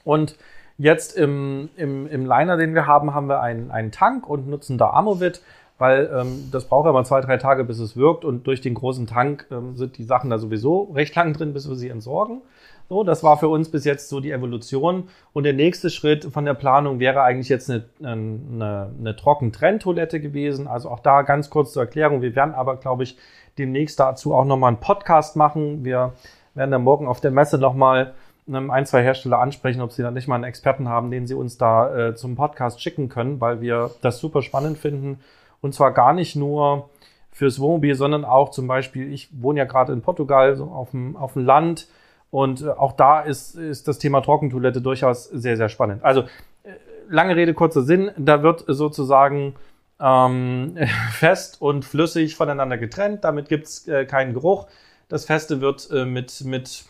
Und 0.04 0.38
jetzt 0.78 1.16
im, 1.16 1.70
im, 1.78 2.08
im 2.08 2.26
Liner, 2.26 2.58
den 2.58 2.74
wir 2.74 2.88
haben, 2.88 3.14
haben 3.14 3.28
wir 3.28 3.42
einen, 3.42 3.72
einen 3.72 3.92
Tank 3.92 4.30
und 4.30 4.48
nutzen 4.48 4.78
da 4.78 4.90
Amovit, 4.90 5.42
weil 5.78 6.10
ähm, 6.14 6.50
das 6.52 6.66
braucht 6.66 6.86
ja 6.86 6.92
mal 6.92 7.06
zwei, 7.06 7.22
drei 7.22 7.38
Tage, 7.38 7.64
bis 7.64 7.80
es 7.80 7.96
wirkt. 7.96 8.26
Und 8.26 8.48
durch 8.48 8.62
den 8.62 8.74
großen 8.74 9.08
Tank 9.08 9.48
ähm, 9.52 9.76
sind 9.76 9.98
die 9.98 10.04
Sachen 10.04 10.30
da 10.30 10.38
sowieso 10.38 10.92
recht 10.94 11.16
lang 11.16 11.34
drin, 11.34 11.54
bis 11.54 11.68
wir 11.68 11.76
sie 11.76 11.90
entsorgen. 11.90 12.42
So, 12.90 13.04
das 13.04 13.24
war 13.24 13.38
für 13.38 13.48
uns 13.48 13.70
bis 13.70 13.86
jetzt 13.86 14.10
so 14.10 14.20
die 14.20 14.32
Evolution. 14.32 15.06
Und 15.32 15.44
der 15.44 15.54
nächste 15.54 15.90
Schritt 15.90 16.26
von 16.26 16.46
der 16.46 16.54
Planung 16.54 17.00
wäre 17.00 17.22
eigentlich 17.22 17.50
jetzt 17.50 17.70
eine, 17.70 17.86
eine, 18.04 18.92
eine 19.00 19.16
Trockentrenntoilette 19.16 20.20
gewesen. 20.20 20.68
Also 20.68 20.90
auch 20.90 21.00
da 21.00 21.22
ganz 21.22 21.50
kurz 21.50 21.74
zur 21.74 21.84
Erklärung. 21.84 22.22
Wir 22.22 22.36
werden 22.36 22.54
aber, 22.54 22.76
glaube 22.78 23.04
ich, 23.04 23.18
demnächst 23.58 24.00
dazu 24.00 24.34
auch 24.34 24.46
nochmal 24.46 24.70
einen 24.70 24.80
Podcast 24.80 25.36
machen. 25.36 25.84
Wir 25.84 26.14
werden 26.56 26.72
dann 26.72 26.84
morgen 26.84 27.08
auf 27.08 27.22
der 27.22 27.32
Messe 27.32 27.58
nochmal 27.58 28.14
ähm, 28.48 28.72
ein, 28.72 28.86
zwei 28.86 29.04
Hersteller 29.04 29.40
ansprechen, 29.40 29.82
ob 29.82 29.92
sie 29.92 30.04
da 30.04 30.12
nicht 30.12 30.28
mal 30.28 30.36
einen 30.36 30.44
Experten 30.44 30.90
haben, 30.90 31.12
den 31.12 31.28
sie 31.28 31.34
uns 31.34 31.58
da 31.58 32.10
äh, 32.10 32.16
zum 32.16 32.36
Podcast 32.36 32.82
schicken 32.82 33.10
können, 33.10 33.40
weil 33.42 33.62
wir 33.62 33.92
das 34.02 34.20
super 34.20 34.42
spannend 34.42 34.78
finden. 34.78 35.20
Und 35.62 35.74
zwar 35.74 35.92
gar 35.92 36.14
nicht 36.14 36.36
nur 36.36 36.90
fürs 37.32 37.60
Wohnmobil, 37.60 37.96
sondern 37.96 38.26
auch 38.26 38.52
zum 38.52 38.68
Beispiel, 38.68 39.12
ich 39.12 39.30
wohne 39.42 39.60
ja 39.60 39.66
gerade 39.66 39.94
in 39.94 40.02
Portugal, 40.02 40.56
so 40.56 40.66
auf 40.66 40.92
dem, 40.92 41.16
auf 41.16 41.34
dem 41.34 41.46
Land. 41.46 41.88
Und 42.32 42.62
äh, 42.62 42.70
auch 42.70 42.94
da 42.94 43.22
ist, 43.22 43.56
ist 43.56 43.88
das 43.88 44.00
Thema 44.00 44.22
Trockentoilette 44.22 44.82
durchaus 44.82 45.26
sehr, 45.26 45.58
sehr 45.58 45.70
spannend. 45.70 46.04
Also, 46.04 46.22
äh, 46.64 46.72
lange 47.10 47.36
Rede, 47.36 47.54
kurzer 47.54 47.84
Sinn. 47.84 48.12
Da 48.18 48.44
wird 48.44 48.66
sozusagen 48.68 49.56
ähm, 50.04 50.78
fest 51.12 51.62
und 51.62 51.86
flüssig 51.86 52.36
voneinander 52.36 52.78
getrennt. 52.78 53.24
Damit 53.24 53.50
gibt's 53.50 53.88
äh, 53.88 54.06
keinen 54.06 54.34
Geruch. 54.34 54.68
Das 55.08 55.26
Feste 55.26 55.62
wird 55.62 55.90
äh, 55.92 56.06
mit, 56.06 56.44
mit 56.46 56.86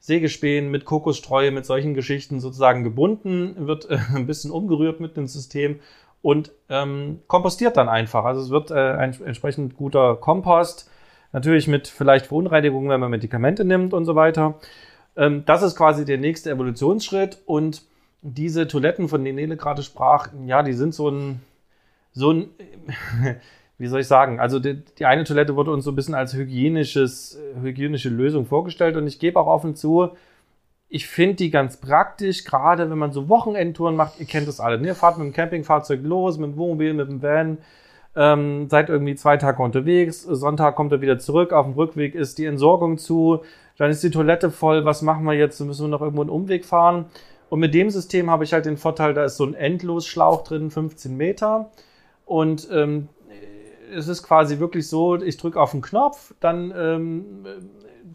Sägespänen, 0.00 0.70
mit 0.70 0.84
Kokosstreue, 0.84 1.50
mit 1.50 1.66
solchen 1.66 1.94
Geschichten 1.94 2.40
sozusagen 2.40 2.84
gebunden, 2.84 3.66
wird 3.66 3.88
äh, 3.90 3.98
ein 4.14 4.26
bisschen 4.26 4.50
umgerührt 4.50 5.00
mit 5.00 5.16
dem 5.16 5.26
System 5.26 5.80
und 6.22 6.52
ähm, 6.68 7.20
kompostiert 7.26 7.76
dann 7.76 7.88
einfach. 7.88 8.24
Also 8.24 8.42
es 8.42 8.50
wird 8.50 8.70
äh, 8.70 8.74
ein 8.74 9.16
entsprechend 9.24 9.76
guter 9.76 10.16
Kompost, 10.16 10.90
natürlich 11.32 11.66
mit 11.66 11.88
vielleicht 11.88 12.26
Verunreinigungen, 12.26 12.90
wenn 12.90 13.00
man 13.00 13.10
Medikamente 13.10 13.64
nimmt 13.64 13.94
und 13.94 14.04
so 14.04 14.14
weiter. 14.16 14.60
Ähm, 15.16 15.44
das 15.46 15.62
ist 15.62 15.76
quasi 15.76 16.04
der 16.04 16.18
nächste 16.18 16.50
Evolutionsschritt 16.50 17.38
und 17.46 17.82
diese 18.22 18.68
Toiletten, 18.68 19.08
von 19.08 19.24
denen 19.24 19.36
Nele 19.36 19.56
gerade 19.56 19.82
sprach, 19.82 20.28
ja, 20.44 20.62
die 20.62 20.74
sind 20.74 20.94
so 20.94 21.08
ein 21.08 21.40
so 22.12 22.32
ein, 22.32 22.50
wie 23.78 23.86
soll 23.86 24.00
ich 24.00 24.06
sagen, 24.06 24.40
also 24.40 24.58
die, 24.58 24.82
die, 24.98 25.06
eine 25.06 25.24
Toilette 25.24 25.56
wurde 25.56 25.72
uns 25.72 25.84
so 25.84 25.92
ein 25.92 25.96
bisschen 25.96 26.14
als 26.14 26.34
hygienisches, 26.34 27.38
hygienische 27.60 28.08
Lösung 28.08 28.46
vorgestellt 28.46 28.96
und 28.96 29.06
ich 29.06 29.18
gebe 29.18 29.38
auch 29.38 29.46
offen 29.46 29.74
zu, 29.74 30.10
ich 30.88 31.06
finde 31.06 31.36
die 31.36 31.50
ganz 31.50 31.76
praktisch, 31.76 32.44
gerade 32.44 32.90
wenn 32.90 32.98
man 32.98 33.12
so 33.12 33.28
Wochenendtouren 33.28 33.94
macht, 33.94 34.18
ihr 34.18 34.26
kennt 34.26 34.48
das 34.48 34.60
alle, 34.60 34.78
ne? 34.78 34.88
ihr 34.88 34.94
fahrt 34.94 35.18
mit 35.18 35.26
dem 35.26 35.32
Campingfahrzeug 35.32 36.00
los, 36.02 36.36
mit 36.36 36.50
dem 36.50 36.56
Wohnmobil, 36.56 36.94
mit 36.94 37.08
dem 37.08 37.22
Van, 37.22 37.58
ähm, 38.16 38.68
seid 38.68 38.88
irgendwie 38.88 39.14
zwei 39.14 39.36
Tage 39.36 39.62
unterwegs, 39.62 40.22
Sonntag 40.22 40.74
kommt 40.74 40.90
er 40.90 41.00
wieder 41.00 41.18
zurück, 41.18 41.52
auf 41.52 41.66
dem 41.66 41.74
Rückweg 41.74 42.16
ist 42.16 42.38
die 42.38 42.46
Entsorgung 42.46 42.98
zu, 42.98 43.42
dann 43.78 43.90
ist 43.90 44.02
die 44.02 44.10
Toilette 44.10 44.50
voll, 44.50 44.84
was 44.84 45.00
machen 45.00 45.24
wir 45.24 45.34
jetzt, 45.34 45.60
müssen 45.60 45.86
wir 45.86 45.88
noch 45.88 46.02
irgendwo 46.02 46.20
einen 46.20 46.28
Umweg 46.28 46.66
fahren. 46.66 47.06
Und 47.48 47.60
mit 47.60 47.72
dem 47.72 47.88
System 47.88 48.30
habe 48.30 48.44
ich 48.44 48.52
halt 48.52 48.66
den 48.66 48.76
Vorteil, 48.76 49.14
da 49.14 49.24
ist 49.24 49.36
so 49.36 49.44
ein 49.44 49.54
Endlosschlauch 49.54 50.44
drin, 50.44 50.70
15 50.70 51.16
Meter. 51.16 51.70
Und 52.30 52.68
ähm, 52.70 53.08
es 53.92 54.06
ist 54.06 54.22
quasi 54.22 54.60
wirklich 54.60 54.86
so, 54.86 55.20
ich 55.20 55.36
drücke 55.36 55.60
auf 55.60 55.72
den 55.72 55.80
Knopf, 55.80 56.32
dann 56.38 56.72
ähm, 56.76 57.44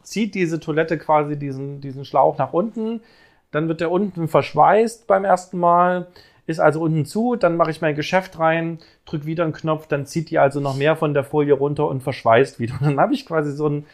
zieht 0.03 0.35
diese 0.35 0.61
Toilette 0.61 0.97
quasi 0.97 1.37
diesen, 1.37 1.81
diesen 1.81 2.05
Schlauch 2.05 2.37
nach 2.37 2.53
unten, 2.53 3.01
dann 3.51 3.67
wird 3.67 3.81
der 3.81 3.91
unten 3.91 4.29
verschweißt 4.29 5.05
beim 5.05 5.25
ersten 5.25 5.59
Mal, 5.59 6.07
ist 6.47 6.61
also 6.61 6.79
unten 6.79 7.05
zu, 7.05 7.35
dann 7.35 7.57
mache 7.57 7.71
ich 7.71 7.81
mein 7.81 7.93
Geschäft 7.93 8.39
rein, 8.39 8.79
drücke 9.03 9.25
wieder 9.25 9.43
einen 9.43 9.51
Knopf, 9.51 9.87
dann 9.87 10.05
zieht 10.05 10.29
die 10.29 10.39
also 10.39 10.61
noch 10.61 10.77
mehr 10.77 10.95
von 10.95 11.13
der 11.13 11.25
Folie 11.25 11.53
runter 11.53 11.85
und 11.85 12.01
verschweißt 12.01 12.57
wieder. 12.57 12.75
Und 12.79 12.85
dann 12.85 13.01
habe 13.01 13.13
ich 13.13 13.25
quasi 13.25 13.51
so 13.51 13.67
ein 13.67 13.85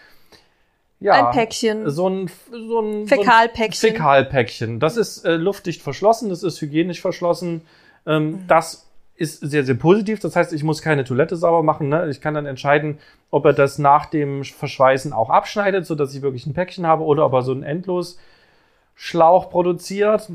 ja, 1.00 1.14
ein 1.14 1.34
Päckchen. 1.34 1.90
So 1.90 2.08
ein, 2.08 2.30
so 2.52 2.80
ein 2.80 3.08
Fäkalpäckchen. 3.08 3.74
So 3.74 3.88
Fäkalpäckchen. 3.88 4.80
Das 4.80 4.98
ist 4.98 5.26
äh, 5.26 5.34
luftdicht 5.34 5.82
verschlossen, 5.82 6.30
das 6.30 6.44
ist 6.44 6.62
hygienisch 6.62 7.02
verschlossen. 7.02 7.62
Ähm, 8.06 8.26
mhm. 8.34 8.48
Das 8.48 8.90
ist 9.22 9.40
sehr, 9.40 9.64
sehr 9.64 9.76
positiv. 9.76 10.20
Das 10.20 10.36
heißt, 10.36 10.52
ich 10.52 10.64
muss 10.64 10.82
keine 10.82 11.04
Toilette 11.04 11.38
sauber 11.38 11.64
machen. 11.64 11.90
Ne? 11.90 12.10
Ich 12.10 12.20
kann 12.20 12.34
dann 12.34 12.46
entscheiden, 12.46 12.98
ob 13.30 13.46
er 13.46 13.54
das 13.54 13.78
nach 13.78 14.08
dem 14.08 14.44
Verschweißen 14.44 15.14
auch 15.14 15.30
abschneidet, 15.30 15.86
sodass 15.86 16.14
ich 16.16 16.22
wirklich 16.22 16.48
ein 16.48 16.54
Päckchen 16.54 16.88
habe, 16.88 17.04
oder 17.04 17.26
ob 17.26 17.34
er 17.34 17.44
so 17.44 17.52
einen 17.52 17.64
Endlosschlauch 17.64 19.50
produziert. 19.50 20.30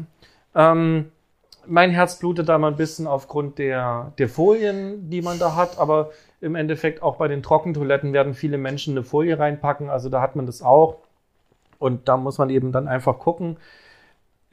Ähm, 0.55 1.11
mein 1.67 1.91
Herz 1.91 2.19
blutet 2.19 2.49
da 2.49 2.59
mal 2.59 2.71
ein 2.71 2.77
bisschen 2.77 3.07
aufgrund 3.07 3.59
der, 3.59 4.13
der 4.19 4.29
Folien, 4.29 5.11
die 5.11 5.21
man 5.21 5.39
da 5.39 5.57
hat, 5.57 5.79
aber 5.79 6.11
im 6.41 6.55
Endeffekt 6.55 7.03
auch 7.03 7.17
bei 7.17 7.29
den 7.29 7.43
Trockentoiletten 7.43 8.13
werden 8.13 8.35
viele 8.35 8.57
Menschen 8.57 8.95
eine 8.95 9.03
Folie 9.03 9.39
reinpacken, 9.39 9.91
also 9.91 10.09
da 10.09 10.21
hat 10.21 10.37
man 10.37 10.47
das 10.47 10.63
auch. 10.63 10.99
Und 11.79 12.09
da 12.09 12.17
muss 12.17 12.39
man 12.39 12.51
eben 12.51 12.73
dann 12.73 12.89
einfach 12.89 13.19
gucken, 13.19 13.57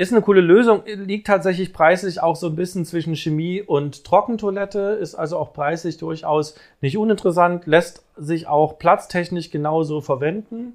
ist 0.04 0.14
eine 0.14 0.22
coole 0.22 0.42
Lösung, 0.42 0.84
liegt 0.86 1.28
tatsächlich 1.28 1.74
preislich 1.74 2.22
auch 2.22 2.36
so 2.36 2.48
ein 2.48 2.56
bisschen 2.56 2.86
zwischen 2.86 3.16
Chemie 3.16 3.62
und 3.62 4.04
Trockentoilette, 4.04 4.98
ist 5.00 5.16
also 5.16 5.38
auch 5.38 5.54
preislich 5.54 5.98
durchaus 5.98 6.56
nicht 6.82 6.98
uninteressant, 6.98 7.66
lässt 7.66 8.04
sich 8.18 8.48
auch 8.48 8.78
platztechnisch 8.78 9.50
genauso 9.52 10.02
verwenden. 10.02 10.74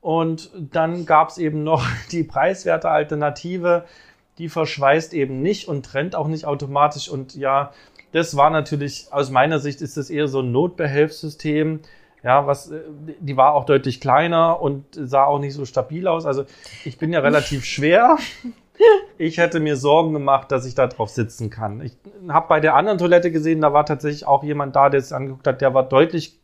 Und 0.00 0.50
dann 0.54 1.06
gab 1.06 1.28
es 1.28 1.38
eben 1.38 1.62
noch 1.62 1.84
die 2.12 2.24
preiswerte 2.24 2.90
Alternative, 2.90 3.84
die 4.38 4.48
verschweißt 4.48 5.14
eben 5.14 5.40
nicht 5.40 5.68
und 5.68 5.86
trennt 5.86 6.16
auch 6.16 6.26
nicht 6.26 6.44
automatisch. 6.44 7.08
Und 7.08 7.34
ja, 7.34 7.72
das 8.12 8.36
war 8.36 8.50
natürlich, 8.50 9.06
aus 9.10 9.30
meiner 9.30 9.58
Sicht 9.58 9.80
ist 9.80 9.96
das 9.96 10.10
eher 10.10 10.28
so 10.28 10.40
ein 10.40 10.52
Notbehelfssystem. 10.52 11.80
Ja, 12.22 12.46
was, 12.46 12.70
äh, 12.70 12.80
die 13.18 13.36
war 13.36 13.54
auch 13.54 13.64
deutlich 13.64 14.00
kleiner 14.00 14.60
und 14.60 14.84
sah 14.92 15.24
auch 15.24 15.38
nicht 15.38 15.54
so 15.54 15.64
stabil 15.64 16.06
aus. 16.06 16.24
Also 16.24 16.44
ich 16.84 16.98
bin 16.98 17.12
ja 17.12 17.20
relativ 17.20 17.64
schwer. 17.64 18.16
Ich 19.18 19.38
hätte 19.38 19.60
mir 19.60 19.76
Sorgen 19.76 20.12
gemacht, 20.12 20.50
dass 20.50 20.64
ich 20.66 20.74
da 20.74 20.88
drauf 20.88 21.10
sitzen 21.10 21.50
kann. 21.50 21.82
Ich 21.82 21.92
habe 22.28 22.48
bei 22.48 22.58
der 22.58 22.74
anderen 22.74 22.98
Toilette 22.98 23.30
gesehen, 23.30 23.60
da 23.60 23.72
war 23.72 23.86
tatsächlich 23.86 24.26
auch 24.26 24.42
jemand 24.42 24.74
da, 24.74 24.88
der 24.88 24.98
es 24.98 25.12
angeguckt 25.12 25.46
hat, 25.46 25.60
der 25.60 25.72
war 25.74 25.84
deutlich, 25.84 26.40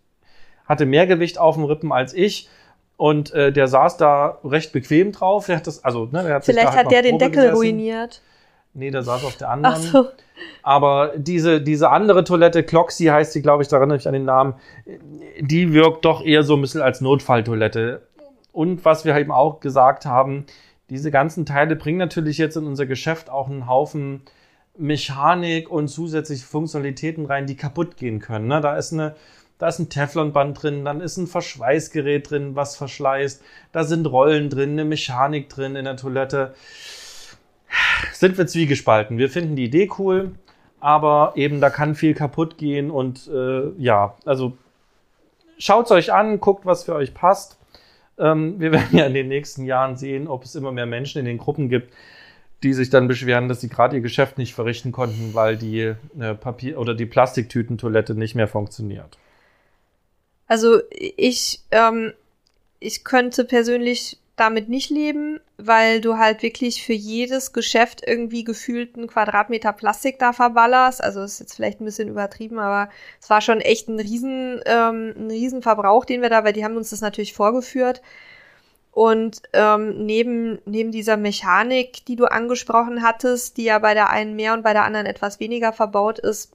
hatte 0.66 0.86
mehr 0.86 1.06
Gewicht 1.08 1.38
auf 1.38 1.56
dem 1.56 1.64
Rippen 1.64 1.90
als 1.90 2.12
ich. 2.12 2.48
Und 2.96 3.32
äh, 3.32 3.50
der 3.50 3.66
saß 3.66 3.96
da 3.96 4.38
recht 4.44 4.72
bequem 4.72 5.10
drauf. 5.10 5.46
Der 5.46 5.56
hat 5.56 5.66
das, 5.66 5.82
also, 5.82 6.04
ne, 6.06 6.22
der 6.22 6.34
hat 6.34 6.44
Vielleicht 6.44 6.68
halt 6.68 6.84
hat 6.84 6.92
der 6.92 7.02
den 7.02 7.18
Deckel 7.18 7.36
gesessen. 7.36 7.56
ruiniert. 7.56 8.22
Nee, 8.74 8.90
der 8.90 9.02
saß 9.02 9.24
auf 9.24 9.36
der 9.36 9.48
anderen. 9.48 9.74
Ach 9.74 9.80
so. 9.80 10.08
Aber 10.62 11.12
diese, 11.16 11.60
diese 11.60 11.90
andere 11.90 12.24
Toilette, 12.24 12.62
Cloxy 12.62 13.06
heißt 13.06 13.32
sie, 13.32 13.42
glaube 13.42 13.62
ich, 13.62 13.68
daran 13.68 13.90
erinnere 13.90 13.98
ich 13.98 14.06
an 14.08 14.14
den 14.14 14.24
Namen, 14.24 14.54
die 15.40 15.72
wirkt 15.72 16.04
doch 16.04 16.24
eher 16.24 16.42
so 16.42 16.54
ein 16.56 16.60
bisschen 16.60 16.82
als 16.82 17.00
Notfalltoilette. 17.00 18.02
Und 18.52 18.84
was 18.84 19.04
wir 19.04 19.16
eben 19.16 19.32
auch 19.32 19.60
gesagt 19.60 20.04
haben, 20.06 20.46
diese 20.90 21.10
ganzen 21.10 21.46
Teile 21.46 21.76
bringen 21.76 21.98
natürlich 21.98 22.38
jetzt 22.38 22.56
in 22.56 22.66
unser 22.66 22.86
Geschäft 22.86 23.30
auch 23.30 23.48
einen 23.48 23.68
Haufen 23.68 24.22
Mechanik 24.78 25.70
und 25.70 25.88
zusätzliche 25.88 26.46
Funktionalitäten 26.46 27.26
rein, 27.26 27.46
die 27.46 27.56
kaputt 27.56 27.96
gehen 27.96 28.20
können. 28.20 28.46
Ne? 28.46 28.60
Da 28.60 28.76
ist 28.76 28.92
eine, 28.92 29.16
da 29.58 29.68
ist 29.68 29.80
ein 29.80 29.90
Teflonband 29.90 30.62
drin, 30.62 30.84
dann 30.84 31.00
ist 31.00 31.16
ein 31.16 31.26
Verschweißgerät 31.26 32.30
drin, 32.30 32.54
was 32.54 32.76
verschleißt, 32.76 33.42
da 33.72 33.84
sind 33.84 34.06
Rollen 34.06 34.50
drin, 34.50 34.70
eine 34.72 34.84
Mechanik 34.84 35.48
drin 35.48 35.74
in 35.76 35.84
der 35.84 35.96
Toilette. 35.96 36.54
Sind 38.12 38.38
wir 38.38 38.46
zwiegespalten. 38.46 39.18
Wir 39.18 39.30
finden 39.30 39.56
die 39.56 39.64
Idee 39.64 39.90
cool, 39.98 40.32
aber 40.80 41.32
eben 41.36 41.60
da 41.60 41.70
kann 41.70 41.94
viel 41.94 42.14
kaputt 42.14 42.58
gehen 42.58 42.90
und 42.90 43.28
äh, 43.28 43.70
ja, 43.78 44.14
also 44.24 44.56
schaut's 45.58 45.90
euch 45.90 46.12
an, 46.12 46.40
guckt, 46.40 46.66
was 46.66 46.84
für 46.84 46.94
euch 46.94 47.14
passt. 47.14 47.58
Ähm, 48.18 48.60
wir 48.60 48.72
werden 48.72 48.96
ja 48.96 49.06
in 49.06 49.14
den 49.14 49.28
nächsten 49.28 49.64
Jahren 49.64 49.96
sehen, 49.96 50.28
ob 50.28 50.44
es 50.44 50.54
immer 50.54 50.72
mehr 50.72 50.86
Menschen 50.86 51.18
in 51.18 51.24
den 51.24 51.38
Gruppen 51.38 51.68
gibt, 51.68 51.92
die 52.62 52.72
sich 52.72 52.90
dann 52.90 53.08
beschweren, 53.08 53.48
dass 53.48 53.60
sie 53.60 53.68
gerade 53.68 53.96
ihr 53.96 54.02
Geschäft 54.02 54.38
nicht 54.38 54.54
verrichten 54.54 54.92
konnten, 54.92 55.34
weil 55.34 55.56
die 55.56 55.94
äh, 56.18 56.34
Papier- 56.34 56.78
oder 56.78 56.94
die 56.94 57.06
Plastiktütentoilette 57.06 58.14
nicht 58.14 58.34
mehr 58.34 58.48
funktioniert. 58.48 59.18
Also 60.46 60.80
ich, 60.90 61.60
ähm, 61.70 62.14
ich 62.80 63.04
könnte 63.04 63.44
persönlich 63.44 64.18
damit 64.34 64.68
nicht 64.68 64.90
leben, 64.90 65.40
weil 65.58 66.00
du 66.00 66.18
halt 66.18 66.42
wirklich 66.42 66.84
für 66.84 66.92
jedes 66.92 67.52
Geschäft 67.52 68.02
irgendwie 68.06 68.44
gefühlt 68.44 68.96
einen 68.96 69.08
Quadratmeter 69.08 69.72
Plastik 69.72 70.20
da 70.20 70.32
verballerst. 70.32 71.02
Also 71.02 71.22
ist 71.22 71.40
jetzt 71.40 71.54
vielleicht 71.54 71.80
ein 71.80 71.84
bisschen 71.84 72.08
übertrieben, 72.08 72.60
aber 72.60 72.90
es 73.20 73.28
war 73.28 73.40
schon 73.40 73.60
echt 73.60 73.88
ein 73.88 73.98
riesen, 73.98 74.60
ähm, 74.66 75.14
ein 75.18 75.30
riesen 75.30 75.62
Verbrauch, 75.62 76.04
den 76.04 76.22
wir 76.22 76.30
da, 76.30 76.44
weil 76.44 76.52
die 76.52 76.64
haben 76.64 76.76
uns 76.76 76.90
das 76.90 77.00
natürlich 77.00 77.34
vorgeführt. 77.34 78.02
Und 78.92 79.42
ähm, 79.52 80.06
neben, 80.06 80.60
neben 80.64 80.92
dieser 80.92 81.16
Mechanik, 81.16 82.04
die 82.06 82.16
du 82.16 82.26
angesprochen 82.26 83.02
hattest, 83.02 83.56
die 83.56 83.64
ja 83.64 83.80
bei 83.80 83.94
der 83.94 84.10
einen 84.10 84.36
mehr 84.36 84.54
und 84.54 84.62
bei 84.62 84.72
der 84.72 84.84
anderen 84.84 85.06
etwas 85.06 85.40
weniger 85.40 85.72
verbaut 85.72 86.20
ist, 86.20 86.52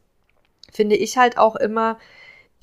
finde 0.71 0.95
ich 0.95 1.17
halt 1.17 1.37
auch 1.37 1.57
immer, 1.57 1.97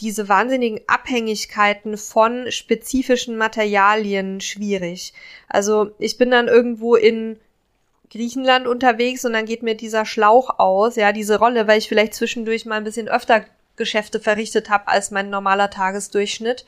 diese 0.00 0.28
wahnsinnigen 0.28 0.80
Abhängigkeiten 0.86 1.96
von 1.96 2.50
spezifischen 2.50 3.36
Materialien 3.36 4.40
schwierig. 4.40 5.12
Also 5.48 5.92
ich 5.98 6.16
bin 6.18 6.30
dann 6.30 6.48
irgendwo 6.48 6.94
in 6.94 7.38
Griechenland 8.10 8.66
unterwegs 8.66 9.24
und 9.24 9.32
dann 9.32 9.46
geht 9.46 9.62
mir 9.62 9.76
dieser 9.76 10.04
Schlauch 10.04 10.58
aus, 10.58 10.96
ja, 10.96 11.12
diese 11.12 11.38
Rolle, 11.38 11.68
weil 11.68 11.78
ich 11.78 11.88
vielleicht 11.88 12.14
zwischendurch 12.14 12.66
mal 12.66 12.76
ein 12.76 12.84
bisschen 12.84 13.08
öfter 13.08 13.44
Geschäfte 13.76 14.20
verrichtet 14.20 14.68
habe 14.68 14.88
als 14.88 15.10
mein 15.10 15.30
normaler 15.30 15.70
Tagesdurchschnitt. 15.70 16.64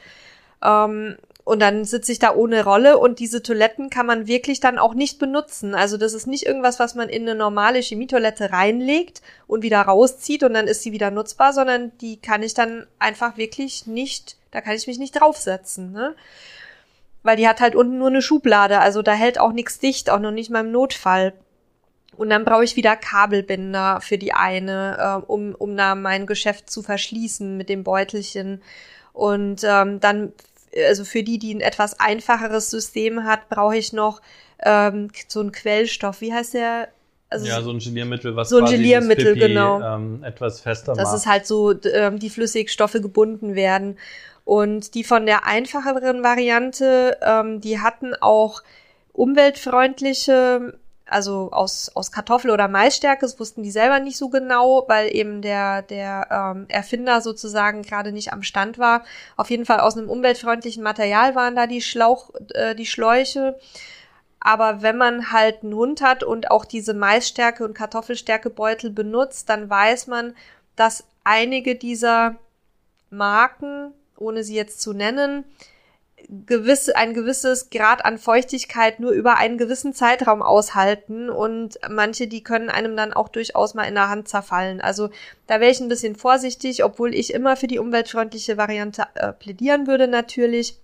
Ähm, 0.63 1.17
und 1.45 1.61
dann 1.61 1.85
sitze 1.85 2.13
ich 2.13 2.21
da 2.21 2.35
ohne 2.35 2.63
Rolle 2.63 2.99
und 2.99 3.19
diese 3.19 3.43
Toiletten 3.43 3.91
kann 3.91 4.07
man 4.07 4.29
wirklich 4.29 4.61
dann 4.61 4.79
auch 4.79 4.95
nicht 4.95 5.19
benutzen. 5.19 5.75
Also 5.75 5.97
das 5.97 6.15
ist 6.15 6.29
nicht 6.29 6.47
irgendwas, 6.47 6.79
was 6.79 6.95
man 6.95 7.09
in 7.09 7.23
eine 7.23 7.35
normale 7.35 7.81
Chemietoilette 7.81 8.53
reinlegt 8.53 9.23
und 9.49 9.63
wieder 9.63 9.81
rauszieht 9.81 10.45
und 10.45 10.55
dann 10.55 10.69
ist 10.69 10.83
sie 10.83 10.93
wieder 10.93 11.11
nutzbar, 11.11 11.53
sondern 11.53 11.97
die 11.99 12.21
kann 12.21 12.45
ich 12.45 12.55
dann 12.55 12.87
einfach 13.01 13.37
wirklich 13.37 13.87
nicht, 13.89 14.37
da 14.53 14.61
kann 14.61 14.77
ich 14.77 14.87
mich 14.87 14.99
nicht 14.99 15.21
draufsetzen. 15.21 15.91
Ne? 15.91 16.15
Weil 17.25 17.37
die 17.37 17.49
hat 17.49 17.61
halt 17.61 17.75
unten 17.75 17.99
nur 17.99 18.09
eine 18.09 18.23
Schublade, 18.23 18.79
also 18.79 19.03
da 19.03 19.13
hält 19.13 19.41
auch 19.41 19.53
nichts 19.53 19.81
dicht, 19.81 20.11
auch 20.11 20.21
noch 20.21 20.31
nicht 20.31 20.51
mal 20.51 20.65
im 20.65 20.71
Notfall. 20.71 21.33
Und 22.17 22.31
dann 22.31 22.45
brauche 22.45 22.63
ich 22.63 22.77
wieder 22.77 22.95
Kabelbinder 22.95 24.01
für 24.01 24.19
die 24.19 24.33
eine, 24.33 25.23
äh, 25.25 25.27
um, 25.27 25.57
um 25.57 25.77
da 25.77 25.97
mein 25.97 26.27
Geschäft 26.27 26.71
zu 26.71 26.83
verschließen 26.83 27.57
mit 27.57 27.69
dem 27.69 27.83
Beutelchen. 27.83 28.63
Und 29.13 29.65
ähm, 29.65 29.99
dann 29.99 30.33
also 30.89 31.05
für 31.05 31.23
die, 31.23 31.39
die 31.39 31.55
ein 31.55 31.61
etwas 31.61 31.99
einfacheres 32.01 32.71
System 32.71 33.25
hat, 33.25 33.49
brauche 33.49 33.77
ich 33.77 33.93
noch 33.93 34.21
ähm, 34.65 35.09
so 35.29 35.41
einen 35.41 35.53
Quellstoff. 35.53 36.21
Wie 36.21 36.33
heißt 36.33 36.55
der? 36.55 36.89
Also 37.29 37.47
ja, 37.47 37.63
so 37.63 37.71
ein 37.71 37.79
Geliermittel, 37.79 38.37
was 38.37 38.51
so 38.51 38.59
ein 38.59 38.67
Geliermittel, 38.67 39.35
Pipi, 39.35 39.49
genau. 39.49 39.81
Ähm, 39.81 40.23
etwas 40.23 40.61
fester 40.61 40.93
Dass 40.95 41.09
macht. 41.09 41.17
es 41.17 41.27
halt 41.27 41.47
so 41.47 41.73
ähm, 41.85 42.19
die 42.19 42.29
Flüssigstoffe 42.29 42.93
gebunden 42.93 43.55
werden. 43.55 43.99
Und 44.45 44.95
die 44.95 45.05
von 45.05 45.25
der 45.25 45.47
einfacheren 45.47 46.23
Variante, 46.23 47.17
ähm, 47.23 47.61
die 47.61 47.81
hatten 47.81 48.15
auch 48.21 48.63
umweltfreundliche 49.13 50.75
also 51.13 51.51
aus, 51.53 51.91
aus 51.95 52.11
Kartoffel- 52.11 52.51
oder 52.51 52.69
Maisstärke, 52.69 53.23
das 53.23 53.39
wussten 53.39 53.63
die 53.63 53.71
selber 53.71 54.01
nicht 54.01 54.17
so 54.17 54.29
genau, 54.29 54.85
weil 54.89 55.15
eben 55.15 55.43
der, 55.43 55.83
der 55.83 56.29
ähm, 56.31 56.67
Erfinder 56.69 57.21
sozusagen 57.21 57.83
gerade 57.83 58.13
nicht 58.13 58.33
am 58.33 58.43
Stand 58.43 58.79
war. 58.79 59.05
Auf 59.37 59.51
jeden 59.51 59.67
Fall 59.67 59.81
aus 59.81 59.97
einem 59.97 60.09
umweltfreundlichen 60.09 60.83
Material 60.83 61.35
waren 61.35 61.57
da 61.57 61.67
die 61.67 61.83
Schlauch, 61.83 62.31
äh, 62.55 62.75
die 62.75 62.87
Schläuche. 62.87 63.59
Aber 64.41 64.83
wenn 64.83 64.97
man 64.97 65.31
halt 65.31 65.63
einen 65.63 65.75
Hund 65.75 66.03
hat 66.03 66.25
und 66.25 66.51
auch 66.51 66.65
diese 66.65 66.95
Maisstärke 66.95 67.65
und 67.65 67.75
Kartoffelstärkebeutel 67.75 68.91
benutzt, 68.91 69.49
dann 69.49 69.71
weiß 69.71 70.09
man, 70.09 70.35
dass 70.75 71.05
einige 71.23 71.77
dieser 71.77 72.37
Marken, 73.11 73.93
ohne 74.17 74.43
sie 74.43 74.57
jetzt 74.57 74.81
zu 74.81 74.93
nennen, 74.93 75.45
gewisse, 76.29 76.97
ein 76.97 77.15
gewisses 77.15 77.71
Grad 77.71 78.05
an 78.05 78.19
Feuchtigkeit 78.19 79.01
nur 79.01 79.13
über 79.13 79.37
einen 79.37 79.59
gewissen 79.59 79.95
Zeitraum 79.95 80.43
aushalten 80.43 81.31
und 81.31 81.79
manche, 81.89 82.27
die 82.27 82.43
können 82.43 82.71
einem 82.71 82.97
dann 82.97 83.13
auch 83.13 83.29
durchaus 83.29 83.75
mal 83.75 83.85
in 83.85 83.95
der 83.95 84.09
Hand 84.09 84.29
zerfallen. 84.29 84.81
Also 84.81 85.11
da 85.47 85.61
wäre 85.61 85.71
ich 85.71 85.81
ein 85.81 85.89
bisschen 85.89 86.17
vorsichtig, 86.17 86.85
obwohl 86.85 87.15
ich 87.15 87.35
immer 87.35 87.57
für 87.57 87.67
die 87.67 87.79
umweltfreundliche 87.79 88.57
Variante 88.57 89.07
äh, 89.15 89.33
plädieren 89.33 89.87
würde 89.87 90.09
natürlich. 90.09 90.79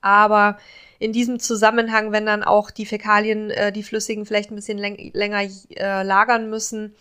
Aber 0.00 0.58
in 0.98 1.12
diesem 1.12 1.40
Zusammenhang, 1.40 2.12
wenn 2.12 2.26
dann 2.26 2.42
auch 2.42 2.70
die 2.70 2.86
Fäkalien, 2.86 3.50
äh, 3.50 3.72
die 3.72 3.82
flüssigen 3.82 4.26
vielleicht 4.26 4.50
ein 4.50 4.56
bisschen 4.56 4.78
läng 4.78 5.10
länger 5.14 5.42
äh, 5.76 6.02
lagern 6.02 6.50
müssen, 6.50 6.94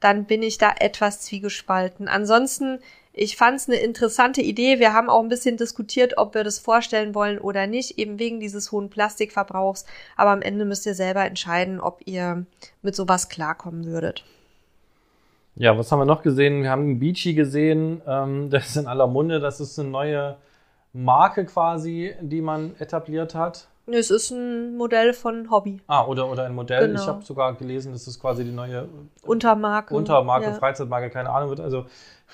dann 0.00 0.24
bin 0.26 0.42
ich 0.42 0.58
da 0.58 0.72
etwas 0.78 1.20
zwiegespalten. 1.20 2.08
Ansonsten 2.08 2.80
ich 3.14 3.36
fand 3.36 3.56
es 3.56 3.68
eine 3.68 3.78
interessante 3.78 4.40
Idee. 4.40 4.78
Wir 4.78 4.94
haben 4.94 5.10
auch 5.10 5.22
ein 5.22 5.28
bisschen 5.28 5.56
diskutiert, 5.56 6.16
ob 6.16 6.34
wir 6.34 6.44
das 6.44 6.58
vorstellen 6.58 7.14
wollen 7.14 7.38
oder 7.38 7.66
nicht, 7.66 7.98
eben 7.98 8.18
wegen 8.18 8.40
dieses 8.40 8.72
hohen 8.72 8.88
Plastikverbrauchs. 8.88 9.84
Aber 10.16 10.30
am 10.30 10.42
Ende 10.42 10.64
müsst 10.64 10.86
ihr 10.86 10.94
selber 10.94 11.24
entscheiden, 11.24 11.80
ob 11.80 12.00
ihr 12.06 12.46
mit 12.80 12.96
sowas 12.96 13.28
klarkommen 13.28 13.84
würdet. 13.84 14.24
Ja, 15.54 15.76
was 15.76 15.92
haben 15.92 15.98
wir 15.98 16.06
noch 16.06 16.22
gesehen? 16.22 16.62
Wir 16.62 16.70
haben 16.70 16.82
einen 16.82 16.98
Beachy 16.98 17.34
gesehen. 17.34 18.00
Ähm, 18.06 18.48
das 18.50 18.68
ist 18.68 18.76
in 18.76 18.86
aller 18.86 19.06
Munde. 19.06 19.40
Das 19.40 19.60
ist 19.60 19.78
eine 19.78 19.90
neue 19.90 20.36
Marke 20.94 21.44
quasi, 21.44 22.14
die 22.20 22.40
man 22.40 22.74
etabliert 22.78 23.34
hat. 23.34 23.68
Es 23.86 24.12
ist 24.12 24.30
ein 24.30 24.76
Modell 24.76 25.12
von 25.12 25.50
Hobby. 25.50 25.80
Ah, 25.88 26.06
oder, 26.06 26.30
oder 26.30 26.44
ein 26.44 26.54
Modell. 26.54 26.86
Genau. 26.86 27.00
Ich 27.00 27.06
habe 27.08 27.24
sogar 27.24 27.52
gelesen, 27.54 27.92
das 27.92 28.06
ist 28.06 28.20
quasi 28.20 28.44
die 28.44 28.52
neue 28.52 28.88
Untermarke. 29.22 29.94
Untermarke, 29.94 30.46
ja. 30.46 30.54
Freizeitmarke, 30.54 31.10
keine 31.10 31.30
Ahnung. 31.30 31.48
Wird 31.50 31.58
also 31.58 31.86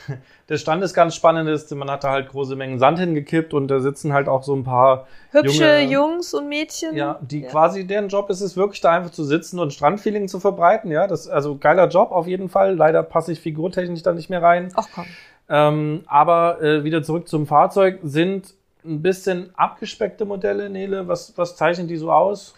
der 0.51 0.59
Stand 0.59 0.83
ist 0.83 0.93
ganz 0.93 1.15
spannend. 1.15 1.49
Ist, 1.49 1.75
man 1.75 1.91
hat 1.91 2.05
da 2.05 2.11
halt 2.11 2.29
große 2.29 2.55
Mengen 2.55 2.79
Sand 2.79 2.99
hingekippt 2.99 3.55
und 3.55 3.69
da 3.69 3.81
sitzen 3.81 4.13
halt 4.13 4.29
auch 4.29 4.43
so 4.43 4.55
ein 4.55 4.65
paar 4.65 5.07
hübsche 5.31 5.81
junge, 5.81 5.93
Jungs 5.93 6.35
und 6.35 6.51
Mädchen. 6.51 6.95
Ja, 6.95 7.19
die 7.23 7.41
ja. 7.41 7.49
quasi 7.49 7.87
deren 7.87 8.09
Job 8.09 8.29
ist 8.29 8.43
es 8.43 8.55
wirklich 8.55 8.83
da 8.83 8.93
einfach 8.93 9.11
zu 9.11 9.25
sitzen 9.25 9.59
und 9.59 9.73
Strandfeeling 9.73 10.29
zu 10.29 10.41
verbreiten. 10.41 10.91
Ja, 10.91 11.07
das 11.07 11.29
also 11.29 11.57
geiler 11.57 11.89
Job 11.89 12.13
auf 12.13 12.27
jeden 12.27 12.51
Fall. 12.51 12.75
Leider 12.77 13.03
passe 13.03 13.33
ich 13.33 13.41
figurtechnisch 13.41 14.03
da 14.03 14.13
nicht 14.13 14.29
mehr 14.29 14.43
rein. 14.43 14.69
Ach 14.75 14.89
komm. 14.95 15.07
Ähm, 15.49 16.03
aber 16.07 16.61
äh, 16.61 16.85
wieder 16.85 17.03
zurück 17.03 17.27
zum 17.27 17.47
Fahrzeug 17.47 18.01
sind 18.03 18.53
ein 18.89 19.03
bisschen 19.03 19.51
abgespeckte 19.57 20.25
Modelle, 20.25 20.71
Nele. 20.71 21.09
Was, 21.09 21.37
was 21.37 21.57
zeichnen 21.57 21.89
die 21.89 21.97
so 21.97 22.11
aus? 22.11 22.55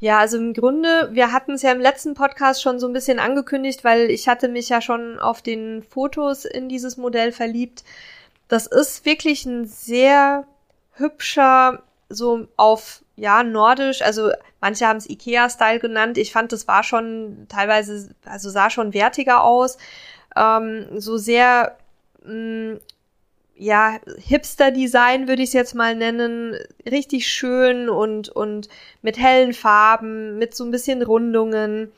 Ja, 0.00 0.18
also 0.18 0.36
im 0.36 0.52
Grunde, 0.52 1.08
wir 1.12 1.32
hatten 1.32 1.52
es 1.52 1.62
ja 1.62 1.72
im 1.72 1.80
letzten 1.80 2.14
Podcast 2.14 2.62
schon 2.62 2.78
so 2.78 2.86
ein 2.86 2.92
bisschen 2.92 3.18
angekündigt, 3.18 3.84
weil 3.84 4.10
ich 4.10 4.28
hatte 4.28 4.48
mich 4.48 4.68
ja 4.68 4.80
schon 4.80 5.18
auf 5.18 5.40
den 5.40 5.82
Fotos 5.82 6.44
in 6.44 6.68
dieses 6.68 6.96
Modell 6.96 7.32
verliebt. 7.32 7.84
Das 8.48 8.66
ist 8.66 9.06
wirklich 9.06 9.46
ein 9.46 9.66
sehr 9.66 10.46
hübscher, 10.92 11.82
so 12.08 12.48
auf, 12.56 13.02
ja, 13.16 13.42
nordisch, 13.42 14.02
also 14.02 14.30
manche 14.60 14.86
haben 14.86 14.98
es 14.98 15.08
Ikea-Style 15.08 15.80
genannt. 15.80 16.18
Ich 16.18 16.32
fand, 16.32 16.52
das 16.52 16.68
war 16.68 16.82
schon 16.82 17.46
teilweise, 17.48 18.14
also 18.24 18.50
sah 18.50 18.70
schon 18.70 18.92
wertiger 18.92 19.42
aus. 19.42 19.78
Ähm, 20.36 21.00
so 21.00 21.16
sehr 21.16 21.78
mh, 22.24 22.74
mm, 22.74 22.80
ja, 23.56 23.98
Hipster-Design 24.18 25.28
würde 25.28 25.42
ich 25.42 25.50
es 25.50 25.54
jetzt 25.54 25.74
mal 25.74 25.94
nennen. 25.94 26.56
Richtig 26.90 27.26
schön 27.26 27.88
und, 27.88 28.28
und 28.28 28.68
mit 29.02 29.18
hellen 29.18 29.52
Farben, 29.52 30.38
mit 30.38 30.54
so 30.54 30.64
ein 30.64 30.70
bisschen 30.70 31.02
Rundungen. 31.02 31.92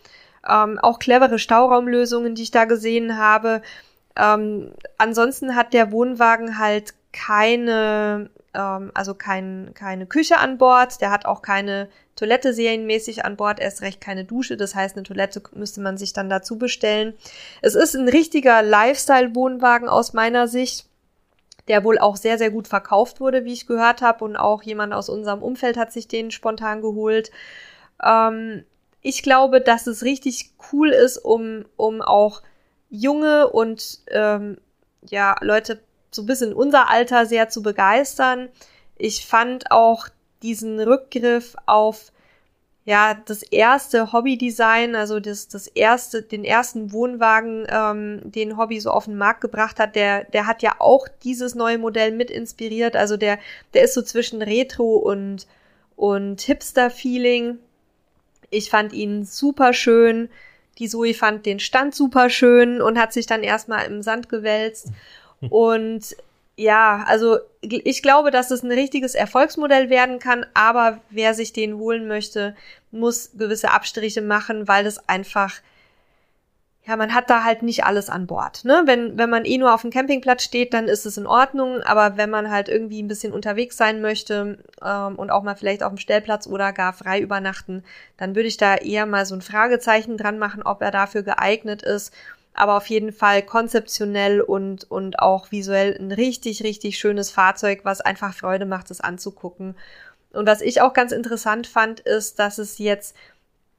Ähm, 0.48 0.78
auch 0.78 0.98
clevere 0.98 1.38
Stauraumlösungen, 1.38 2.34
die 2.34 2.42
ich 2.42 2.50
da 2.50 2.66
gesehen 2.66 3.16
habe. 3.18 3.62
Ähm, 4.16 4.72
ansonsten 4.98 5.56
hat 5.56 5.72
der 5.72 5.92
Wohnwagen 5.92 6.58
halt 6.58 6.94
keine, 7.12 8.28
ähm, 8.54 8.90
also 8.94 9.14
kein, 9.14 9.70
keine 9.74 10.06
Küche 10.06 10.38
an 10.38 10.58
Bord. 10.58 11.00
Der 11.00 11.10
hat 11.10 11.24
auch 11.24 11.40
keine 11.40 11.88
Toilette 12.16 12.52
serienmäßig 12.52 13.24
an 13.24 13.36
Bord, 13.36 13.60
erst 13.60 13.80
recht 13.80 14.00
keine 14.00 14.24
Dusche. 14.24 14.58
Das 14.58 14.74
heißt, 14.74 14.96
eine 14.96 15.04
Toilette 15.04 15.42
müsste 15.54 15.80
man 15.80 15.96
sich 15.96 16.12
dann 16.12 16.28
dazu 16.28 16.58
bestellen. 16.58 17.14
Es 17.62 17.74
ist 17.74 17.94
ein 17.94 18.08
richtiger 18.08 18.62
Lifestyle-Wohnwagen 18.62 19.88
aus 19.88 20.12
meiner 20.12 20.48
Sicht 20.48 20.86
der 21.68 21.84
wohl 21.84 21.98
auch 21.98 22.16
sehr, 22.16 22.38
sehr 22.38 22.50
gut 22.50 22.68
verkauft 22.68 23.20
wurde, 23.20 23.44
wie 23.44 23.52
ich 23.52 23.66
gehört 23.66 24.02
habe. 24.02 24.24
Und 24.24 24.36
auch 24.36 24.62
jemand 24.62 24.92
aus 24.92 25.08
unserem 25.08 25.42
Umfeld 25.42 25.76
hat 25.76 25.92
sich 25.92 26.08
den 26.08 26.30
spontan 26.30 26.80
geholt. 26.80 27.30
Ähm, 28.02 28.64
ich 29.02 29.22
glaube, 29.22 29.60
dass 29.60 29.86
es 29.86 30.02
richtig 30.02 30.52
cool 30.72 30.90
ist, 30.90 31.18
um, 31.18 31.64
um 31.76 32.02
auch 32.02 32.42
junge 32.90 33.48
und 33.48 34.00
ähm, 34.08 34.58
ja, 35.08 35.36
Leute 35.40 35.80
so 36.10 36.24
bis 36.24 36.40
in 36.40 36.52
unser 36.52 36.88
Alter 36.88 37.26
sehr 37.26 37.48
zu 37.48 37.62
begeistern. 37.62 38.48
Ich 38.96 39.26
fand 39.26 39.70
auch 39.70 40.08
diesen 40.42 40.80
Rückgriff 40.80 41.56
auf 41.66 42.12
ja, 42.86 43.14
das 43.14 43.42
erste 43.42 44.12
Hobbydesign, 44.12 44.94
also 44.94 45.18
das, 45.18 45.48
das 45.48 45.66
erste, 45.66 46.22
den 46.22 46.44
ersten 46.44 46.92
Wohnwagen, 46.92 47.66
ähm, 47.68 48.20
den 48.24 48.56
Hobby 48.56 48.78
so 48.78 48.92
auf 48.92 49.06
den 49.06 49.18
Markt 49.18 49.40
gebracht 49.40 49.80
hat, 49.80 49.96
der, 49.96 50.22
der 50.22 50.46
hat 50.46 50.62
ja 50.62 50.76
auch 50.78 51.08
dieses 51.24 51.56
neue 51.56 51.78
Modell 51.78 52.12
mit 52.12 52.30
inspiriert. 52.30 52.94
Also 52.94 53.16
der, 53.16 53.40
der 53.74 53.82
ist 53.82 53.94
so 53.94 54.02
zwischen 54.02 54.40
Retro 54.40 54.98
und, 54.98 55.48
und 55.96 56.40
Hipster-Feeling. 56.40 57.58
Ich 58.50 58.70
fand 58.70 58.92
ihn 58.92 59.24
super 59.24 59.72
schön. 59.72 60.28
Die 60.78 60.88
Zoe 60.88 61.12
fand 61.12 61.44
den 61.44 61.58
Stand 61.58 61.92
super 61.92 62.30
schön 62.30 62.80
und 62.80 63.00
hat 63.00 63.12
sich 63.12 63.26
dann 63.26 63.42
erstmal 63.42 63.86
im 63.86 64.02
Sand 64.02 64.28
gewälzt. 64.28 64.92
Und 65.50 66.14
ja, 66.56 67.04
also 67.06 67.38
ich 67.60 68.02
glaube, 68.02 68.30
dass 68.30 68.50
es 68.50 68.62
ein 68.62 68.72
richtiges 68.72 69.14
Erfolgsmodell 69.14 69.90
werden 69.90 70.18
kann, 70.18 70.46
aber 70.54 71.00
wer 71.10 71.34
sich 71.34 71.52
den 71.52 71.76
holen 71.76 72.08
möchte, 72.08 72.56
muss 72.90 73.32
gewisse 73.36 73.72
Abstriche 73.72 74.22
machen, 74.22 74.66
weil 74.66 74.84
das 74.84 75.06
einfach, 75.06 75.60
ja, 76.86 76.96
man 76.96 77.14
hat 77.14 77.28
da 77.28 77.44
halt 77.44 77.62
nicht 77.62 77.84
alles 77.84 78.08
an 78.08 78.26
Bord. 78.26 78.64
Ne? 78.64 78.84
Wenn, 78.86 79.18
wenn 79.18 79.28
man 79.28 79.44
eh 79.44 79.58
nur 79.58 79.74
auf 79.74 79.82
dem 79.82 79.90
Campingplatz 79.90 80.44
steht, 80.44 80.72
dann 80.72 80.88
ist 80.88 81.04
es 81.04 81.18
in 81.18 81.26
Ordnung, 81.26 81.82
aber 81.82 82.16
wenn 82.16 82.30
man 82.30 82.50
halt 82.50 82.70
irgendwie 82.70 83.02
ein 83.02 83.08
bisschen 83.08 83.34
unterwegs 83.34 83.76
sein 83.76 84.00
möchte 84.00 84.58
ähm, 84.82 85.16
und 85.16 85.30
auch 85.30 85.42
mal 85.42 85.56
vielleicht 85.56 85.82
auf 85.82 85.92
dem 85.92 85.98
Stellplatz 85.98 86.46
oder 86.46 86.72
gar 86.72 86.94
frei 86.94 87.20
übernachten, 87.20 87.84
dann 88.16 88.34
würde 88.34 88.48
ich 88.48 88.56
da 88.56 88.76
eher 88.76 89.04
mal 89.04 89.26
so 89.26 89.34
ein 89.34 89.42
Fragezeichen 89.42 90.16
dran 90.16 90.38
machen, 90.38 90.62
ob 90.62 90.80
er 90.80 90.90
dafür 90.90 91.22
geeignet 91.22 91.82
ist 91.82 92.14
aber 92.56 92.76
auf 92.76 92.86
jeden 92.86 93.12
Fall 93.12 93.42
konzeptionell 93.42 94.40
und, 94.40 94.90
und 94.90 95.18
auch 95.18 95.50
visuell 95.52 95.96
ein 95.98 96.12
richtig, 96.12 96.62
richtig 96.62 96.98
schönes 96.98 97.30
Fahrzeug, 97.30 97.80
was 97.84 98.00
einfach 98.00 98.34
Freude 98.34 98.66
macht, 98.66 98.90
es 98.90 99.00
anzugucken. 99.00 99.76
Und 100.32 100.46
was 100.46 100.60
ich 100.60 100.80
auch 100.80 100.92
ganz 100.92 101.12
interessant 101.12 101.66
fand, 101.66 102.00
ist, 102.00 102.38
dass 102.38 102.58
es 102.58 102.78
jetzt 102.78 103.16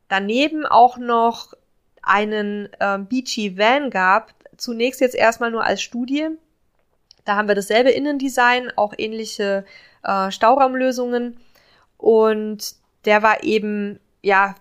daneben 0.08 0.66
auch 0.66 0.98
noch 0.98 1.54
einen 2.02 2.70
äh, 2.80 2.98
Beachy 3.00 3.58
Van 3.58 3.90
gab. 3.90 4.34
Zunächst 4.58 5.02
jetzt 5.02 5.16
erstmal 5.16 5.52
nur 5.52 5.64
als 5.64 5.82
Studie. 5.82 6.30
Da 7.26 7.36
haben 7.36 7.48
wir 7.48 7.56
dasselbe 7.56 7.92
Innendesign, 7.92 8.72
auch 8.76 8.94
ähnliche 8.98 9.66
äh, 10.04 10.32
Stauraumlösungen. 10.32 11.38
Und 11.98 12.76
der 13.06 13.24
war 13.24 13.44
eben 13.44 14.00
ja 14.22 14.56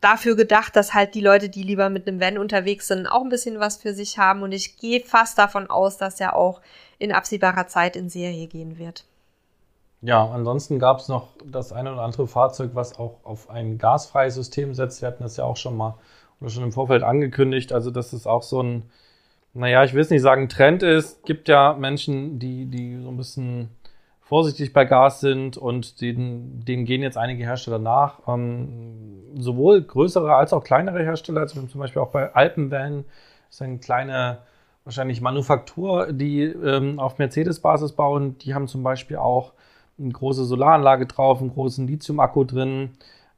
dafür 0.00 0.36
gedacht, 0.36 0.76
dass 0.76 0.94
halt 0.94 1.14
die 1.14 1.20
Leute, 1.20 1.48
die 1.48 1.62
lieber 1.62 1.90
mit 1.90 2.08
einem 2.08 2.20
Van 2.20 2.38
unterwegs 2.38 2.88
sind, 2.88 3.06
auch 3.06 3.22
ein 3.22 3.28
bisschen 3.28 3.60
was 3.60 3.76
für 3.76 3.94
sich 3.94 4.18
haben. 4.18 4.42
Und 4.42 4.52
ich 4.52 4.76
gehe 4.76 5.00
fast 5.00 5.38
davon 5.38 5.68
aus, 5.68 5.98
dass 5.98 6.20
er 6.20 6.36
auch 6.36 6.60
in 6.98 7.12
absehbarer 7.12 7.66
Zeit 7.66 7.96
in 7.96 8.08
Serie 8.08 8.46
gehen 8.46 8.78
wird. 8.78 9.04
Ja, 10.02 10.24
ansonsten 10.30 10.78
gab 10.78 11.00
es 11.00 11.08
noch 11.08 11.28
das 11.44 11.72
eine 11.72 11.92
oder 11.92 12.02
andere 12.02 12.26
Fahrzeug, 12.26 12.70
was 12.72 12.98
auch 12.98 13.18
auf 13.22 13.50
ein 13.50 13.76
gasfreies 13.76 14.34
System 14.34 14.74
setzt. 14.74 15.02
Wir 15.02 15.08
hatten 15.08 15.22
das 15.22 15.36
ja 15.36 15.44
auch 15.44 15.58
schon 15.58 15.76
mal 15.76 15.98
oder 16.40 16.48
schon 16.48 16.62
im 16.62 16.72
Vorfeld 16.72 17.02
angekündigt. 17.02 17.72
Also, 17.72 17.90
dass 17.90 18.14
es 18.14 18.26
auch 18.26 18.42
so 18.42 18.62
ein, 18.62 18.90
naja, 19.52 19.84
ich 19.84 19.92
will 19.92 20.00
es 20.00 20.08
nicht 20.08 20.22
sagen, 20.22 20.48
Trend 20.48 20.82
ist. 20.82 21.22
Gibt 21.24 21.48
ja 21.48 21.74
Menschen, 21.74 22.38
die, 22.38 22.64
die 22.64 22.98
so 23.02 23.10
ein 23.10 23.18
bisschen 23.18 23.68
vorsichtig 24.30 24.72
bei 24.72 24.84
Gas 24.84 25.18
sind 25.18 25.56
und 25.56 26.00
denen, 26.00 26.64
denen 26.64 26.84
gehen 26.84 27.02
jetzt 27.02 27.18
einige 27.18 27.42
Hersteller 27.42 27.80
nach. 27.80 28.20
Ähm, 28.28 29.24
sowohl 29.34 29.82
größere 29.82 30.36
als 30.36 30.52
auch 30.52 30.62
kleinere 30.62 31.02
Hersteller, 31.02 31.40
also 31.40 31.60
zum 31.66 31.80
Beispiel 31.80 32.00
auch 32.00 32.12
bei 32.12 32.30
das 32.32 33.04
ist 33.50 33.62
eine 33.62 33.78
kleine, 33.78 34.38
wahrscheinlich 34.84 35.20
Manufaktur, 35.20 36.12
die 36.12 36.42
ähm, 36.44 37.00
auf 37.00 37.18
Mercedes-Basis 37.18 37.90
bauen. 37.90 38.38
Die 38.38 38.54
haben 38.54 38.68
zum 38.68 38.84
Beispiel 38.84 39.16
auch 39.16 39.52
eine 39.98 40.12
große 40.12 40.44
Solaranlage 40.44 41.06
drauf, 41.06 41.40
einen 41.40 41.52
großen 41.52 41.88
Lithium-Akku 41.88 42.44
drin 42.44 42.90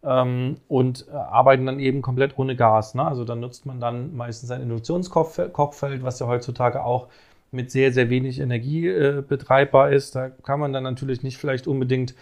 ähm, 0.04 0.58
und 0.68 1.06
äh, 1.08 1.16
arbeiten 1.16 1.64
dann 1.64 1.80
eben 1.80 2.02
komplett 2.02 2.38
ohne 2.38 2.54
Gas. 2.54 2.94
Ne? 2.94 3.06
Also 3.06 3.24
dann 3.24 3.40
nutzt 3.40 3.64
man 3.64 3.80
dann 3.80 4.14
meistens 4.14 4.50
ein 4.50 4.60
Induktionskochfeld, 4.60 6.02
was 6.02 6.18
ja 6.18 6.26
heutzutage 6.26 6.84
auch 6.84 7.08
mit 7.52 7.70
sehr, 7.70 7.92
sehr 7.92 8.10
wenig 8.10 8.40
Energie 8.40 8.88
äh, 8.88 9.22
betreibbar 9.26 9.92
ist. 9.92 10.16
Da 10.16 10.30
kann 10.30 10.58
man 10.58 10.72
dann 10.72 10.82
natürlich 10.82 11.22
nicht 11.22 11.36
vielleicht 11.36 11.66
unbedingt 11.66 12.14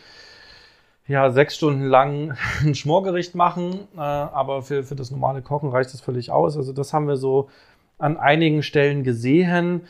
ja, 1.07 1.31
sechs 1.31 1.57
Stunden 1.57 1.85
lang 1.85 2.37
ein 2.64 2.74
Schmorgericht 2.74 3.35
machen, 3.35 3.89
äh, 3.97 4.01
aber 4.01 4.62
für, 4.62 4.83
für 4.83 4.97
das 4.97 5.11
normale 5.11 5.43
Kochen 5.43 5.70
reicht 5.70 5.93
das 5.95 6.01
völlig 6.01 6.31
aus. 6.31 6.57
Also 6.57 6.72
das 6.72 6.93
haben 6.93 7.09
wir 7.09 7.16
so 7.16 7.49
an 7.99 8.16
einigen 8.16 8.62
Stellen 8.62 9.05
gesehen. 9.05 9.83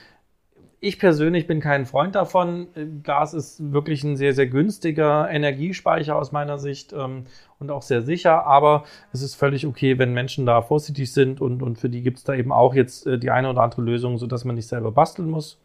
Ich 0.83 0.99
persönlich 0.99 1.47
bin 1.47 1.61
kein 1.61 1.85
Freund 1.85 2.15
davon. 2.15 2.69
Gas 3.03 3.35
ist 3.35 3.71
wirklich 3.71 4.03
ein 4.03 4.17
sehr, 4.17 4.33
sehr 4.33 4.47
günstiger 4.47 5.29
Energiespeicher 5.31 6.17
aus 6.17 6.33
meiner 6.33 6.59
Sicht 6.59 6.95
ähm, 6.95 7.25
und 7.59 7.71
auch 7.71 7.83
sehr 7.83 8.01
sicher. 8.01 8.47
Aber 8.47 8.85
es 9.13 9.21
ist 9.21 9.35
völlig 9.35 9.67
okay, 9.67 9.99
wenn 9.99 10.15
Menschen 10.15 10.47
da 10.47 10.63
vorsichtig 10.63 11.13
sind 11.13 11.43
und, 11.43 11.63
und 11.63 11.77
für 11.77 11.91
die 11.91 12.01
gibt 12.01 12.17
es 12.17 12.25
da 12.25 12.33
eben 12.33 12.51
auch 12.51 12.75
jetzt 12.75 13.07
äh, 13.07 13.19
die 13.19 13.31
eine 13.31 13.51
oder 13.51 13.61
andere 13.61 13.83
Lösung, 13.83 14.17
sodass 14.17 14.47
man 14.47 14.55
nicht 14.55 14.69
selber 14.69 14.91
basteln 14.91 15.29
muss. 15.29 15.61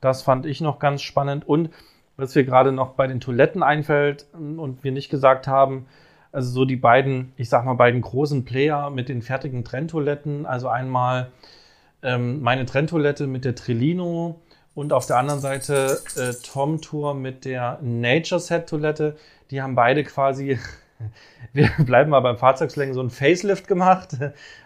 Das 0.00 0.22
fand 0.22 0.46
ich 0.46 0.62
noch 0.62 0.78
ganz 0.78 1.02
spannend. 1.02 1.46
Und 1.46 1.68
was 2.16 2.34
mir 2.34 2.44
gerade 2.44 2.72
noch 2.72 2.94
bei 2.94 3.06
den 3.06 3.20
Toiletten 3.20 3.62
einfällt 3.62 4.24
ähm, 4.34 4.58
und 4.58 4.84
wir 4.84 4.92
nicht 4.92 5.10
gesagt 5.10 5.46
haben, 5.48 5.84
also 6.32 6.50
so 6.50 6.64
die 6.64 6.76
beiden, 6.76 7.34
ich 7.36 7.50
sag 7.50 7.66
mal, 7.66 7.74
beiden 7.74 8.00
großen 8.00 8.46
Player 8.46 8.88
mit 8.88 9.10
den 9.10 9.20
fertigen 9.20 9.64
Trenntoiletten. 9.64 10.46
Also 10.46 10.68
einmal 10.68 11.30
ähm, 12.02 12.40
meine 12.40 12.64
Trenntoilette 12.64 13.26
mit 13.26 13.44
der 13.44 13.54
Trillino 13.54 14.40
und 14.76 14.92
auf 14.92 15.06
der 15.06 15.16
anderen 15.16 15.40
Seite 15.40 15.98
äh, 16.16 16.34
Tom 16.52 16.82
Tour 16.82 17.14
mit 17.14 17.46
der 17.46 17.78
Nature 17.80 18.38
Set 18.38 18.68
Toilette. 18.68 19.16
Die 19.50 19.62
haben 19.62 19.74
beide 19.74 20.04
quasi, 20.04 20.58
wir 21.54 21.70
bleiben 21.78 22.10
mal 22.10 22.20
beim 22.20 22.36
Fahrzeugslenken, 22.36 22.94
so 22.94 23.00
ein 23.00 23.10
Facelift 23.10 23.66
gemacht. 23.66 24.16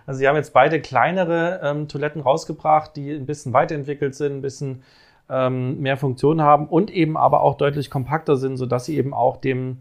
Also 0.07 0.19
sie 0.19 0.27
haben 0.27 0.35
jetzt 0.35 0.53
beide 0.53 0.81
kleinere 0.81 1.61
ähm, 1.63 1.87
Toiletten 1.87 2.21
rausgebracht, 2.23 2.97
die 2.97 3.13
ein 3.13 3.25
bisschen 3.25 3.53
weiterentwickelt 3.53 4.17
sind, 4.17 4.39
ein 4.39 4.43
bisschen 4.43 4.83
ähm, 5.29 5.81
mehr 5.81 5.97
Funktionen 5.97 6.43
haben 6.43 6.67
und 6.67 6.91
eben 6.91 7.17
aber 7.17 7.41
auch 7.43 7.57
deutlich 7.57 7.89
kompakter 7.89 8.37
sind, 8.37 8.57
sodass 8.57 8.87
sie 8.87 8.97
eben 8.97 9.15
auch 9.15 9.37
dem, 9.37 9.79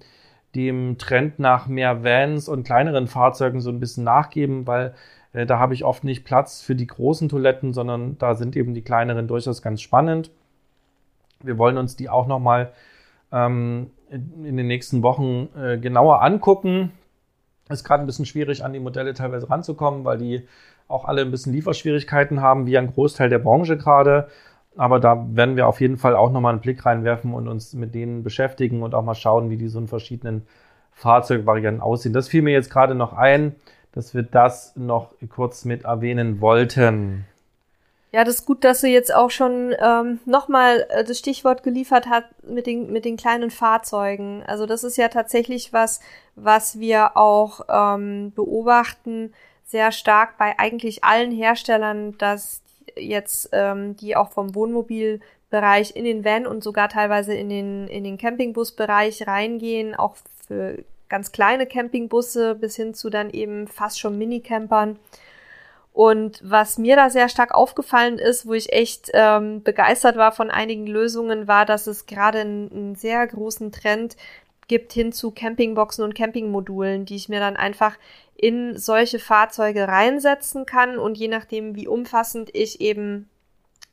dem 0.54 1.00
Trend 1.00 1.40
nach 1.40 1.66
mehr 1.66 2.04
Vans 2.04 2.48
und 2.48 2.66
kleineren 2.66 3.08
Fahrzeugen 3.08 3.62
so 3.62 3.72
ein 3.72 3.80
bisschen 3.80 4.04
nachgeben, 4.04 4.68
weil 4.68 4.94
äh, 5.34 5.46
da 5.46 5.60
habe 5.60 5.74
ich 5.74 5.84
oft 5.84 6.04
nicht 6.04 6.26
Platz 6.26 6.62
für 6.62 6.76
die 6.76 6.88
großen 6.88 7.30
Toiletten, 7.30 7.74
sondern 7.74 8.18
da 8.18 8.36
sind 8.36 8.56
eben 8.56 8.74
die 8.74 8.82
kleineren 8.82 9.28
durchaus 9.28 9.62
ganz 9.62 9.82
spannend. 9.82 10.32
Wir 11.42 11.58
wollen 11.58 11.78
uns 11.78 11.96
die 11.96 12.10
auch 12.10 12.28
nochmal 12.28 12.74
ähm, 13.32 13.92
in 14.10 14.58
den 14.58 14.68
nächsten 14.68 15.04
Wochen 15.04 15.50
äh, 15.58 15.78
genauer 15.78 16.22
angucken. 16.22 16.92
Ist 17.70 17.84
gerade 17.84 18.04
ein 18.04 18.08
bisschen 18.08 18.26
schwierig, 18.26 18.66
an 18.66 18.74
die 18.74 18.80
Modelle 18.80 19.14
teilweise 19.14 19.50
ranzukommen, 19.50 20.04
weil 20.04 20.18
die 20.18 20.48
auch 20.88 21.06
alle 21.06 21.22
ein 21.22 21.32
bisschen 21.32 21.54
Lieferschwierigkeiten 21.54 22.42
haben, 22.42 22.66
wie 22.66 22.78
ein 22.78 22.92
Großteil 22.92 23.30
der 23.30 23.38
Branche 23.38 23.78
gerade. 23.78 24.28
Aber 24.76 25.00
da 25.00 25.26
werden 25.36 25.56
wir 25.56 25.68
auf 25.68 25.80
jeden 25.80 25.98
Fall 25.98 26.16
auch 26.16 26.32
nochmal 26.32 26.54
einen 26.54 26.62
Blick 26.62 26.86
reinwerfen 26.86 27.34
und 27.34 27.48
uns 27.48 27.74
mit 27.74 27.94
denen 27.94 28.24
beschäftigen 28.24 28.82
und 28.82 28.96
auch 28.96 29.04
mal 29.04 29.16
schauen, 29.16 29.50
wie 29.50 29.58
die 29.58 29.68
so 29.68 29.78
in 29.78 29.88
verschiedenen 29.88 30.48
Fahrzeugvarianten 30.94 31.82
aussehen. 31.82 32.14
Das 32.14 32.28
fiel 32.28 32.42
mir 32.42 32.54
jetzt 32.54 32.72
gerade 32.72 32.96
noch 32.96 33.14
ein 33.14 33.56
dass 34.00 34.14
wir 34.14 34.24
das 34.24 34.78
noch 34.78 35.14
kurz 35.28 35.66
mit 35.66 35.84
erwähnen 35.84 36.40
wollten. 36.40 37.26
Ja, 38.14 38.24
das 38.24 38.36
ist 38.36 38.46
gut, 38.46 38.64
dass 38.64 38.80
sie 38.80 38.94
jetzt 38.94 39.14
auch 39.14 39.30
schon 39.30 39.76
ähm, 39.78 40.20
nochmal 40.24 40.88
äh, 40.90 41.04
das 41.04 41.20
Stichwort 41.20 41.64
geliefert 41.64 42.08
hat 42.08 42.24
mit 42.44 42.66
den, 42.66 42.94
mit 42.94 43.04
den 43.04 43.18
kleinen 43.18 43.52
Fahrzeugen. 43.52 44.42
Also 44.48 44.66
das 44.66 44.86
ist 44.86 44.98
ja 44.98 45.10
tatsächlich 45.10 45.74
was, 45.74 46.00
was 46.36 46.80
wir 46.80 47.18
auch 47.18 47.60
ähm, 47.68 48.32
beobachten, 48.34 49.34
sehr 49.66 49.92
stark 49.92 50.38
bei 50.38 50.58
eigentlich 50.58 51.04
allen 51.04 51.32
Herstellern, 51.32 52.18
dass 52.18 52.62
jetzt, 52.96 53.50
ähm, 53.52 53.98
die 53.98 54.16
auch 54.16 54.32
vom 54.32 54.56
Wohnmobil 54.56 55.20
Bereich 55.50 55.94
in 55.94 56.06
den 56.06 56.24
Van 56.24 56.48
und 56.48 56.64
sogar 56.64 56.88
teilweise 56.88 57.34
in 57.34 57.50
den, 57.50 57.88
in 57.90 58.06
den 58.06 58.18
Campingbus-Bereich 58.18 59.28
reingehen, 59.28 59.94
auch 59.94 60.16
für 60.48 60.78
ganz 61.10 61.32
kleine 61.32 61.66
Campingbusse 61.66 62.56
bis 62.56 62.76
hin 62.76 62.94
zu 62.94 63.10
dann 63.10 63.30
eben 63.30 63.68
fast 63.68 64.00
schon 64.00 64.18
Minicampern. 64.18 64.98
Und 65.92 66.40
was 66.44 66.78
mir 66.78 66.96
da 66.96 67.10
sehr 67.10 67.28
stark 67.28 67.54
aufgefallen 67.54 68.20
ist, 68.20 68.46
wo 68.46 68.54
ich 68.54 68.72
echt 68.72 69.10
ähm, 69.14 69.64
begeistert 69.64 70.16
war 70.16 70.32
von 70.32 70.50
einigen 70.50 70.88
Lösungen, 70.88 71.48
war, 71.48 71.66
dass 71.66 71.88
es 71.88 72.06
gerade 72.06 72.40
einen, 72.40 72.72
einen 72.72 72.96
sehr 72.96 73.26
großen 73.28 73.72
Trend 73.72 74.16
gibt 74.68 74.94
hin 74.94 75.12
zu 75.12 75.32
Campingboxen 75.32 76.04
und 76.04 76.16
Campingmodulen, 76.16 77.04
die 77.04 77.16
ich 77.16 77.28
mir 77.28 77.40
dann 77.40 77.58
einfach 77.58 77.98
in 78.38 78.78
solche 78.78 79.20
Fahrzeuge 79.20 79.88
reinsetzen 79.88 80.66
kann 80.66 80.98
und 80.98 81.18
je 81.18 81.28
nachdem, 81.28 81.76
wie 81.76 81.88
umfassend 81.88 82.50
ich 82.54 82.80
eben 82.80 83.28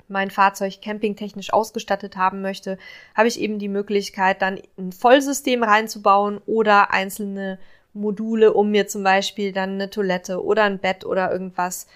mein 0.08 0.30
Fahrzeug 0.30 0.80
campingtechnisch 0.82 1.52
ausgestattet 1.52 2.16
haben 2.16 2.42
möchte, 2.42 2.78
habe 3.14 3.28
ich 3.28 3.40
eben 3.40 3.58
die 3.58 3.68
Möglichkeit, 3.68 4.42
dann 4.42 4.60
ein 4.78 4.92
Vollsystem 4.92 5.62
reinzubauen 5.62 6.40
oder 6.46 6.92
einzelne 6.92 7.58
Module, 7.92 8.52
um 8.52 8.70
mir 8.70 8.86
zum 8.86 9.02
Beispiel 9.02 9.52
dann 9.52 9.70
eine 9.70 9.90
Toilette 9.90 10.44
oder 10.44 10.64
ein 10.64 10.78
Bett 10.78 11.04
oder 11.04 11.32
irgendwas 11.32 11.86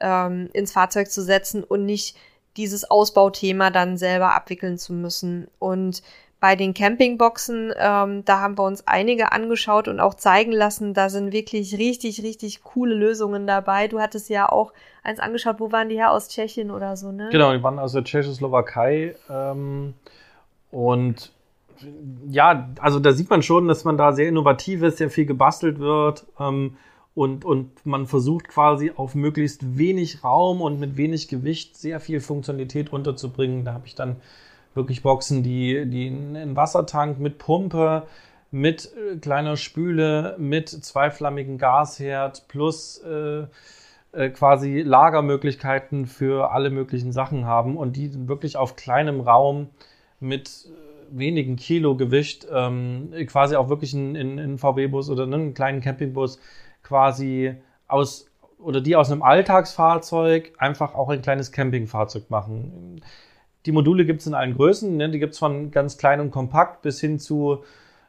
ähm, 0.00 0.48
ins 0.52 0.72
Fahrzeug 0.72 1.10
zu 1.10 1.22
setzen 1.22 1.62
und 1.62 1.84
nicht 1.84 2.16
dieses 2.56 2.90
Ausbauthema 2.90 3.70
dann 3.70 3.96
selber 3.96 4.34
abwickeln 4.34 4.78
zu 4.78 4.92
müssen. 4.92 5.46
Und 5.58 6.02
bei 6.40 6.56
den 6.56 6.74
Campingboxen, 6.74 7.72
ähm, 7.76 8.24
da 8.24 8.40
haben 8.40 8.58
wir 8.58 8.64
uns 8.64 8.86
einige 8.86 9.32
angeschaut 9.32 9.88
und 9.88 10.00
auch 10.00 10.14
zeigen 10.14 10.52
lassen, 10.52 10.94
da 10.94 11.10
sind 11.10 11.32
wirklich 11.32 11.76
richtig, 11.76 12.22
richtig 12.22 12.62
coole 12.62 12.94
Lösungen 12.94 13.46
dabei. 13.46 13.88
Du 13.88 14.00
hattest 14.00 14.30
ja 14.30 14.48
auch 14.48 14.72
eins 15.02 15.20
angeschaut, 15.20 15.56
wo 15.58 15.72
waren 15.72 15.88
die 15.88 15.96
her? 15.96 16.12
Aus 16.12 16.28
Tschechien 16.28 16.70
oder 16.70 16.96
so, 16.96 17.12
ne? 17.12 17.28
Genau, 17.30 17.52
die 17.52 17.62
waren 17.62 17.78
aus 17.78 17.92
der 17.92 18.04
Tschechoslowakei. 18.04 19.14
Ähm, 19.28 19.94
und 20.70 21.32
ja, 22.28 22.68
also 22.80 23.00
da 23.00 23.12
sieht 23.12 23.30
man 23.30 23.42
schon, 23.42 23.68
dass 23.68 23.84
man 23.84 23.96
da 23.96 24.12
sehr 24.12 24.28
innovativ 24.28 24.82
ist, 24.82 24.98
sehr 24.98 25.10
viel 25.10 25.26
gebastelt 25.26 25.78
wird. 25.78 26.26
Ähm, 26.38 26.76
und, 27.14 27.44
und 27.44 27.84
man 27.84 28.06
versucht 28.06 28.48
quasi 28.48 28.92
auf 28.94 29.14
möglichst 29.14 29.76
wenig 29.76 30.22
Raum 30.22 30.60
und 30.60 30.78
mit 30.78 30.96
wenig 30.96 31.28
Gewicht 31.28 31.76
sehr 31.76 32.00
viel 32.00 32.20
Funktionalität 32.20 32.92
unterzubringen. 32.92 33.64
Da 33.64 33.74
habe 33.74 33.86
ich 33.86 33.94
dann 33.94 34.16
wirklich 34.74 35.02
Boxen, 35.02 35.42
die, 35.42 35.86
die 35.86 36.06
einen 36.08 36.56
Wassertank 36.56 37.18
mit 37.18 37.38
Pumpe, 37.38 38.04
mit 38.52 38.90
äh, 38.94 39.16
kleiner 39.16 39.56
Spüle, 39.56 40.36
mit 40.38 40.68
zweiflammigen 40.68 41.58
Gasherd 41.58 42.46
plus 42.48 42.98
äh, 42.98 43.46
äh, 44.12 44.30
quasi 44.30 44.82
Lagermöglichkeiten 44.82 46.06
für 46.06 46.50
alle 46.52 46.70
möglichen 46.70 47.12
Sachen 47.12 47.46
haben 47.46 47.76
und 47.76 47.96
die 47.96 48.28
wirklich 48.28 48.56
auf 48.56 48.76
kleinem 48.76 49.20
Raum 49.20 49.68
mit 50.18 50.66
äh, 50.68 51.18
wenigen 51.18 51.56
Kilo 51.56 51.96
Gewicht 51.96 52.46
ähm, 52.52 53.12
quasi 53.26 53.56
auch 53.56 53.68
wirklich 53.68 53.94
in, 53.94 54.14
in, 54.14 54.58
VW-Bus 54.58 55.10
oder 55.10 55.24
einen 55.24 55.54
kleinen 55.54 55.80
Campingbus 55.80 56.38
quasi 56.82 57.54
aus 57.88 58.26
oder 58.58 58.80
die 58.80 58.96
aus 58.96 59.10
einem 59.10 59.22
Alltagsfahrzeug 59.22 60.52
einfach 60.58 60.94
auch 60.94 61.08
ein 61.08 61.22
kleines 61.22 61.50
Campingfahrzeug 61.50 62.30
machen. 62.30 63.00
Die 63.66 63.72
Module 63.72 64.04
gibt 64.04 64.20
es 64.20 64.26
in 64.26 64.34
allen 64.34 64.54
Größen. 64.54 64.96
Ne? 64.96 65.10
Die 65.10 65.18
gibt 65.18 65.34
es 65.34 65.38
von 65.38 65.70
ganz 65.70 65.98
klein 65.98 66.20
und 66.20 66.30
kompakt 66.30 66.82
bis 66.82 67.00
hin 67.00 67.18
zu, 67.18 67.62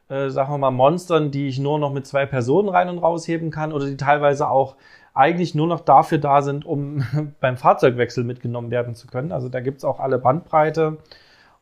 äh, 0.08 0.30
sagen 0.30 0.52
wir 0.52 0.58
mal, 0.58 0.70
Monstern, 0.70 1.30
die 1.30 1.48
ich 1.48 1.58
nur 1.58 1.78
noch 1.78 1.92
mit 1.92 2.06
zwei 2.06 2.26
Personen 2.26 2.68
rein 2.68 2.88
und 2.88 2.98
rausheben 2.98 3.50
kann 3.50 3.72
oder 3.72 3.86
die 3.86 3.96
teilweise 3.96 4.48
auch 4.48 4.76
eigentlich 5.14 5.54
nur 5.54 5.66
noch 5.66 5.80
dafür 5.80 6.18
da 6.18 6.42
sind, 6.42 6.64
um 6.64 7.04
beim 7.40 7.56
Fahrzeugwechsel 7.56 8.24
mitgenommen 8.24 8.70
werden 8.70 8.94
zu 8.94 9.06
können. 9.06 9.32
Also 9.32 9.48
da 9.48 9.60
gibt 9.60 9.78
es 9.78 9.84
auch 9.84 10.00
alle 10.00 10.18
Bandbreite. 10.18 10.98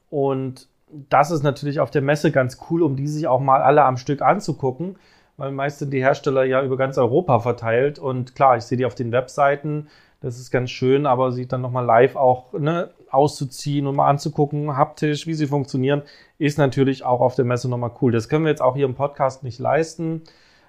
Und 0.09 0.68
das 1.09 1.30
ist 1.30 1.42
natürlich 1.42 1.80
auf 1.80 1.90
der 1.90 2.03
Messe 2.03 2.32
ganz 2.32 2.59
cool, 2.70 2.82
um 2.82 2.96
die 2.96 3.07
sich 3.07 3.26
auch 3.26 3.40
mal 3.40 3.62
alle 3.62 3.84
am 3.84 3.96
Stück 3.96 4.22
anzugucken, 4.22 4.96
weil 5.36 5.53
meist 5.53 5.78
sind 5.78 5.92
die 5.92 6.03
Hersteller 6.03 6.44
ja 6.44 6.62
über 6.62 6.76
ganz 6.76 6.98
Europa 6.98 7.40
verteilt. 7.40 7.98
Und 7.98 8.34
klar, 8.34 8.57
ich 8.57 8.64
sehe 8.64 8.78
die 8.78 8.86
auf 8.86 8.94
den 8.94 9.12
Webseiten 9.12 9.88
das 10.20 10.38
ist 10.38 10.51
ganz 10.51 10.70
schön, 10.70 11.07
aber 11.07 11.32
sie 11.32 11.48
dann 11.48 11.62
nochmal 11.62 11.84
live 11.84 12.14
auch 12.14 12.53
ne, 12.53 12.90
auszuziehen 13.11 13.86
und 13.86 13.96
mal 13.96 14.09
anzugucken, 14.09 14.76
haptisch, 14.76 15.26
wie 15.26 15.34
sie 15.34 15.46
funktionieren, 15.46 16.03
ist 16.38 16.59
natürlich 16.59 17.05
auch 17.05 17.20
auf 17.20 17.34
der 17.34 17.46
Messe 17.46 17.70
nochmal 17.70 17.92
cool. 18.03 18.12
Das 18.12 18.28
können 18.28 18.44
wir 18.44 18.51
jetzt 18.51 18.61
auch 18.61 18.76
hier 18.76 18.84
im 18.84 18.94
Podcast 18.94 19.42
nicht 19.42 19.59
leisten. 19.59 20.22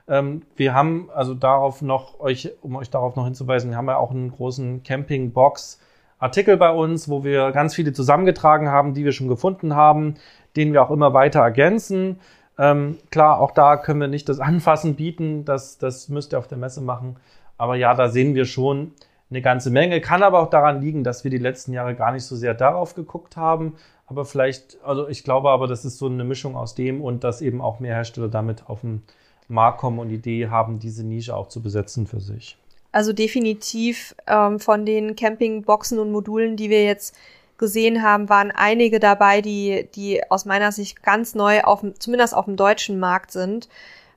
Ähm, 0.07 0.43
wir 0.55 0.73
haben 0.73 1.09
also 1.13 1.33
darauf 1.33 1.81
noch 1.81 2.19
euch, 2.19 2.51
um 2.61 2.75
euch 2.75 2.89
darauf 2.89 3.15
noch 3.15 3.25
hinzuweisen, 3.25 3.69
wir 3.69 3.77
haben 3.77 3.87
ja 3.87 3.97
auch 3.97 4.11
einen 4.11 4.31
großen 4.31 4.83
Campingbox 4.83 5.79
Artikel 6.19 6.55
bei 6.57 6.71
uns, 6.71 7.09
wo 7.09 7.23
wir 7.23 7.51
ganz 7.51 7.73
viele 7.73 7.93
zusammengetragen 7.93 8.69
haben, 8.69 8.93
die 8.93 9.03
wir 9.03 9.11
schon 9.11 9.27
gefunden 9.27 9.75
haben, 9.75 10.15
den 10.55 10.71
wir 10.71 10.83
auch 10.83 10.91
immer 10.91 11.13
weiter 11.13 11.39
ergänzen. 11.39 12.19
Ähm, 12.59 12.97
klar, 13.09 13.39
auch 13.39 13.51
da 13.51 13.75
können 13.77 14.01
wir 14.01 14.07
nicht 14.07 14.29
das 14.29 14.39
Anfassen 14.41 14.95
bieten, 14.95 15.45
das, 15.45 15.79
das 15.79 16.09
müsst 16.09 16.33
ihr 16.33 16.39
auf 16.39 16.47
der 16.47 16.59
Messe 16.59 16.81
machen. 16.81 17.15
Aber 17.57 17.75
ja, 17.75 17.93
da 17.95 18.09
sehen 18.09 18.35
wir 18.35 18.45
schon, 18.45 18.93
eine 19.31 19.41
ganze 19.41 19.71
Menge. 19.71 20.01
Kann 20.01 20.23
aber 20.23 20.39
auch 20.39 20.49
daran 20.49 20.81
liegen, 20.81 21.03
dass 21.03 21.23
wir 21.23 21.31
die 21.31 21.37
letzten 21.37 21.73
Jahre 21.73 21.95
gar 21.95 22.11
nicht 22.11 22.25
so 22.25 22.35
sehr 22.35 22.53
darauf 22.53 22.95
geguckt 22.95 23.37
haben. 23.37 23.75
Aber 24.05 24.25
vielleicht, 24.25 24.77
also 24.83 25.07
ich 25.07 25.23
glaube 25.23 25.49
aber, 25.49 25.67
das 25.67 25.85
ist 25.85 25.97
so 25.97 26.07
eine 26.07 26.25
Mischung 26.25 26.55
aus 26.55 26.75
dem 26.75 27.01
und 27.01 27.23
dass 27.23 27.41
eben 27.41 27.61
auch 27.61 27.79
mehr 27.79 27.95
Hersteller 27.95 28.27
damit 28.27 28.69
auf 28.69 28.81
den 28.81 29.03
Markt 29.51 29.79
kommen 29.79 29.99
und 29.99 30.09
Idee 30.09 30.47
haben, 30.47 30.79
diese 30.79 31.03
Nische 31.03 31.35
auch 31.35 31.49
zu 31.49 31.61
besetzen 31.61 32.07
für 32.07 32.19
sich. 32.19 32.57
Also 32.91 33.13
definitiv 33.13 34.15
ähm, 34.27 34.59
von 34.59 34.85
den 34.85 35.15
Campingboxen 35.15 35.99
und 35.99 36.11
Modulen, 36.11 36.57
die 36.57 36.69
wir 36.69 36.83
jetzt 36.83 37.15
gesehen 37.57 38.01
haben, 38.01 38.27
waren 38.27 38.51
einige 38.51 38.99
dabei, 38.99 39.41
die, 39.41 39.87
die 39.95 40.29
aus 40.29 40.45
meiner 40.45 40.71
Sicht 40.71 41.03
ganz 41.03 41.35
neu, 41.35 41.61
auf, 41.61 41.85
zumindest 41.99 42.35
auf 42.35 42.45
dem 42.45 42.57
deutschen 42.57 42.99
Markt 42.99 43.31
sind. 43.31 43.69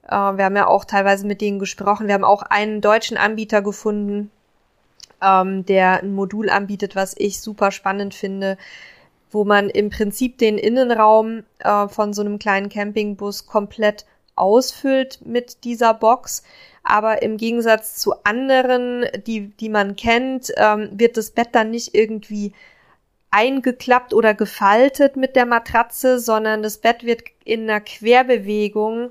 Äh, 0.08 0.10
wir 0.10 0.44
haben 0.44 0.56
ja 0.56 0.66
auch 0.66 0.84
teilweise 0.84 1.26
mit 1.26 1.40
denen 1.40 1.58
gesprochen. 1.58 2.06
Wir 2.06 2.14
haben 2.14 2.24
auch 2.24 2.42
einen 2.42 2.80
deutschen 2.80 3.16
Anbieter 3.16 3.62
gefunden, 3.62 4.30
ähm, 5.22 5.64
der 5.66 6.02
ein 6.02 6.14
Modul 6.14 6.50
anbietet, 6.50 6.96
was 6.96 7.14
ich 7.16 7.40
super 7.40 7.70
spannend 7.70 8.14
finde, 8.14 8.56
wo 9.30 9.44
man 9.44 9.68
im 9.68 9.90
Prinzip 9.90 10.38
den 10.38 10.58
Innenraum 10.58 11.44
äh, 11.58 11.88
von 11.88 12.12
so 12.12 12.22
einem 12.22 12.38
kleinen 12.38 12.68
Campingbus 12.68 13.46
komplett 13.46 14.06
ausfüllt 14.36 15.20
mit 15.24 15.64
dieser 15.64 15.94
Box. 15.94 16.42
Aber 16.82 17.22
im 17.22 17.36
Gegensatz 17.36 17.96
zu 17.96 18.14
anderen, 18.24 19.06
die, 19.26 19.48
die 19.48 19.68
man 19.68 19.96
kennt, 19.96 20.52
ähm, 20.56 20.90
wird 20.92 21.16
das 21.16 21.30
Bett 21.30 21.48
dann 21.52 21.70
nicht 21.70 21.94
irgendwie 21.94 22.52
eingeklappt 23.30 24.14
oder 24.14 24.34
gefaltet 24.34 25.16
mit 25.16 25.34
der 25.34 25.46
Matratze, 25.46 26.18
sondern 26.18 26.62
das 26.62 26.78
Bett 26.78 27.04
wird 27.04 27.22
in 27.44 27.62
einer 27.62 27.80
Querbewegung 27.80 29.10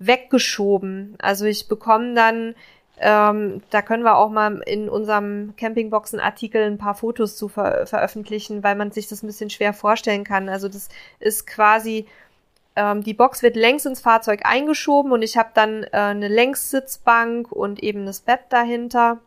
weggeschoben. 0.00 1.14
Also 1.18 1.44
ich 1.46 1.68
bekomme 1.68 2.14
dann 2.14 2.54
ähm, 3.00 3.62
da 3.70 3.82
können 3.82 4.02
wir 4.02 4.16
auch 4.16 4.30
mal 4.30 4.60
in 4.66 4.88
unserem 4.88 5.54
Campingboxen-Artikel 5.56 6.62
ein 6.62 6.78
paar 6.78 6.94
Fotos 6.94 7.36
zu 7.36 7.48
ver 7.48 7.86
veröffentlichen, 7.86 8.62
weil 8.64 8.74
man 8.74 8.90
sich 8.90 9.08
das 9.08 9.22
ein 9.22 9.28
bisschen 9.28 9.50
schwer 9.50 9.72
vorstellen 9.72 10.24
kann. 10.24 10.48
Also 10.48 10.68
das 10.68 10.88
ist 11.20 11.46
quasi, 11.46 12.06
ähm, 12.78 13.02
die 13.02 13.14
Box 13.14 13.42
wird 13.42 13.56
längs 13.56 13.84
ins 13.84 14.00
Fahrzeug 14.00 14.40
eingeschoben 14.44 15.12
und 15.12 15.22
ich 15.22 15.36
habe 15.36 15.50
dann 15.54 15.82
äh, 15.82 15.88
eine 15.92 16.28
Längssitzbank 16.28 17.50
und 17.50 17.82
eben 17.82 18.06
das 18.06 18.20
Bett 18.20 18.40
dahinter. 18.50 19.18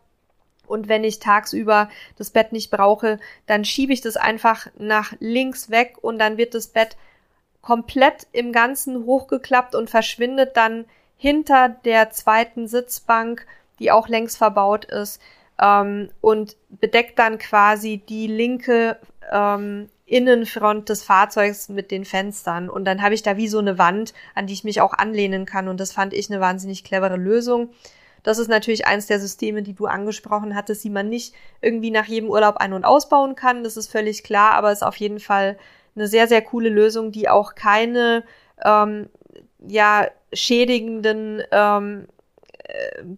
Und 0.66 0.88
wenn 0.88 1.04
ich 1.04 1.18
tagsüber 1.18 1.90
das 2.16 2.30
Bett 2.30 2.52
nicht 2.52 2.70
brauche, 2.70 3.18
dann 3.46 3.64
schiebe 3.64 3.92
ich 3.92 4.00
das 4.00 4.16
einfach 4.16 4.68
nach 4.78 5.12
links 5.20 5.68
weg 5.68 5.96
und 6.00 6.18
dann 6.18 6.38
wird 6.38 6.54
das 6.54 6.68
Bett 6.68 6.96
komplett 7.60 8.26
im 8.32 8.52
Ganzen 8.52 9.04
hochgeklappt 9.04 9.74
und 9.74 9.90
verschwindet 9.90 10.56
dann 10.56 10.86
hinter 11.18 11.68
der 11.68 12.10
zweiten 12.10 12.66
Sitzbank 12.68 13.46
die 13.82 13.90
auch 13.90 14.08
längs 14.08 14.36
verbaut 14.36 14.84
ist 14.84 15.20
ähm, 15.60 16.10
und 16.20 16.56
bedeckt 16.68 17.18
dann 17.18 17.38
quasi 17.38 17.98
die 17.98 18.28
linke 18.28 18.96
ähm, 19.30 19.88
Innenfront 20.12 20.90
des 20.90 21.02
Fahrzeugs 21.02 21.70
mit 21.70 21.90
den 21.90 22.04
Fenstern. 22.04 22.68
Und 22.68 22.84
dann 22.84 23.00
habe 23.00 23.14
ich 23.14 23.22
da 23.22 23.38
wie 23.38 23.48
so 23.48 23.58
eine 23.58 23.78
Wand, 23.78 24.12
an 24.34 24.46
die 24.46 24.52
ich 24.52 24.62
mich 24.62 24.82
auch 24.82 24.92
anlehnen 24.92 25.46
kann. 25.46 25.68
Und 25.68 25.80
das 25.80 25.92
fand 25.92 26.12
ich 26.12 26.30
eine 26.30 26.38
wahnsinnig 26.38 26.84
clevere 26.84 27.16
Lösung. 27.16 27.70
Das 28.22 28.38
ist 28.38 28.48
natürlich 28.48 28.86
eins 28.86 29.06
der 29.06 29.18
Systeme, 29.18 29.62
die 29.62 29.72
du 29.72 29.86
angesprochen 29.86 30.54
hattest, 30.54 30.84
die 30.84 30.90
man 30.90 31.08
nicht 31.08 31.34
irgendwie 31.62 31.90
nach 31.90 32.04
jedem 32.04 32.28
Urlaub 32.28 32.58
ein- 32.58 32.74
und 32.74 32.84
ausbauen 32.84 33.36
kann. 33.36 33.64
Das 33.64 33.78
ist 33.78 33.90
völlig 33.90 34.22
klar, 34.22 34.52
aber 34.52 34.70
ist 34.70 34.84
auf 34.84 34.96
jeden 34.96 35.18
Fall 35.18 35.58
eine 35.96 36.06
sehr, 36.06 36.28
sehr 36.28 36.42
coole 36.42 36.68
Lösung, 36.68 37.10
die 37.10 37.30
auch 37.30 37.54
keine 37.54 38.22
ähm, 38.62 39.08
ja, 39.66 40.08
schädigenden 40.32 41.42
ähm, 41.50 42.06
äh, 42.06 42.21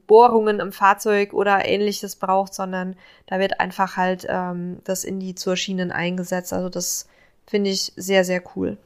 Bohrungen 0.06 0.60
im 0.60 0.72
Fahrzeug 0.72 1.32
oder 1.32 1.66
ähnliches 1.66 2.16
braucht, 2.16 2.54
sondern 2.54 2.96
da 3.26 3.38
wird 3.38 3.60
einfach 3.60 3.96
halt 3.96 4.26
ähm, 4.28 4.78
das 4.84 5.04
in 5.04 5.20
die 5.20 5.34
zur 5.34 5.56
Schienen 5.56 5.92
eingesetzt. 5.92 6.52
Also 6.52 6.68
das 6.68 7.08
finde 7.46 7.70
ich 7.70 7.92
sehr, 7.96 8.24
sehr 8.24 8.42
cool. 8.56 8.76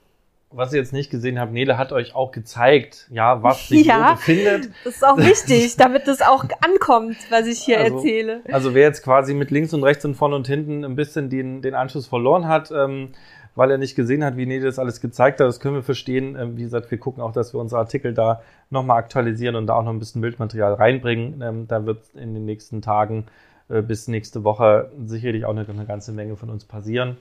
was 0.50 0.72
ihr 0.72 0.78
jetzt 0.78 0.92
nicht 0.92 1.10
gesehen 1.10 1.38
habt, 1.38 1.52
Nele 1.52 1.76
hat 1.78 1.92
euch 1.92 2.14
auch 2.14 2.32
gezeigt, 2.32 3.06
ja, 3.10 3.42
was 3.42 3.68
sich 3.68 3.86
ja, 3.86 4.16
findet. 4.16 4.70
Das 4.84 4.96
ist 4.96 5.04
auch 5.06 5.18
wichtig, 5.18 5.76
damit 5.78 6.08
das 6.08 6.22
auch 6.22 6.44
ankommt, 6.60 7.16
was 7.30 7.46
ich 7.46 7.60
hier 7.60 7.78
also, 7.80 7.96
erzähle. 7.96 8.42
Also 8.50 8.74
wer 8.74 8.82
jetzt 8.82 9.02
quasi 9.02 9.34
mit 9.34 9.50
links 9.50 9.72
und 9.74 9.84
rechts 9.84 10.04
und 10.04 10.14
vorne 10.14 10.36
und 10.36 10.46
hinten 10.46 10.84
ein 10.84 10.96
bisschen 10.96 11.30
den, 11.30 11.62
den 11.62 11.74
Anschluss 11.74 12.06
verloren 12.06 12.48
hat, 12.48 12.70
ähm, 12.70 13.10
weil 13.58 13.72
er 13.72 13.78
nicht 13.78 13.96
gesehen 13.96 14.22
hat, 14.22 14.36
wie 14.36 14.46
Nele 14.46 14.66
das 14.66 14.78
alles 14.78 15.00
gezeigt 15.00 15.40
hat, 15.40 15.48
das 15.48 15.58
können 15.58 15.74
wir 15.74 15.82
verstehen. 15.82 16.36
Ähm, 16.38 16.56
wie 16.56 16.62
gesagt, 16.62 16.92
wir 16.92 16.98
gucken 16.98 17.20
auch, 17.24 17.32
dass 17.32 17.52
wir 17.52 17.60
unsere 17.60 17.80
Artikel 17.80 18.14
da 18.14 18.40
nochmal 18.70 18.98
aktualisieren 18.98 19.56
und 19.56 19.66
da 19.66 19.74
auch 19.74 19.82
noch 19.82 19.90
ein 19.90 19.98
bisschen 19.98 20.20
Bildmaterial 20.20 20.74
reinbringen. 20.74 21.42
Ähm, 21.42 21.66
da 21.66 21.84
wird 21.84 21.98
in 22.14 22.34
den 22.34 22.44
nächsten 22.44 22.82
Tagen 22.82 23.26
äh, 23.68 23.82
bis 23.82 24.06
nächste 24.06 24.44
Woche 24.44 24.92
sicherlich 25.04 25.44
auch 25.44 25.50
eine, 25.50 25.68
eine 25.68 25.86
ganze 25.86 26.12
Menge 26.12 26.36
von 26.36 26.50
uns 26.50 26.64
passieren. 26.66 27.16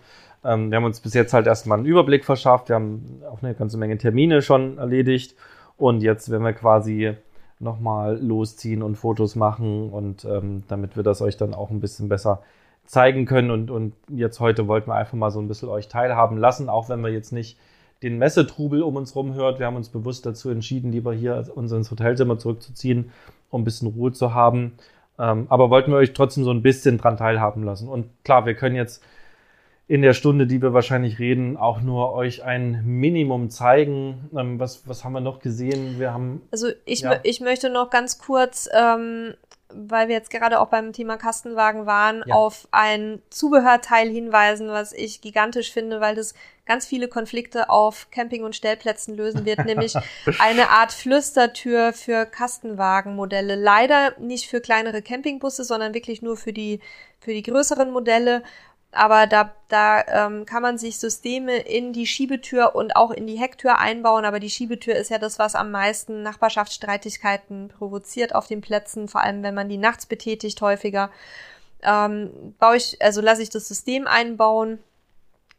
Ähm, 0.45 0.69
wir 0.69 0.75
haben 0.75 0.83
uns 0.83 0.99
bis 0.99 1.15
jetzt 1.15 1.33
halt 1.33 1.47
erstmal 1.47 1.79
einen 1.79 1.88
Überblick 1.88 2.23
verschafft. 2.23 2.69
Wir 2.69 2.75
haben 2.75 3.23
auch 3.31 3.41
eine 3.41 3.55
ganze 3.55 3.77
Menge 3.79 3.97
Termine 3.97 4.43
schon 4.43 4.77
erledigt. 4.77 5.35
Und 5.75 6.03
jetzt 6.03 6.29
werden 6.29 6.43
wir 6.43 6.53
quasi 6.53 7.15
nochmal 7.59 8.15
losziehen 8.21 8.83
und 8.83 8.95
Fotos 8.95 9.35
machen 9.35 9.89
und 9.89 10.23
ähm, 10.25 10.61
damit 10.67 10.95
wir 10.95 11.01
das 11.01 11.23
euch 11.23 11.38
dann 11.38 11.55
auch 11.55 11.71
ein 11.71 11.79
bisschen 11.79 12.07
besser 12.07 12.43
zeigen 12.88 13.25
können. 13.25 13.51
Und, 13.51 13.69
und 13.69 13.93
jetzt 14.09 14.39
heute 14.39 14.67
wollten 14.67 14.89
wir 14.89 14.95
einfach 14.95 15.17
mal 15.17 15.31
so 15.31 15.39
ein 15.39 15.47
bisschen 15.47 15.69
euch 15.69 15.88
teilhaben 15.88 16.38
lassen, 16.38 16.69
auch 16.69 16.89
wenn 16.89 17.01
wir 17.01 17.11
jetzt 17.11 17.31
nicht 17.31 17.57
den 18.01 18.17
Messetrubel 18.17 18.81
um 18.81 18.95
uns 18.95 19.15
rum 19.15 19.33
hört. 19.33 19.59
Wir 19.59 19.65
haben 19.65 19.75
uns 19.75 19.89
bewusst 19.89 20.25
dazu 20.25 20.49
entschieden, 20.49 20.91
lieber 20.91 21.13
hier 21.13 21.51
uns 21.53 21.71
ins 21.71 21.91
Hotelzimmer 21.91 22.38
zurückzuziehen, 22.38 23.11
um 23.49 23.61
ein 23.61 23.65
bisschen 23.65 23.89
Ruhe 23.89 24.11
zu 24.11 24.33
haben. 24.33 24.73
Ähm, 25.19 25.47
aber 25.49 25.69
wollten 25.69 25.91
wir 25.91 25.97
euch 25.97 26.13
trotzdem 26.13 26.43
so 26.43 26.51
ein 26.51 26.61
bisschen 26.61 26.97
dran 26.97 27.17
teilhaben 27.17 27.63
lassen. 27.63 27.88
Und 27.88 28.07
klar, 28.23 28.45
wir 28.45 28.53
können 28.53 28.75
jetzt 28.75 29.03
in 29.88 30.01
der 30.01 30.13
Stunde, 30.13 30.47
die 30.47 30.61
wir 30.61 30.73
wahrscheinlich 30.73 31.17
reden, 31.17 31.55
auch 31.55 31.81
nur 31.81 32.13
euch 32.13 32.43
ein 32.43 32.83
Minimum 32.85 33.49
zeigen. 33.49 34.29
Ähm, 34.35 34.59
was, 34.59 34.88
was 34.88 35.03
haben 35.03 35.13
wir 35.13 35.21
noch 35.21 35.39
gesehen? 35.39 35.97
Wir 35.97 36.13
haben. 36.13 36.41
Also 36.51 36.67
ich, 36.85 37.01
ja. 37.01 37.19
ich 37.23 37.39
möchte 37.39 37.69
noch 37.69 37.89
ganz 37.89 38.19
kurz, 38.19 38.69
ähm, 38.77 39.33
weil 39.74 40.07
wir 40.07 40.15
jetzt 40.15 40.30
gerade 40.30 40.59
auch 40.59 40.68
beim 40.68 40.93
Thema 40.93 41.18
Kastenwagen 41.18 41.86
waren, 41.86 42.24
ja. 42.26 42.36
auf 42.36 42.68
ein 42.72 43.22
Zubehörteil 43.30 44.09
hinweisen, 44.09 44.70
was 44.70 44.93
ich 44.93 45.22
gigantisch 45.22 45.72
finde, 45.72 45.99
weil 45.99 46.15
das 46.15 46.34
ganz 46.65 46.86
viele 46.86 47.07
Konflikte 47.07 47.70
auf 47.70 48.09
Camping- 48.11 48.43
und 48.43 48.55
Stellplätzen 48.55 49.15
lösen 49.15 49.45
wird, 49.45 49.65
nämlich 49.65 49.93
eine 50.39 50.70
Art 50.70 50.91
Flüstertür 50.91 51.93
für 51.93 52.26
Kastenwagenmodelle. 52.26 53.55
Leider 53.55 54.18
nicht 54.20 54.47
für 54.47 54.61
kleinere 54.61 55.01
Campingbusse, 55.01 55.63
sondern 55.63 55.93
wirklich 55.93 56.22
nur 56.22 56.38
für 56.38 56.53
die, 56.53 56.80
für 57.20 57.34
die 57.34 57.43
größeren 57.43 57.91
Modelle 57.91 58.43
aber 58.98 59.28
da, 59.28 59.54
da 59.68 60.04
ähm, 60.08 60.45
kann 60.45 60.62
man 60.62 60.78
sich 60.78 60.98
Systeme 60.98 61.58
in 61.58 61.93
die 61.93 62.08
Schiebetür 62.08 62.76
und 62.76 62.95
auch 62.95 63.12
in 63.12 63.28
die 63.28 63.39
Hecktür 63.39 63.78
einbauen, 63.78 64.26
aber 64.26 64.39
die 64.39 64.50
Schiebetür 64.50 64.95
ist 64.95 65.12
ja 65.12 65.20
das, 65.20 65.38
was 65.39 65.56
am 65.56 65.72
meisten 65.72 66.24
Nachbarschaftsstreitigkeiten 66.24 67.70
provoziert 67.70 68.34
auf 68.34 68.48
den 68.48 68.62
Plätzen, 68.62 69.08
vor 69.08 69.22
allem 69.22 69.43
wenn 69.43 69.54
man 69.54 69.70
die 69.70 69.78
nachts 69.78 70.08
betätigt 70.08 70.62
häufiger. 70.62 71.12
Ähm, 71.84 72.56
baue 72.60 72.78
ich, 72.78 73.02
also 73.02 73.22
lasse 73.22 73.43
ich 73.43 73.50
das 73.50 73.68
System 73.68 74.08
einbauen 74.08 74.80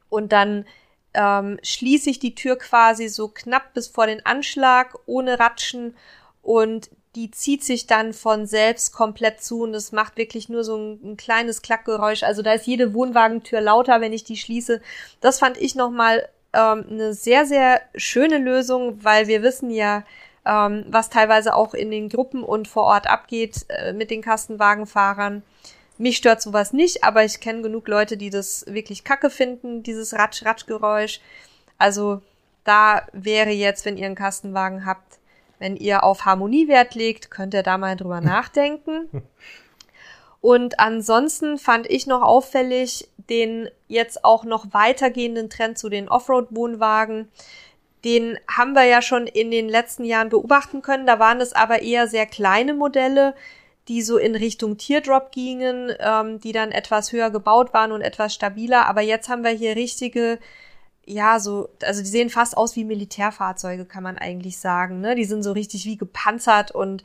und 0.08 0.32
dann 0.32 0.66
ähm, 1.14 1.58
schließe 1.62 2.10
ich 2.10 2.18
die 2.18 2.34
Tür 2.34 2.56
quasi 2.56 3.08
so 3.08 3.28
knapp 3.28 3.72
bis 3.72 3.88
vor 3.88 4.06
den 4.06 4.26
Anschlag 4.26 4.98
ohne 5.06 5.38
Ratschen 5.38 5.96
und 6.42 6.90
die 7.14 7.30
zieht 7.30 7.64
sich 7.64 7.86
dann 7.86 8.12
von 8.12 8.46
selbst 8.46 8.92
komplett 8.92 9.42
zu 9.42 9.62
und 9.62 9.74
es 9.74 9.92
macht 9.92 10.16
wirklich 10.16 10.48
nur 10.48 10.64
so 10.64 10.76
ein, 10.76 11.00
ein, 11.02 11.16
kleines 11.16 11.62
Klackgeräusch. 11.62 12.22
Also 12.22 12.42
da 12.42 12.52
ist 12.52 12.66
jede 12.66 12.94
Wohnwagentür 12.94 13.60
lauter, 13.60 14.00
wenn 14.00 14.12
ich 14.12 14.24
die 14.24 14.36
schließe. 14.36 14.80
Das 15.20 15.38
fand 15.38 15.56
ich 15.56 15.74
nochmal 15.74 16.28
ähm, 16.52 16.84
eine 16.90 17.14
sehr, 17.14 17.46
sehr 17.46 17.80
schöne 17.94 18.38
Lösung, 18.38 19.02
weil 19.02 19.26
wir 19.26 19.42
wissen 19.42 19.70
ja, 19.70 20.04
ähm, 20.46 20.84
was 20.88 21.10
teilweise 21.10 21.54
auch 21.54 21.74
in 21.74 21.90
den 21.90 22.08
Gruppen 22.08 22.42
und 22.42 22.68
vor 22.68 22.84
Ort 22.84 23.08
abgeht 23.08 23.66
äh, 23.68 23.92
mit 23.92 24.10
den 24.10 24.22
Kastenwagenfahrern. 24.22 25.42
Mich 25.98 26.16
stört 26.16 26.40
sowas 26.40 26.72
nicht, 26.72 27.04
aber 27.04 27.24
ich 27.24 27.40
kenne 27.40 27.62
genug 27.62 27.88
Leute, 27.88 28.16
die 28.16 28.30
das 28.30 28.64
wirklich 28.68 29.02
kacke 29.02 29.30
finden, 29.30 29.82
dieses 29.82 30.14
Ratsch-Ratsch-Geräusch. 30.14 31.20
Also 31.76 32.22
da 32.64 33.02
wäre 33.12 33.50
jetzt, 33.50 33.84
wenn 33.84 33.96
ihr 33.96 34.06
einen 34.06 34.14
Kastenwagen 34.14 34.86
habt, 34.86 35.17
wenn 35.58 35.76
ihr 35.76 36.04
auf 36.04 36.24
Harmonie 36.24 36.68
Wert 36.68 36.94
legt, 36.94 37.30
könnt 37.30 37.54
ihr 37.54 37.62
da 37.62 37.78
mal 37.78 37.96
drüber 37.96 38.20
nachdenken. 38.22 39.08
Und 40.40 40.78
ansonsten 40.78 41.58
fand 41.58 41.88
ich 41.90 42.06
noch 42.06 42.22
auffällig 42.22 43.08
den 43.28 43.68
jetzt 43.88 44.24
auch 44.24 44.44
noch 44.44 44.72
weitergehenden 44.72 45.50
Trend 45.50 45.78
zu 45.78 45.88
den 45.88 46.08
Offroad-Wohnwagen. 46.08 47.28
Den 48.04 48.38
haben 48.48 48.74
wir 48.74 48.84
ja 48.84 49.02
schon 49.02 49.26
in 49.26 49.50
den 49.50 49.68
letzten 49.68 50.04
Jahren 50.04 50.28
beobachten 50.28 50.82
können. 50.82 51.06
Da 51.06 51.18
waren 51.18 51.40
es 51.40 51.52
aber 51.52 51.82
eher 51.82 52.06
sehr 52.06 52.26
kleine 52.26 52.74
Modelle, 52.74 53.34
die 53.88 54.02
so 54.02 54.18
in 54.18 54.34
Richtung 54.34 54.76
Teardrop 54.76 55.32
gingen, 55.32 55.92
ähm, 55.98 56.40
die 56.40 56.52
dann 56.52 56.70
etwas 56.70 57.12
höher 57.12 57.30
gebaut 57.30 57.74
waren 57.74 57.92
und 57.92 58.02
etwas 58.02 58.34
stabiler. 58.34 58.86
Aber 58.86 59.00
jetzt 59.00 59.28
haben 59.28 59.44
wir 59.44 59.50
hier 59.50 59.76
richtige 59.76 60.38
ja, 61.08 61.40
so, 61.40 61.68
also 61.82 62.02
die 62.02 62.08
sehen 62.08 62.30
fast 62.30 62.56
aus 62.56 62.76
wie 62.76 62.84
Militärfahrzeuge, 62.84 63.86
kann 63.86 64.02
man 64.02 64.18
eigentlich 64.18 64.58
sagen. 64.58 65.00
Ne? 65.00 65.14
Die 65.14 65.24
sind 65.24 65.42
so 65.42 65.52
richtig 65.52 65.86
wie 65.86 65.96
gepanzert 65.96 66.70
und 66.70 67.02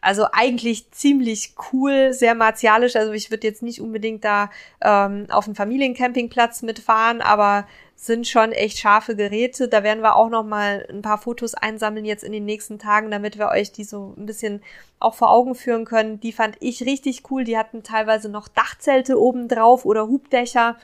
also 0.00 0.26
eigentlich 0.32 0.90
ziemlich 0.90 1.54
cool, 1.72 2.12
sehr 2.12 2.34
martialisch. 2.34 2.96
Also 2.96 3.12
ich 3.12 3.30
würde 3.30 3.46
jetzt 3.46 3.62
nicht 3.62 3.80
unbedingt 3.80 4.24
da 4.24 4.50
ähm, 4.82 5.26
auf 5.30 5.46
einen 5.46 5.54
Familiencampingplatz 5.54 6.62
mitfahren, 6.62 7.20
aber 7.20 7.66
sind 7.96 8.28
schon 8.28 8.52
echt 8.52 8.78
scharfe 8.78 9.16
Geräte. 9.16 9.68
Da 9.68 9.82
werden 9.82 10.02
wir 10.02 10.16
auch 10.16 10.28
noch 10.28 10.44
mal 10.44 10.86
ein 10.90 11.02
paar 11.02 11.18
Fotos 11.18 11.54
einsammeln 11.54 12.04
jetzt 12.04 12.24
in 12.24 12.32
den 12.32 12.44
nächsten 12.44 12.78
Tagen, 12.78 13.10
damit 13.10 13.38
wir 13.38 13.48
euch 13.48 13.72
die 13.72 13.84
so 13.84 14.14
ein 14.16 14.26
bisschen 14.26 14.62
auch 15.00 15.14
vor 15.14 15.30
Augen 15.30 15.54
führen 15.54 15.84
können. 15.84 16.20
Die 16.20 16.32
fand 16.32 16.56
ich 16.60 16.82
richtig 16.82 17.30
cool. 17.30 17.44
Die 17.44 17.56
hatten 17.56 17.82
teilweise 17.82 18.28
noch 18.28 18.48
Dachzelte 18.48 19.20
oben 19.20 19.48
drauf 19.48 19.84
oder 19.84 20.08
Hubdächer. 20.08 20.76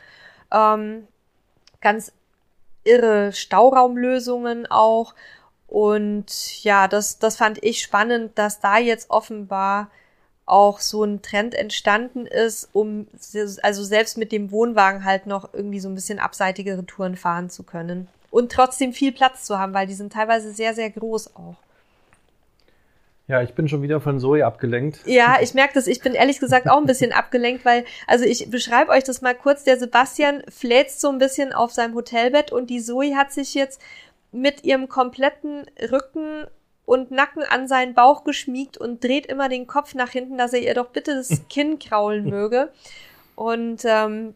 Ähm, 0.50 1.06
ganz 1.80 2.12
irre 2.84 3.32
Stauraumlösungen 3.32 4.70
auch. 4.70 5.14
Und 5.66 6.62
ja, 6.62 6.88
das, 6.88 7.18
das 7.18 7.36
fand 7.36 7.62
ich 7.62 7.82
spannend, 7.82 8.32
dass 8.36 8.60
da 8.60 8.78
jetzt 8.78 9.10
offenbar 9.10 9.90
auch 10.44 10.80
so 10.80 11.04
ein 11.04 11.22
Trend 11.22 11.54
entstanden 11.54 12.26
ist, 12.26 12.68
um 12.72 13.06
also 13.62 13.84
selbst 13.84 14.18
mit 14.18 14.32
dem 14.32 14.50
Wohnwagen 14.50 15.04
halt 15.04 15.26
noch 15.26 15.54
irgendwie 15.54 15.80
so 15.80 15.88
ein 15.88 15.94
bisschen 15.94 16.18
abseitigere 16.18 16.84
Touren 16.84 17.16
fahren 17.16 17.48
zu 17.48 17.62
können. 17.62 18.08
Und 18.30 18.52
trotzdem 18.52 18.92
viel 18.92 19.12
Platz 19.12 19.44
zu 19.44 19.58
haben, 19.58 19.72
weil 19.72 19.86
die 19.86 19.94
sind 19.94 20.12
teilweise 20.12 20.52
sehr, 20.52 20.74
sehr 20.74 20.90
groß 20.90 21.36
auch. 21.36 21.56
Ja, 23.28 23.40
ich 23.40 23.54
bin 23.54 23.68
schon 23.68 23.82
wieder 23.82 24.00
von 24.00 24.18
Zoe 24.18 24.44
abgelenkt. 24.44 25.00
Ja, 25.06 25.38
ich 25.40 25.54
merke 25.54 25.74
das. 25.74 25.86
Ich 25.86 26.00
bin 26.00 26.14
ehrlich 26.14 26.40
gesagt 26.40 26.68
auch 26.68 26.78
ein 26.78 26.86
bisschen 26.86 27.12
abgelenkt, 27.12 27.64
weil, 27.64 27.84
also 28.06 28.24
ich 28.24 28.50
beschreibe 28.50 28.90
euch 28.90 29.04
das 29.04 29.22
mal 29.22 29.34
kurz. 29.34 29.64
Der 29.64 29.78
Sebastian 29.78 30.42
fläzt 30.48 31.00
so 31.00 31.08
ein 31.08 31.18
bisschen 31.18 31.52
auf 31.52 31.72
seinem 31.72 31.94
Hotelbett 31.94 32.52
und 32.52 32.68
die 32.68 32.80
Zoe 32.80 33.16
hat 33.16 33.32
sich 33.32 33.54
jetzt 33.54 33.80
mit 34.32 34.64
ihrem 34.64 34.88
kompletten 34.88 35.66
Rücken 35.90 36.46
und 36.84 37.10
Nacken 37.10 37.44
an 37.44 37.68
seinen 37.68 37.94
Bauch 37.94 38.24
geschmiegt 38.24 38.76
und 38.76 39.04
dreht 39.04 39.26
immer 39.26 39.48
den 39.48 39.66
Kopf 39.66 39.94
nach 39.94 40.10
hinten, 40.10 40.36
dass 40.36 40.52
er 40.52 40.60
ihr 40.60 40.74
doch 40.74 40.88
bitte 40.88 41.14
das 41.14 41.42
Kinn 41.48 41.78
kraulen 41.78 42.28
möge. 42.28 42.70
Und 43.36 43.82
ähm, 43.84 44.34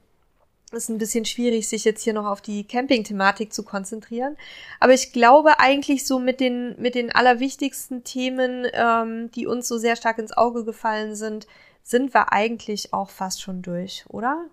ist 0.73 0.89
ein 0.89 0.99
bisschen 0.99 1.25
schwierig, 1.25 1.69
sich 1.69 1.85
jetzt 1.85 2.03
hier 2.03 2.13
noch 2.13 2.27
auf 2.27 2.41
die 2.41 2.65
Camping-Thematik 2.65 3.53
zu 3.53 3.63
konzentrieren. 3.63 4.37
Aber 4.81 4.93
ich 4.93 5.13
glaube 5.13 5.61
eigentlich 5.61 6.07
so 6.07 6.19
mit 6.19 6.41
den, 6.41 6.75
mit 6.79 6.95
den 6.95 7.15
allerwichtigsten 7.15 8.03
Themen, 8.05 8.67
ähm, 8.73 9.31
die 9.33 9.47
uns 9.47 9.69
so 9.69 9.79
sehr 9.79 9.97
stark 9.97 10.19
ins 10.19 10.37
Auge 10.37 10.65
gefallen 10.65 11.15
sind, 11.15 11.47
sind 11.83 12.13
wir 12.15 12.33
eigentlich 12.33 12.93
auch 12.93 13.11
fast 13.11 13.43
schon 13.43 13.63
durch, 13.63 14.05
oder? 14.09 14.45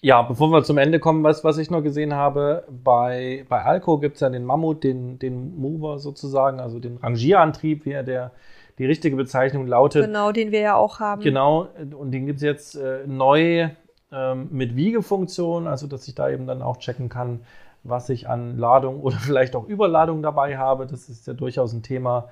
Ja, 0.00 0.22
bevor 0.22 0.50
wir 0.50 0.62
zum 0.64 0.78
Ende 0.78 0.98
kommen, 0.98 1.22
was, 1.24 1.44
was 1.44 1.58
ich 1.58 1.70
noch 1.70 1.82
gesehen 1.82 2.14
habe, 2.14 2.64
bei, 2.68 3.44
bei 3.48 3.62
Alco 3.62 3.98
gibt 3.98 4.16
es 4.16 4.20
ja 4.20 4.30
den 4.30 4.44
Mammut, 4.44 4.82
den, 4.84 5.18
den 5.18 5.56
Mover 5.58 5.98
sozusagen, 5.98 6.60
also 6.60 6.78
den 6.78 6.98
Rangierantrieb, 6.98 7.84
wie 7.84 7.92
er 7.92 8.02
der, 8.02 8.32
die 8.78 8.86
richtige 8.86 9.16
Bezeichnung 9.16 9.66
lautet. 9.66 10.04
Genau, 10.04 10.32
den 10.32 10.52
wir 10.52 10.60
ja 10.60 10.74
auch 10.74 11.00
haben. 11.00 11.22
Genau, 11.22 11.68
und 11.98 12.10
den 12.12 12.26
gibt 12.26 12.38
es 12.38 12.42
jetzt 12.42 12.74
äh, 12.76 13.06
neu 13.06 13.70
ähm, 14.12 14.48
mit 14.50 14.76
Wiegefunktion, 14.76 15.66
also 15.66 15.86
dass 15.86 16.06
ich 16.08 16.14
da 16.14 16.28
eben 16.28 16.46
dann 16.46 16.62
auch 16.62 16.78
checken 16.78 17.08
kann, 17.08 17.40
was 17.82 18.08
ich 18.08 18.28
an 18.28 18.58
Ladung 18.58 19.00
oder 19.00 19.16
vielleicht 19.20 19.56
auch 19.56 19.66
Überladung 19.66 20.22
dabei 20.22 20.56
habe. 20.56 20.86
Das 20.86 21.08
ist 21.08 21.26
ja 21.26 21.34
durchaus 21.34 21.72
ein 21.72 21.82
Thema, 21.82 22.28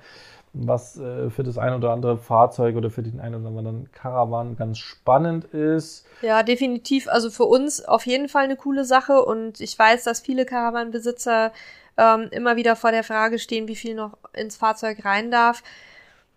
was 0.53 0.97
äh, 0.97 1.29
für 1.29 1.43
das 1.43 1.57
ein 1.57 1.73
oder 1.73 1.91
andere 1.91 2.17
Fahrzeug 2.17 2.75
oder 2.75 2.89
für 2.89 3.01
den 3.01 3.19
einen 3.19 3.41
oder 3.41 3.57
anderen 3.57 3.91
Caravan 3.91 4.55
ganz 4.55 4.77
spannend 4.77 5.45
ist. 5.45 6.05
Ja, 6.21 6.43
definitiv. 6.43 7.07
Also 7.07 7.29
für 7.31 7.45
uns 7.45 7.83
auf 7.83 8.05
jeden 8.05 8.29
Fall 8.29 8.43
eine 8.43 8.55
coole 8.55 8.85
Sache 8.85 9.23
und 9.23 9.59
ich 9.59 9.77
weiß, 9.77 10.03
dass 10.03 10.21
viele 10.21 10.45
Caravan-Besitzer 10.45 11.51
ähm, 11.97 12.27
immer 12.31 12.55
wieder 12.55 12.75
vor 12.75 12.91
der 12.91 13.03
Frage 13.03 13.39
stehen, 13.39 13.67
wie 13.67 13.75
viel 13.75 13.95
noch 13.95 14.17
ins 14.33 14.55
Fahrzeug 14.55 15.03
rein 15.05 15.31
darf 15.31 15.63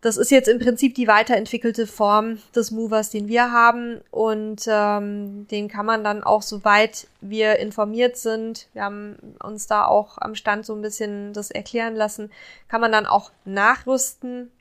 das 0.06 0.16
ist 0.16 0.30
jetzt 0.30 0.46
im 0.46 0.60
Prinzip 0.60 0.94
die 0.94 1.08
weiterentwickelte 1.08 1.88
Form 1.88 2.38
des 2.54 2.70
Movers, 2.70 3.10
den 3.10 3.26
wir 3.26 3.50
haben. 3.50 4.00
Und 4.12 4.62
ähm, 4.68 5.48
den 5.48 5.66
kann 5.66 5.84
man 5.84 6.04
dann 6.04 6.22
auch, 6.22 6.42
soweit 6.42 7.08
wir 7.20 7.58
informiert 7.58 8.16
sind, 8.16 8.68
wir 8.72 8.84
haben 8.84 9.16
uns 9.42 9.66
da 9.66 9.84
auch 9.84 10.18
am 10.18 10.36
Stand 10.36 10.64
so 10.64 10.76
ein 10.76 10.80
bisschen 10.80 11.32
das 11.32 11.50
erklären 11.50 11.96
lassen, 11.96 12.30
kann 12.68 12.80
man 12.80 12.92
dann 12.92 13.04
auch 13.04 13.32
nachrüsten. 13.44 14.52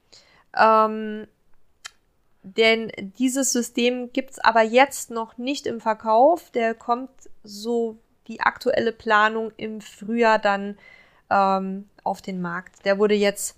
Ähm, 0.58 1.28
denn 2.42 2.92
dieses 3.20 3.54
System 3.54 4.12
gibt's 4.14 4.40
aber 4.40 4.64
jetzt 4.64 5.12
noch 5.12 5.38
nicht 5.38 5.68
im 5.68 5.80
Verkauf. 5.80 6.50
Der 6.50 6.74
kommt 6.74 7.12
so 7.44 7.98
die 8.28 8.42
aktuelle 8.42 8.92
Planung 8.92 9.52
im 9.58 9.80
Frühjahr 9.80 10.40
dann 10.40 10.76
ähm, 11.30 11.88
auf 12.04 12.24
den 12.24 12.42
Markt. 12.42 12.84
Der 12.84 12.98
wurde 12.98 13.14
jetzt 13.14 13.56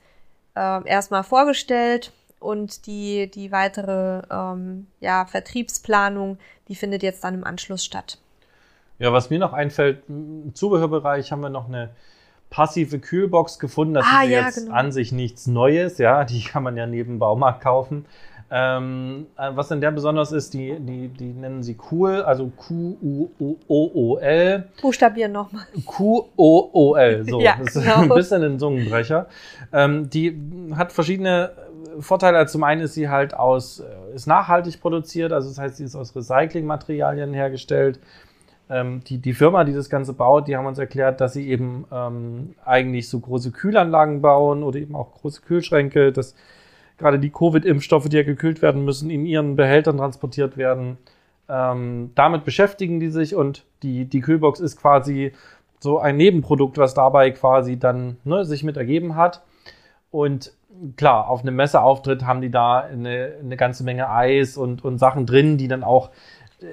äh, 0.57 0.89
erstmal 0.89 1.23
vorgestellt 1.23 2.11
und 2.39 2.87
die, 2.87 3.29
die 3.29 3.51
weitere 3.51 4.21
ähm, 4.31 4.87
ja, 4.99 5.25
Vertriebsplanung, 5.25 6.37
die 6.67 6.75
findet 6.75 7.03
jetzt 7.03 7.23
dann 7.23 7.35
im 7.35 7.43
Anschluss 7.43 7.85
statt. 7.85 8.19
Ja, 8.99 9.13
was 9.13 9.29
mir 9.29 9.39
noch 9.39 9.53
einfällt, 9.53 10.03
im 10.07 10.55
Zubehörbereich 10.55 11.31
haben 11.31 11.41
wir 11.41 11.49
noch 11.49 11.67
eine 11.67 11.91
passive 12.49 12.99
Kühlbox 12.99 13.59
gefunden. 13.59 13.93
Das 13.93 14.05
ah, 14.09 14.23
ist 14.23 14.29
ja, 14.29 14.45
jetzt 14.45 14.65
genau. 14.65 14.75
an 14.75 14.91
sich 14.91 15.11
nichts 15.11 15.47
Neues, 15.47 15.97
ja, 15.97 16.23
die 16.23 16.43
kann 16.43 16.63
man 16.63 16.77
ja 16.77 16.87
neben 16.87 17.19
Baumarkt 17.19 17.61
kaufen. 17.61 18.05
Ähm, 18.49 19.27
äh, 19.37 19.49
was 19.53 19.69
an 19.73 19.81
der 19.81 19.91
besonders 19.91 20.31
ist, 20.31 20.53
die, 20.53 20.79
die, 20.79 21.09
die 21.09 21.33
nennen 21.33 21.63
sie 21.63 21.77
cool, 21.91 22.21
also 22.21 22.49
Q-U-O-O-L. 22.55 23.49
Buchstabieren 24.81 25.33
nochmal. 25.33 25.65
Q-O-O-L, 25.85 27.25
so. 27.27 27.41
Ja, 27.41 27.57
das 27.59 27.75
ist 27.75 27.83
genau. 27.83 27.97
ein 28.03 28.09
bisschen 28.09 28.43
ein 28.43 28.57
Zungenbrecher. 28.57 29.27
Ähm, 29.73 30.09
die 30.09 30.39
hat 30.75 30.93
verschiedene 30.93 31.51
Vorteile. 31.99 32.45
Zum 32.45 32.63
einen 32.63 32.81
ist 32.81 32.93
sie 32.93 33.09
halt 33.09 33.33
aus, 33.33 33.81
äh, 33.81 34.15
ist 34.15 34.27
nachhaltig 34.27 34.79
produziert, 34.79 35.33
also 35.33 35.49
das 35.49 35.57
heißt, 35.57 35.77
sie 35.77 35.83
ist 35.83 35.95
aus 35.95 36.15
Recyclingmaterialien 36.15 37.33
hergestellt. 37.33 37.99
Ähm, 38.69 39.01
die, 39.05 39.17
die 39.17 39.33
Firma, 39.33 39.65
die 39.65 39.73
das 39.73 39.89
Ganze 39.89 40.13
baut, 40.13 40.47
die 40.47 40.55
haben 40.55 40.65
uns 40.65 40.79
erklärt, 40.79 41.19
dass 41.19 41.33
sie 41.33 41.49
eben 41.49 41.85
ähm, 41.91 42.55
eigentlich 42.63 43.09
so 43.09 43.19
große 43.19 43.51
Kühlanlagen 43.51 44.21
bauen 44.21 44.63
oder 44.63 44.79
eben 44.79 44.95
auch 44.95 45.13
große 45.15 45.41
Kühlschränke, 45.41 46.11
dass 46.11 46.33
gerade 46.97 47.19
die 47.19 47.29
Covid-Impfstoffe, 47.29 48.09
die 48.09 48.17
ja 48.17 48.23
gekühlt 48.23 48.61
werden 48.61 48.85
müssen, 48.85 49.09
in 49.09 49.25
ihren 49.25 49.55
Behältern 49.55 49.97
transportiert 49.97 50.57
werden. 50.57 50.97
Ähm, 51.49 52.11
damit 52.15 52.43
beschäftigen 52.43 52.99
die 52.99 53.09
sich 53.09 53.35
und 53.35 53.65
die, 53.83 54.05
die 54.05 54.21
Kühlbox 54.21 54.59
ist 54.59 54.77
quasi 54.77 55.31
so 55.79 55.99
ein 55.99 56.17
Nebenprodukt, 56.17 56.77
was 56.77 56.93
dabei 56.93 57.31
quasi 57.31 57.77
dann 57.77 58.17
ne, 58.23 58.43
sich 58.45 58.63
mit 58.63 58.77
ergeben 58.77 59.15
hat. 59.15 59.43
Und 60.11 60.53
klar, 60.95 61.29
auf 61.29 61.41
einem 61.41 61.55
Messeauftritt 61.55 62.25
haben 62.25 62.41
die 62.41 62.51
da 62.51 62.79
eine, 62.79 63.35
eine 63.41 63.57
ganze 63.57 63.83
Menge 63.83 64.09
Eis 64.09 64.57
und, 64.57 64.83
und 64.83 64.97
Sachen 64.97 65.25
drin, 65.25 65.57
die 65.57 65.67
dann 65.67 65.83
auch 65.83 66.09
äh, 66.61 66.65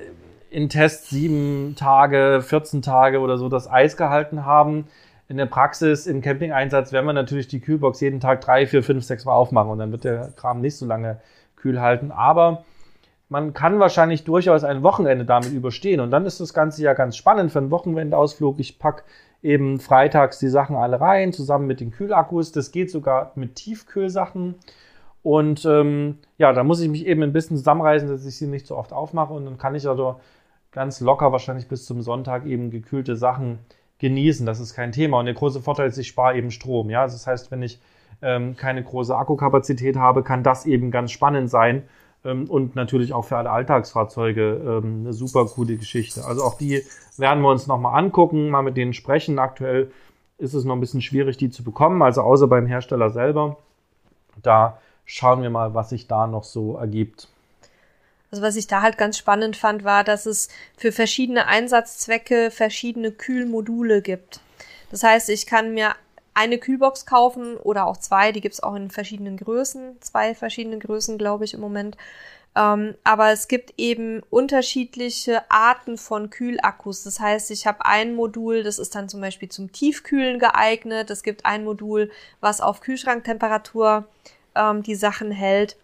in 0.51 0.69
Tests 0.69 1.11
sieben 1.11 1.75
Tage, 1.77 2.41
14 2.41 2.81
Tage 2.81 3.21
oder 3.21 3.39
so 3.39 3.49
das 3.49 3.71
Eis 3.71 3.97
gehalten 3.97 4.45
haben. 4.45 4.87
In 5.29 5.37
der 5.39 5.47
Praxis, 5.47 6.07
im 6.07 6.21
Campingeinsatz, 6.21 6.93
werden 6.93 7.07
wir 7.07 7.13
natürlich 7.15 7.49
die 7.49 7.61
Kühlbox 7.61 8.01
jeden 8.01 8.21
Tag 8.21 8.43
drei, 8.43 8.67
vier, 8.67 8.83
fünf, 8.83 9.05
sechs 9.05 9.25
Mal 9.25 9.33
aufmachen 9.33 9.71
und 9.71 9.79
dann 9.79 9.91
wird 9.91 10.05
der 10.05 10.33
Kram 10.37 10.61
nicht 10.61 10.77
so 10.77 10.85
lange 10.85 11.21
kühl 11.57 11.81
halten. 11.81 12.11
Aber 12.13 12.65
man 13.29 13.55
kann 13.55 13.81
wahrscheinlich 13.81 14.25
durchaus 14.25 14.65
ein 14.65 14.83
Wochenende 14.83 15.25
damit 15.25 15.53
überstehen. 15.53 16.01
Und 16.01 16.11
dann 16.11 16.27
ist 16.27 16.41
das 16.41 16.53
Ganze 16.53 16.83
ja 16.83 16.93
ganz 16.93 17.17
spannend 17.17 17.53
für 17.53 17.59
einen 17.59 17.71
Wochenendausflug. 17.71 18.61
Ich 18.61 18.79
pack 18.79 19.05
eben 19.43 19.81
freitags 19.81 20.39
die 20.39 20.49
Sachen 20.49 20.77
alle 20.77 21.01
rein, 21.01 21.33
zusammen 21.33 21.67
mit 21.67 21.81
den 21.81 21.91
Kühlakkus. 21.91 22.53
Das 22.53 22.71
geht 22.71 22.91
sogar 22.91 23.33
mit 23.35 23.55
Tiefkühlsachen. 23.57 24.57
Und 25.23 25.65
ähm, 25.65 26.19
ja, 26.37 26.53
da 26.53 26.65
muss 26.65 26.81
ich 26.81 26.89
mich 26.91 27.07
eben 27.07 27.23
ein 27.23 27.33
bisschen 27.33 27.57
zusammenreißen, 27.57 28.09
dass 28.09 28.27
ich 28.27 28.37
sie 28.37 28.47
nicht 28.47 28.67
so 28.67 28.77
oft 28.77 28.93
aufmache. 28.93 29.33
Und 29.33 29.47
dann 29.47 29.59
kann 29.59 29.75
ich 29.75 29.89
also 29.89 30.21
ganz 30.71 31.01
locker 31.01 31.33
wahrscheinlich 31.33 31.67
bis 31.67 31.87
zum 31.87 32.03
Sonntag 32.03 32.45
eben 32.45 32.71
gekühlte 32.71 33.17
Sachen 33.17 33.59
genießen. 34.05 34.45
Das 34.45 34.61
ist 34.61 34.75
kein 34.75 34.93
Thema. 34.93 35.19
Und 35.19 35.25
der 35.25 35.35
große 35.35 35.63
Vorteil 35.63 35.89
ist, 35.89 35.97
ich 35.97 36.09
spare 36.09 36.37
eben 36.37 36.51
Strom. 36.51 36.91
Ja, 36.91 37.05
das 37.05 37.27
heißt, 37.27 37.51
wenn 37.51 37.63
ich 37.63 37.81
ähm, 38.21 38.55
keine 38.55 38.85
große 38.85 39.17
Akkukapazität 39.17 39.97
habe, 39.97 40.23
kann 40.23 40.43
das 40.43 40.67
eben 40.67 40.91
ganz 40.91 41.11
spannend 41.11 41.49
sein. 41.49 41.85
Ähm, 42.23 42.51
und 42.51 42.77
natürlich 42.77 43.15
auch 43.15 43.25
für 43.25 43.39
alle 43.39 43.51
Alltagsfahrzeuge 43.51 44.83
ähm, 44.83 45.01
eine 45.01 45.15
super 45.15 45.47
coole 45.47 45.79
Geschichte. 45.79 46.23
Also 46.27 46.45
auch 46.45 46.59
die 46.59 46.83
werden 47.17 47.43
wir 47.43 47.49
uns 47.49 47.67
nochmal 47.67 47.99
angucken, 47.99 48.51
mal 48.51 48.63
mit 48.63 48.77
denen 48.77 48.93
sprechen. 48.93 49.39
Aktuell 49.39 49.91
ist 50.37 50.53
es 50.53 50.67
noch 50.67 50.75
ein 50.75 50.81
bisschen 50.81 51.01
schwierig, 51.01 51.39
die 51.39 51.49
zu 51.49 51.65
bekommen, 51.65 52.03
also 52.03 52.21
außer 52.21 52.47
beim 52.47 52.67
Hersteller 52.67 53.09
selber. 53.09 53.57
Da 54.43 54.79
schauen 55.07 55.41
wir 55.41 55.49
mal, 55.49 55.73
was 55.73 55.89
sich 55.89 56.09
da 56.09 56.27
noch 56.27 56.45
so 56.45 56.77
ergibt. 56.77 57.29
Also 58.35 58.43
was 58.43 58.57
ich 58.57 58.67
da 58.67 58.83
halt 58.83 58.99
ganz 58.99 59.17
spannend 59.17 59.57
fand, 59.57 59.85
war, 59.85 60.03
dass 60.03 60.27
es 60.27 60.49
für 60.77 60.91
verschiedene 60.91 61.47
Einsatzzwecke 61.47 62.51
verschiedene 62.51 63.13
Kühlmodule 63.13 64.03
gibt. 64.03 64.41
Das 64.91 65.05
heißt, 65.05 65.31
ich 65.31 65.47
kann 65.47 65.73
mir 65.73 65.95
eine 66.35 66.59
Kühlbox 66.59 67.07
kaufen 67.07 67.57
oder 67.57 67.87
auch 67.87 67.97
zwei, 67.97 68.33
die 68.33 68.41
gibt's 68.41 68.61
auch 68.61 68.75
in 68.75 68.91
verschiedenen 68.91 69.37
Größen, 69.37 69.99
zwei 70.01 70.35
verschiedene 70.35 70.81
Größen, 70.81 71.17
glaube 71.17 71.45
ich, 71.45 71.55
im 71.55 71.61
Moment. 71.61 71.97
Ähm, 72.57 72.97
aber 73.05 73.31
es 73.31 73.47
gibt 73.47 73.75
eben 73.77 74.21
unterschiedliche 74.31 75.49
Arten 75.49 75.97
von 75.97 76.29
Kühlakkus. 76.29 77.05
Das 77.05 77.21
heißt, 77.21 77.53
ich 77.53 77.69
habe 77.69 77.87
ein 77.87 78.17
Modul, 78.17 78.65
das 78.65 78.81
ist 78.81 78.97
dann 78.97 79.09
zum 79.09 79.21
Beispiel 79.21 79.49
zum 79.49 79.71
Tiefkühlen 79.71 80.41
geeignet. 80.41 81.09
Es 81.09 81.23
gibt 81.23 81.47
ein 81.47 81.63
Modul, 81.63 82.11
was 82.41 82.61
auf 82.61 82.81
Kühlschranktemperatur 82.81 84.09
ähm, 84.57 84.83
die 84.83 84.97
Sachen 84.97 85.31
hält. 85.31 85.77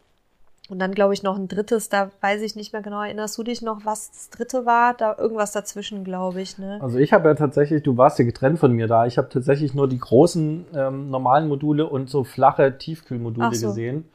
Und 0.71 0.79
dann 0.79 0.95
glaube 0.95 1.15
ich 1.15 1.25
noch 1.25 1.37
ein 1.37 1.49
drittes, 1.49 1.89
da 1.89 2.11
weiß 2.21 2.43
ich 2.43 2.55
nicht 2.55 2.73
mehr 2.73 2.81
genau. 2.81 3.03
Erinnerst 3.03 3.37
du 3.37 3.43
dich 3.43 3.61
noch, 3.61 3.85
was 3.85 4.13
das 4.13 4.31
dritte 4.31 4.67
war? 4.67 4.95
Da 4.95 5.17
irgendwas 5.19 5.51
dazwischen, 5.51 6.05
glaube 6.05 6.41
ich. 6.41 6.59
Ne? 6.59 6.79
Also 6.81 6.99
ich 6.99 7.13
habe 7.13 7.29
ja 7.29 7.35
tatsächlich, 7.35 7.83
du 7.83 7.97
warst 7.97 8.21
ja 8.21 8.25
getrennt 8.25 8.61
von 8.61 8.71
mir 8.71 8.87
da, 8.87 9.05
ich 9.05 9.19
habe 9.19 9.29
tatsächlich 9.29 9.75
nur 9.75 9.89
die 9.89 9.99
großen 9.99 10.67
ähm, 10.73 11.11
normalen 11.11 11.49
Module 11.49 11.89
und 11.89 12.09
so 12.09 12.23
flache 12.23 12.79
Tiefkühlmodule 12.79 13.53
so. 13.53 13.67
gesehen. 13.67 14.09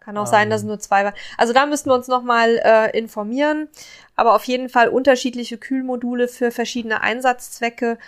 Kann 0.00 0.16
auch 0.16 0.26
sein, 0.26 0.50
dass 0.50 0.62
es 0.62 0.66
nur 0.66 0.80
zwei 0.80 1.04
waren. 1.04 1.14
Also 1.38 1.52
da 1.52 1.66
müssten 1.66 1.90
wir 1.90 1.94
uns 1.94 2.08
nochmal 2.08 2.60
äh, 2.64 2.98
informieren. 2.98 3.68
Aber 4.16 4.34
auf 4.34 4.44
jeden 4.44 4.68
Fall 4.68 4.88
unterschiedliche 4.88 5.58
Kühlmodule 5.58 6.26
für 6.26 6.50
verschiedene 6.50 7.02
Einsatzzwecke. 7.02 7.98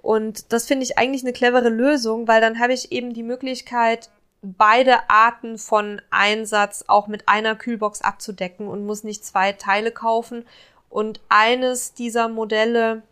Und 0.00 0.52
das 0.54 0.66
finde 0.66 0.84
ich 0.84 0.96
eigentlich 0.96 1.24
eine 1.24 1.34
clevere 1.34 1.68
Lösung, 1.68 2.26
weil 2.26 2.40
dann 2.40 2.58
habe 2.58 2.72
ich 2.72 2.92
eben 2.92 3.12
die 3.12 3.22
Möglichkeit, 3.22 4.08
beide 4.42 5.10
Arten 5.10 5.58
von 5.58 6.00
Einsatz 6.10 6.84
auch 6.88 7.06
mit 7.06 7.28
einer 7.28 7.56
Kühlbox 7.56 8.02
abzudecken 8.02 8.68
und 8.68 8.86
muss 8.86 9.04
nicht 9.04 9.24
zwei 9.24 9.52
Teile 9.52 9.92
kaufen. 9.92 10.46
Und 10.88 11.20
eines 11.28 11.92
dieser 11.92 12.28
Modelle, 12.28 13.02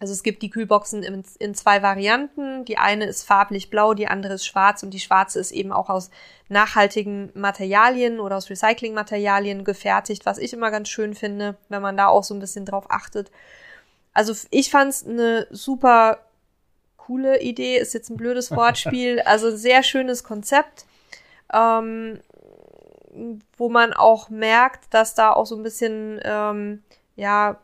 also 0.00 0.12
es 0.12 0.22
gibt 0.22 0.42
die 0.42 0.50
Kühlboxen 0.50 1.02
in, 1.02 1.24
in 1.38 1.54
zwei 1.54 1.82
Varianten. 1.82 2.64
Die 2.64 2.78
eine 2.78 3.06
ist 3.06 3.22
farblich 3.22 3.70
blau, 3.70 3.94
die 3.94 4.08
andere 4.08 4.34
ist 4.34 4.46
schwarz 4.46 4.82
und 4.82 4.90
die 4.90 5.00
schwarze 5.00 5.38
ist 5.38 5.52
eben 5.52 5.72
auch 5.72 5.88
aus 5.88 6.10
nachhaltigen 6.48 7.30
Materialien 7.34 8.18
oder 8.18 8.36
aus 8.36 8.50
Recyclingmaterialien 8.50 9.64
gefertigt, 9.64 10.26
was 10.26 10.38
ich 10.38 10.52
immer 10.52 10.70
ganz 10.70 10.88
schön 10.88 11.14
finde, 11.14 11.56
wenn 11.68 11.82
man 11.82 11.96
da 11.96 12.08
auch 12.08 12.24
so 12.24 12.34
ein 12.34 12.40
bisschen 12.40 12.66
drauf 12.66 12.90
achtet. 12.90 13.30
Also 14.12 14.34
ich 14.50 14.70
fand 14.70 14.90
es 14.90 15.06
eine 15.06 15.46
super 15.50 16.18
coole 17.06 17.40
Idee, 17.40 17.78
ist 17.78 17.94
jetzt 17.94 18.10
ein 18.10 18.16
blödes 18.16 18.50
Wortspiel, 18.50 19.20
also 19.24 19.48
ein 19.48 19.56
sehr 19.56 19.82
schönes 19.82 20.24
Konzept, 20.24 20.86
ähm, 21.52 22.20
wo 23.56 23.68
man 23.68 23.92
auch 23.92 24.28
merkt, 24.28 24.92
dass 24.92 25.14
da 25.14 25.32
auch 25.32 25.46
so 25.46 25.56
ein 25.56 25.62
bisschen, 25.62 26.20
ähm, 26.24 26.82
ja, 27.14 27.58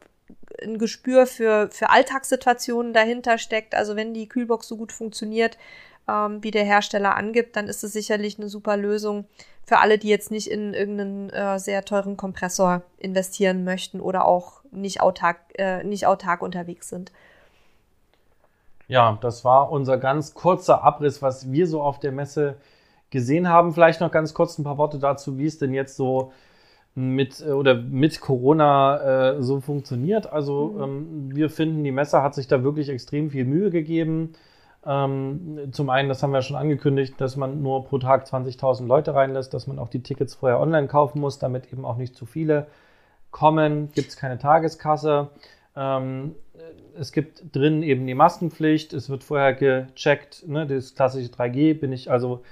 ein 0.62 0.78
Gespür 0.78 1.26
für, 1.26 1.68
für 1.72 1.90
Alltagssituationen 1.90 2.92
dahinter 2.92 3.38
steckt. 3.38 3.74
Also 3.74 3.96
wenn 3.96 4.14
die 4.14 4.28
Kühlbox 4.28 4.68
so 4.68 4.76
gut 4.76 4.92
funktioniert, 4.92 5.58
ähm, 6.08 6.42
wie 6.42 6.50
der 6.50 6.64
Hersteller 6.64 7.16
angibt, 7.16 7.56
dann 7.56 7.68
ist 7.68 7.82
es 7.82 7.92
sicherlich 7.92 8.38
eine 8.38 8.48
super 8.48 8.76
Lösung 8.76 9.26
für 9.64 9.78
alle, 9.78 9.98
die 9.98 10.08
jetzt 10.08 10.30
nicht 10.30 10.48
in 10.48 10.74
irgendeinen 10.74 11.30
äh, 11.30 11.58
sehr 11.58 11.84
teuren 11.84 12.16
Kompressor 12.16 12.82
investieren 12.98 13.64
möchten 13.64 14.00
oder 14.00 14.24
auch 14.24 14.62
nicht 14.70 15.00
autark, 15.00 15.38
äh, 15.58 15.82
nicht 15.84 16.06
autark 16.06 16.42
unterwegs 16.42 16.88
sind. 16.88 17.12
Ja, 18.88 19.18
das 19.20 19.44
war 19.44 19.70
unser 19.70 19.98
ganz 19.98 20.34
kurzer 20.34 20.82
Abriss, 20.84 21.22
was 21.22 21.50
wir 21.50 21.66
so 21.66 21.82
auf 21.82 21.98
der 21.98 22.12
Messe 22.12 22.56
gesehen 23.10 23.48
haben. 23.48 23.72
Vielleicht 23.72 24.00
noch 24.00 24.10
ganz 24.10 24.34
kurz 24.34 24.58
ein 24.58 24.64
paar 24.64 24.78
Worte 24.78 24.98
dazu, 24.98 25.38
wie 25.38 25.46
es 25.46 25.58
denn 25.58 25.72
jetzt 25.72 25.96
so 25.96 26.32
mit 26.94 27.40
äh, 27.46 27.52
oder 27.52 27.74
mit 27.74 28.20
Corona 28.20 29.36
äh, 29.38 29.42
so 29.42 29.60
funktioniert. 29.60 30.32
Also 30.32 30.76
Mhm. 30.76 30.82
ähm, 30.82 31.36
wir 31.36 31.50
finden, 31.50 31.84
die 31.84 31.92
Messe 31.92 32.22
hat 32.22 32.34
sich 32.34 32.48
da 32.48 32.64
wirklich 32.64 32.88
extrem 32.90 33.30
viel 33.30 33.44
Mühe 33.46 33.70
gegeben. 33.70 34.34
Ähm, 34.84 35.68
zum 35.72 35.90
einen, 35.90 36.08
das 36.08 36.22
haben 36.22 36.32
wir 36.32 36.42
schon 36.42 36.56
angekündigt, 36.56 37.20
dass 37.20 37.36
man 37.36 37.62
nur 37.62 37.84
pro 37.84 37.98
Tag 37.98 38.26
20.000 38.26 38.86
Leute 38.86 39.14
reinlässt, 39.14 39.54
dass 39.54 39.66
man 39.66 39.78
auch 39.78 39.88
die 39.88 40.02
Tickets 40.02 40.34
vorher 40.34 40.60
online 40.60 40.88
kaufen 40.88 41.20
muss, 41.20 41.38
damit 41.38 41.72
eben 41.72 41.84
auch 41.84 41.96
nicht 41.96 42.16
zu 42.16 42.26
viele 42.26 42.66
kommen. 43.30 43.90
Gibt 43.92 44.10
es 44.10 44.16
keine 44.16 44.38
Tageskasse. 44.38 45.30
Ähm, 45.76 46.34
es 46.98 47.12
gibt 47.12 47.54
drin 47.54 47.82
eben 47.82 48.06
die 48.06 48.14
Maskenpflicht. 48.14 48.92
Es 48.92 49.08
wird 49.08 49.24
vorher 49.24 49.54
gecheckt, 49.54 50.46
ne, 50.46 50.66
das 50.66 50.94
klassische 50.94 51.30
3G. 51.30 51.78
Bin 51.78 51.92
ich 51.92 52.10
also 52.10 52.42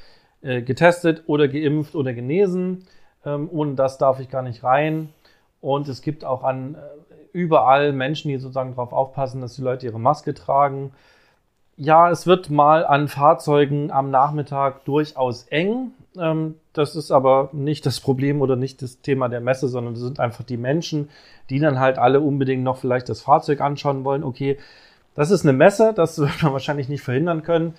äh, 0.42 0.62
getestet 0.62 1.24
oder 1.26 1.48
geimpft 1.48 1.94
oder 1.94 2.14
genesen. 2.14 2.86
Ähm, 3.24 3.48
ohne 3.52 3.74
das 3.74 3.98
darf 3.98 4.20
ich 4.20 4.28
gar 4.28 4.42
nicht 4.42 4.64
rein. 4.64 5.10
Und 5.60 5.88
es 5.88 6.02
gibt 6.02 6.24
auch 6.24 6.42
an 6.42 6.74
äh, 6.74 6.78
überall 7.32 7.92
Menschen, 7.92 8.28
die 8.28 8.38
sozusagen 8.38 8.70
darauf 8.70 8.92
aufpassen, 8.92 9.40
dass 9.40 9.54
die 9.54 9.62
Leute 9.62 9.86
ihre 9.86 10.00
Maske 10.00 10.34
tragen. 10.34 10.92
Ja, 11.76 12.10
es 12.10 12.26
wird 12.26 12.50
mal 12.50 12.84
an 12.84 13.08
Fahrzeugen 13.08 13.90
am 13.90 14.10
Nachmittag 14.10 14.84
durchaus 14.84 15.44
eng. 15.48 15.92
Ähm, 16.18 16.56
das 16.72 16.96
ist 16.96 17.10
aber 17.10 17.50
nicht 17.52 17.86
das 17.86 18.00
Problem 18.00 18.40
oder 18.40 18.56
nicht 18.56 18.82
das 18.82 19.00
Thema 19.00 19.28
der 19.28 19.40
Messe, 19.40 19.68
sondern 19.68 19.94
es 19.94 20.00
sind 20.00 20.20
einfach 20.20 20.44
die 20.44 20.56
Menschen, 20.56 21.08
die 21.50 21.58
dann 21.58 21.78
halt 21.78 21.98
alle 21.98 22.20
unbedingt 22.20 22.62
noch 22.62 22.78
vielleicht 22.78 23.08
das 23.08 23.20
Fahrzeug 23.20 23.60
anschauen 23.60 24.04
wollen. 24.04 24.24
Okay, 24.24 24.58
das 25.14 25.30
ist 25.30 25.44
eine 25.44 25.52
Messe, 25.52 25.92
das 25.94 26.18
wird 26.20 26.42
man 26.42 26.52
wahrscheinlich 26.52 26.88
nicht 26.88 27.02
verhindern 27.02 27.42
können. 27.42 27.74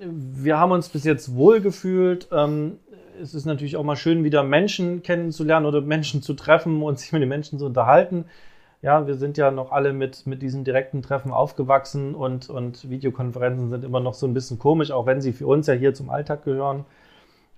Wir 0.00 0.58
haben 0.58 0.72
uns 0.72 0.88
bis 0.88 1.04
jetzt 1.04 1.34
wohl 1.34 1.60
gefühlt. 1.60 2.28
Ähm, 2.32 2.78
es 3.20 3.34
ist 3.34 3.46
natürlich 3.46 3.76
auch 3.76 3.84
mal 3.84 3.96
schön, 3.96 4.24
wieder 4.24 4.42
Menschen 4.42 5.02
kennenzulernen 5.02 5.66
oder 5.66 5.80
Menschen 5.80 6.22
zu 6.22 6.34
treffen 6.34 6.82
und 6.82 6.98
sich 6.98 7.12
mit 7.12 7.22
den 7.22 7.28
Menschen 7.28 7.58
zu 7.58 7.66
unterhalten. 7.66 8.26
Ja, 8.80 9.08
wir 9.08 9.16
sind 9.16 9.36
ja 9.36 9.50
noch 9.50 9.72
alle 9.72 9.92
mit, 9.92 10.24
mit 10.26 10.40
diesen 10.40 10.62
direkten 10.62 11.02
Treffen 11.02 11.32
aufgewachsen 11.32 12.14
und, 12.14 12.48
und 12.48 12.88
Videokonferenzen 12.88 13.70
sind 13.70 13.84
immer 13.84 13.98
noch 13.98 14.14
so 14.14 14.24
ein 14.26 14.34
bisschen 14.34 14.60
komisch, 14.60 14.92
auch 14.92 15.04
wenn 15.04 15.20
sie 15.20 15.32
für 15.32 15.48
uns 15.48 15.66
ja 15.66 15.74
hier 15.74 15.94
zum 15.94 16.10
Alltag 16.10 16.44
gehören. 16.44 16.84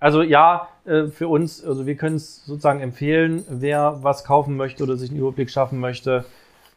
Also 0.01 0.23
ja, 0.23 0.67
äh, 0.83 1.05
für 1.05 1.27
uns, 1.27 1.63
also 1.63 1.85
wir 1.85 1.95
können 1.95 2.15
es 2.15 2.43
sozusagen 2.43 2.81
empfehlen, 2.81 3.45
wer 3.47 3.99
was 4.01 4.23
kaufen 4.23 4.57
möchte 4.57 4.83
oder 4.83 4.97
sich 4.97 5.11
einen 5.11 5.19
Überblick 5.19 5.51
schaffen 5.51 5.79
möchte, 5.79 6.25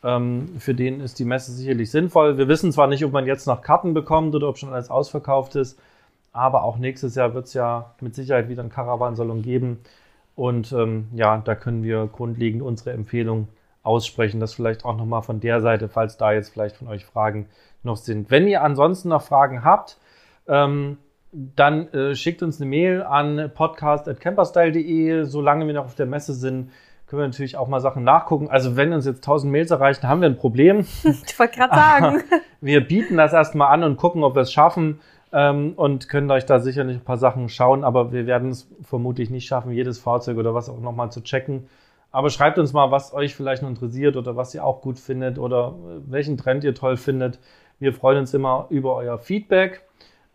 ähm, 0.05 0.57
für 0.59 0.75
den 0.75 1.01
ist 1.01 1.19
die 1.19 1.25
Messe 1.25 1.51
sicherlich 1.53 1.91
sinnvoll. 1.91 2.37
Wir 2.37 2.49
wissen 2.49 2.71
zwar 2.71 2.87
nicht, 2.87 3.03
ob 3.03 3.13
man 3.13 3.27
jetzt 3.27 3.47
noch 3.47 3.63
Karten 3.63 3.95
bekommt 3.95 4.35
oder 4.35 4.47
ob 4.51 4.59
schon 4.59 4.75
alles 4.75 4.91
ausverkauft 4.91 5.57
ist, 5.57 5.81
aber 6.35 6.65
auch 6.65 6.77
nächstes 6.77 7.15
Jahr 7.15 7.33
wird 7.33 7.47
es 7.47 7.55
ja 7.55 7.95
mit 8.03 8.15
Sicherheit 8.15 8.51
wieder 8.51 8.61
einen 8.61 8.71
Caravansalon 8.71 9.41
geben. 9.41 9.79
Und 10.37 10.73
ähm, 10.73 11.09
ja, 11.15 11.39
da 11.39 11.55
können 11.55 11.83
wir 11.83 12.07
grundlegend 12.13 12.61
unsere 12.61 12.93
Empfehlung 12.93 13.49
aussprechen. 13.83 14.39
Das 14.39 14.53
vielleicht 14.53 14.85
auch 14.85 14.99
nochmal 14.99 15.23
von 15.23 15.41
der 15.41 15.63
Seite, 15.63 15.89
falls 15.89 16.19
da 16.19 16.33
jetzt 16.33 16.51
vielleicht 16.51 16.77
von 16.77 16.89
euch 16.89 17.07
Fragen 17.07 17.49
noch 17.83 17.97
sind. 17.97 18.31
Wenn 18.31 18.47
ihr 18.49 18.63
ansonsten 18.63 19.09
noch 19.09 19.23
Fragen 19.23 19.65
habt, 19.65 19.97
ähm, 20.47 20.99
dann 21.35 21.89
äh, 21.93 22.15
schickt 22.15 22.43
uns 22.43 22.61
eine 22.61 22.71
Mail 22.71 23.03
an 23.03 23.51
podcast.camperstyle.de. 23.53 25.25
Solange 25.25 25.67
wir 25.67 25.75
noch 25.75 25.87
auf 25.87 25.97
der 25.97 26.07
Messe 26.07 26.33
sind, 26.33 26.71
können 27.07 27.23
wir 27.23 27.27
natürlich 27.27 27.57
auch 27.57 27.69
mal 27.69 27.81
Sachen 27.81 28.05
nachgucken. 28.05 28.49
Also 28.49 28.77
wenn 28.77 28.93
uns 28.93 29.05
jetzt 29.05 29.19
1000 29.19 29.51
Mails 29.51 29.71
erreichen, 29.71 30.07
haben 30.09 30.21
wir 30.21 30.29
ein 30.29 30.37
Problem. 30.37 30.87
Ich 31.05 31.39
wollte 31.39 31.57
gerade 31.59 31.75
sagen. 31.75 32.23
wir 32.61 32.87
bieten 32.87 33.17
das 33.17 33.33
erstmal 33.33 33.73
an 33.73 33.83
und 33.83 33.97
gucken, 33.97 34.23
ob 34.23 34.37
wir 34.37 34.43
es 34.43 34.53
schaffen 34.53 35.01
ähm, 35.33 35.73
und 35.75 36.09
können 36.09 36.31
euch 36.31 36.47
da 36.47 36.61
sicherlich 36.61 36.99
ein 36.99 37.05
paar 37.05 37.19
Sachen 37.19 37.49
schauen, 37.49 37.83
aber 37.83 38.13
wir 38.13 38.27
werden 38.27 38.51
es 38.51 38.69
vermutlich 38.83 39.31
nicht 39.31 39.47
schaffen, 39.47 39.73
jedes 39.73 39.99
Fahrzeug 39.99 40.39
oder 40.39 40.55
was 40.55 40.69
auch 40.69 40.81
nochmal 40.81 41.11
zu 41.11 41.23
checken. 41.23 41.67
Aber 42.13 42.31
schreibt 42.31 42.59
uns 42.61 42.73
mal, 42.73 42.93
was 42.93 43.13
euch 43.13 43.35
vielleicht 43.35 43.63
noch 43.63 43.69
interessiert 43.69 44.17
oder 44.17 44.37
was 44.37 44.55
ihr 44.55 44.65
auch 44.65 44.83
gut 44.83 45.01
findet 45.01 45.37
oder 45.37 45.75
welchen 46.07 46.37
Trend 46.37 46.63
ihr 46.63 46.75
toll 46.75 46.97
findet. 46.97 47.41
Wir 47.81 47.93
freuen 47.93 48.19
uns 48.19 48.33
immer 48.33 48.67
über 48.71 48.95
euer 48.95 49.19
Feedback. 49.19 49.83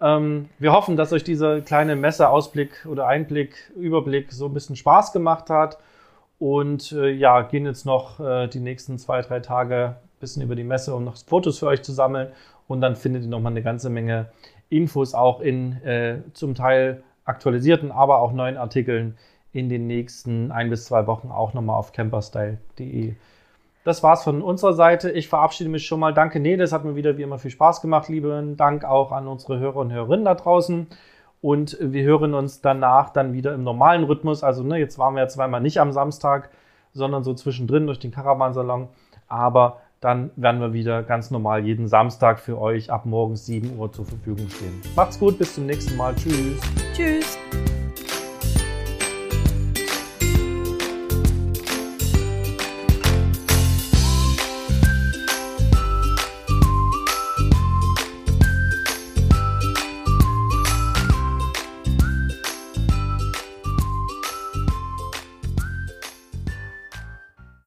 Ähm, 0.02 0.50
wir 0.60 0.72
hoffen, 0.72 0.96
dass 0.96 1.14
euch 1.14 1.24
dieser 1.24 1.62
kleine 1.62 1.96
Messeausblick 1.96 2.86
oder 2.86 3.08
Einblick, 3.08 3.72
Überblick 3.76 4.32
so 4.32 4.46
ein 4.46 4.54
bisschen 4.54 4.76
Spaß 4.76 5.12
gemacht 5.12 5.50
hat. 5.50 5.78
Und 6.40 6.94
äh, 6.94 7.10
ja, 7.10 7.42
gehen 7.42 7.66
jetzt 7.66 7.86
noch 7.86 8.20
äh, 8.20 8.48
die 8.48 8.62
nächsten 8.62 8.98
zwei, 8.98 9.22
drei 9.22 9.42
Tage 9.42 9.98
ein 9.98 10.20
bisschen 10.20 10.42
über 10.42 10.56
die 10.56 10.64
Messe, 10.64 10.96
um 10.96 11.04
noch 11.04 11.18
Fotos 11.18 11.60
für 11.60 11.68
euch 11.68 11.82
zu 11.82 11.92
sammeln. 11.92 12.30
Und 12.68 12.82
dann 12.82 12.96
findet 12.96 13.24
ihr 13.24 13.30
nochmal 13.30 13.52
eine 13.52 13.64
ganze 13.64 13.90
Menge 13.90 14.30
Infos 14.70 15.14
auch 15.14 15.42
in 15.42 15.82
äh, 15.84 16.22
zum 16.34 16.56
Teil 16.56 17.04
aktualisierten, 17.26 17.92
aber 17.92 18.20
auch 18.20 18.32
neuen 18.32 18.58
Artikeln 18.58 19.18
in 19.52 19.68
den 19.68 19.88
nächsten 19.88 20.52
ein 20.52 20.70
bis 20.70 20.86
zwei 20.86 21.08
Wochen 21.08 21.30
auch 21.30 21.54
nochmal 21.54 21.78
auf 21.78 21.92
camperstyle.de. 21.92 23.16
Das 23.90 24.04
war's 24.04 24.24
von 24.24 24.44
unserer 24.44 24.74
Seite. 24.74 25.10
Ich 25.10 25.30
verabschiede 25.30 25.68
mich 25.68 25.88
schon 25.88 26.00
mal. 26.00 26.14
Danke, 26.14 26.40
Nede. 26.40 26.64
Es 26.64 26.72
hat 26.72 26.86
mir 26.86 26.96
wieder 26.96 27.18
wie 27.18 27.24
immer 27.24 27.40
viel 27.40 27.50
Spaß 27.50 27.82
gemacht. 27.82 28.08
Lieben 28.08 28.56
Dank 28.56 28.86
auch 28.86 29.12
an 29.12 29.28
unsere 29.28 29.58
Hörer 29.58 29.78
und 29.78 29.92
Hörerinnen 29.92 30.26
da 30.26 30.36
draußen. 30.36 30.86
Und 31.42 31.76
wir 31.82 32.04
hören 32.04 32.36
uns 32.36 32.62
danach 32.62 33.10
dann 33.10 33.34
wieder 33.34 33.52
im 33.56 33.64
normalen 33.64 34.04
Rhythmus. 34.04 34.44
Also, 34.44 34.62
ne, 34.62 34.78
jetzt 34.78 35.00
waren 35.00 35.16
wir 35.16 35.22
ja 35.22 35.28
zweimal 35.28 35.60
nicht 35.60 35.82
am 35.82 35.92
Samstag, 35.92 36.52
sondern 36.94 37.24
so 37.24 37.34
zwischendrin 37.34 37.88
durch 37.88 37.98
den 37.98 38.12
Karawansalon. 38.12 38.90
Aber 39.28 39.78
dann 40.02 40.30
werden 40.36 40.62
wir 40.62 40.72
wieder 40.72 41.02
ganz 41.02 41.32
normal 41.32 41.66
jeden 41.66 41.88
Samstag 41.88 42.40
für 42.40 42.62
euch 42.62 42.92
ab 42.92 43.08
morgens 43.08 43.48
7 43.48 43.76
Uhr 43.76 43.92
zur 43.92 44.06
Verfügung 44.06 44.48
stehen. 44.50 44.80
Macht's 44.96 45.18
gut, 45.18 45.40
bis 45.40 45.56
zum 45.56 45.66
nächsten 45.66 45.98
Mal. 45.98 46.14
Tschüss. 46.14 46.62
Tschüss. 46.94 47.40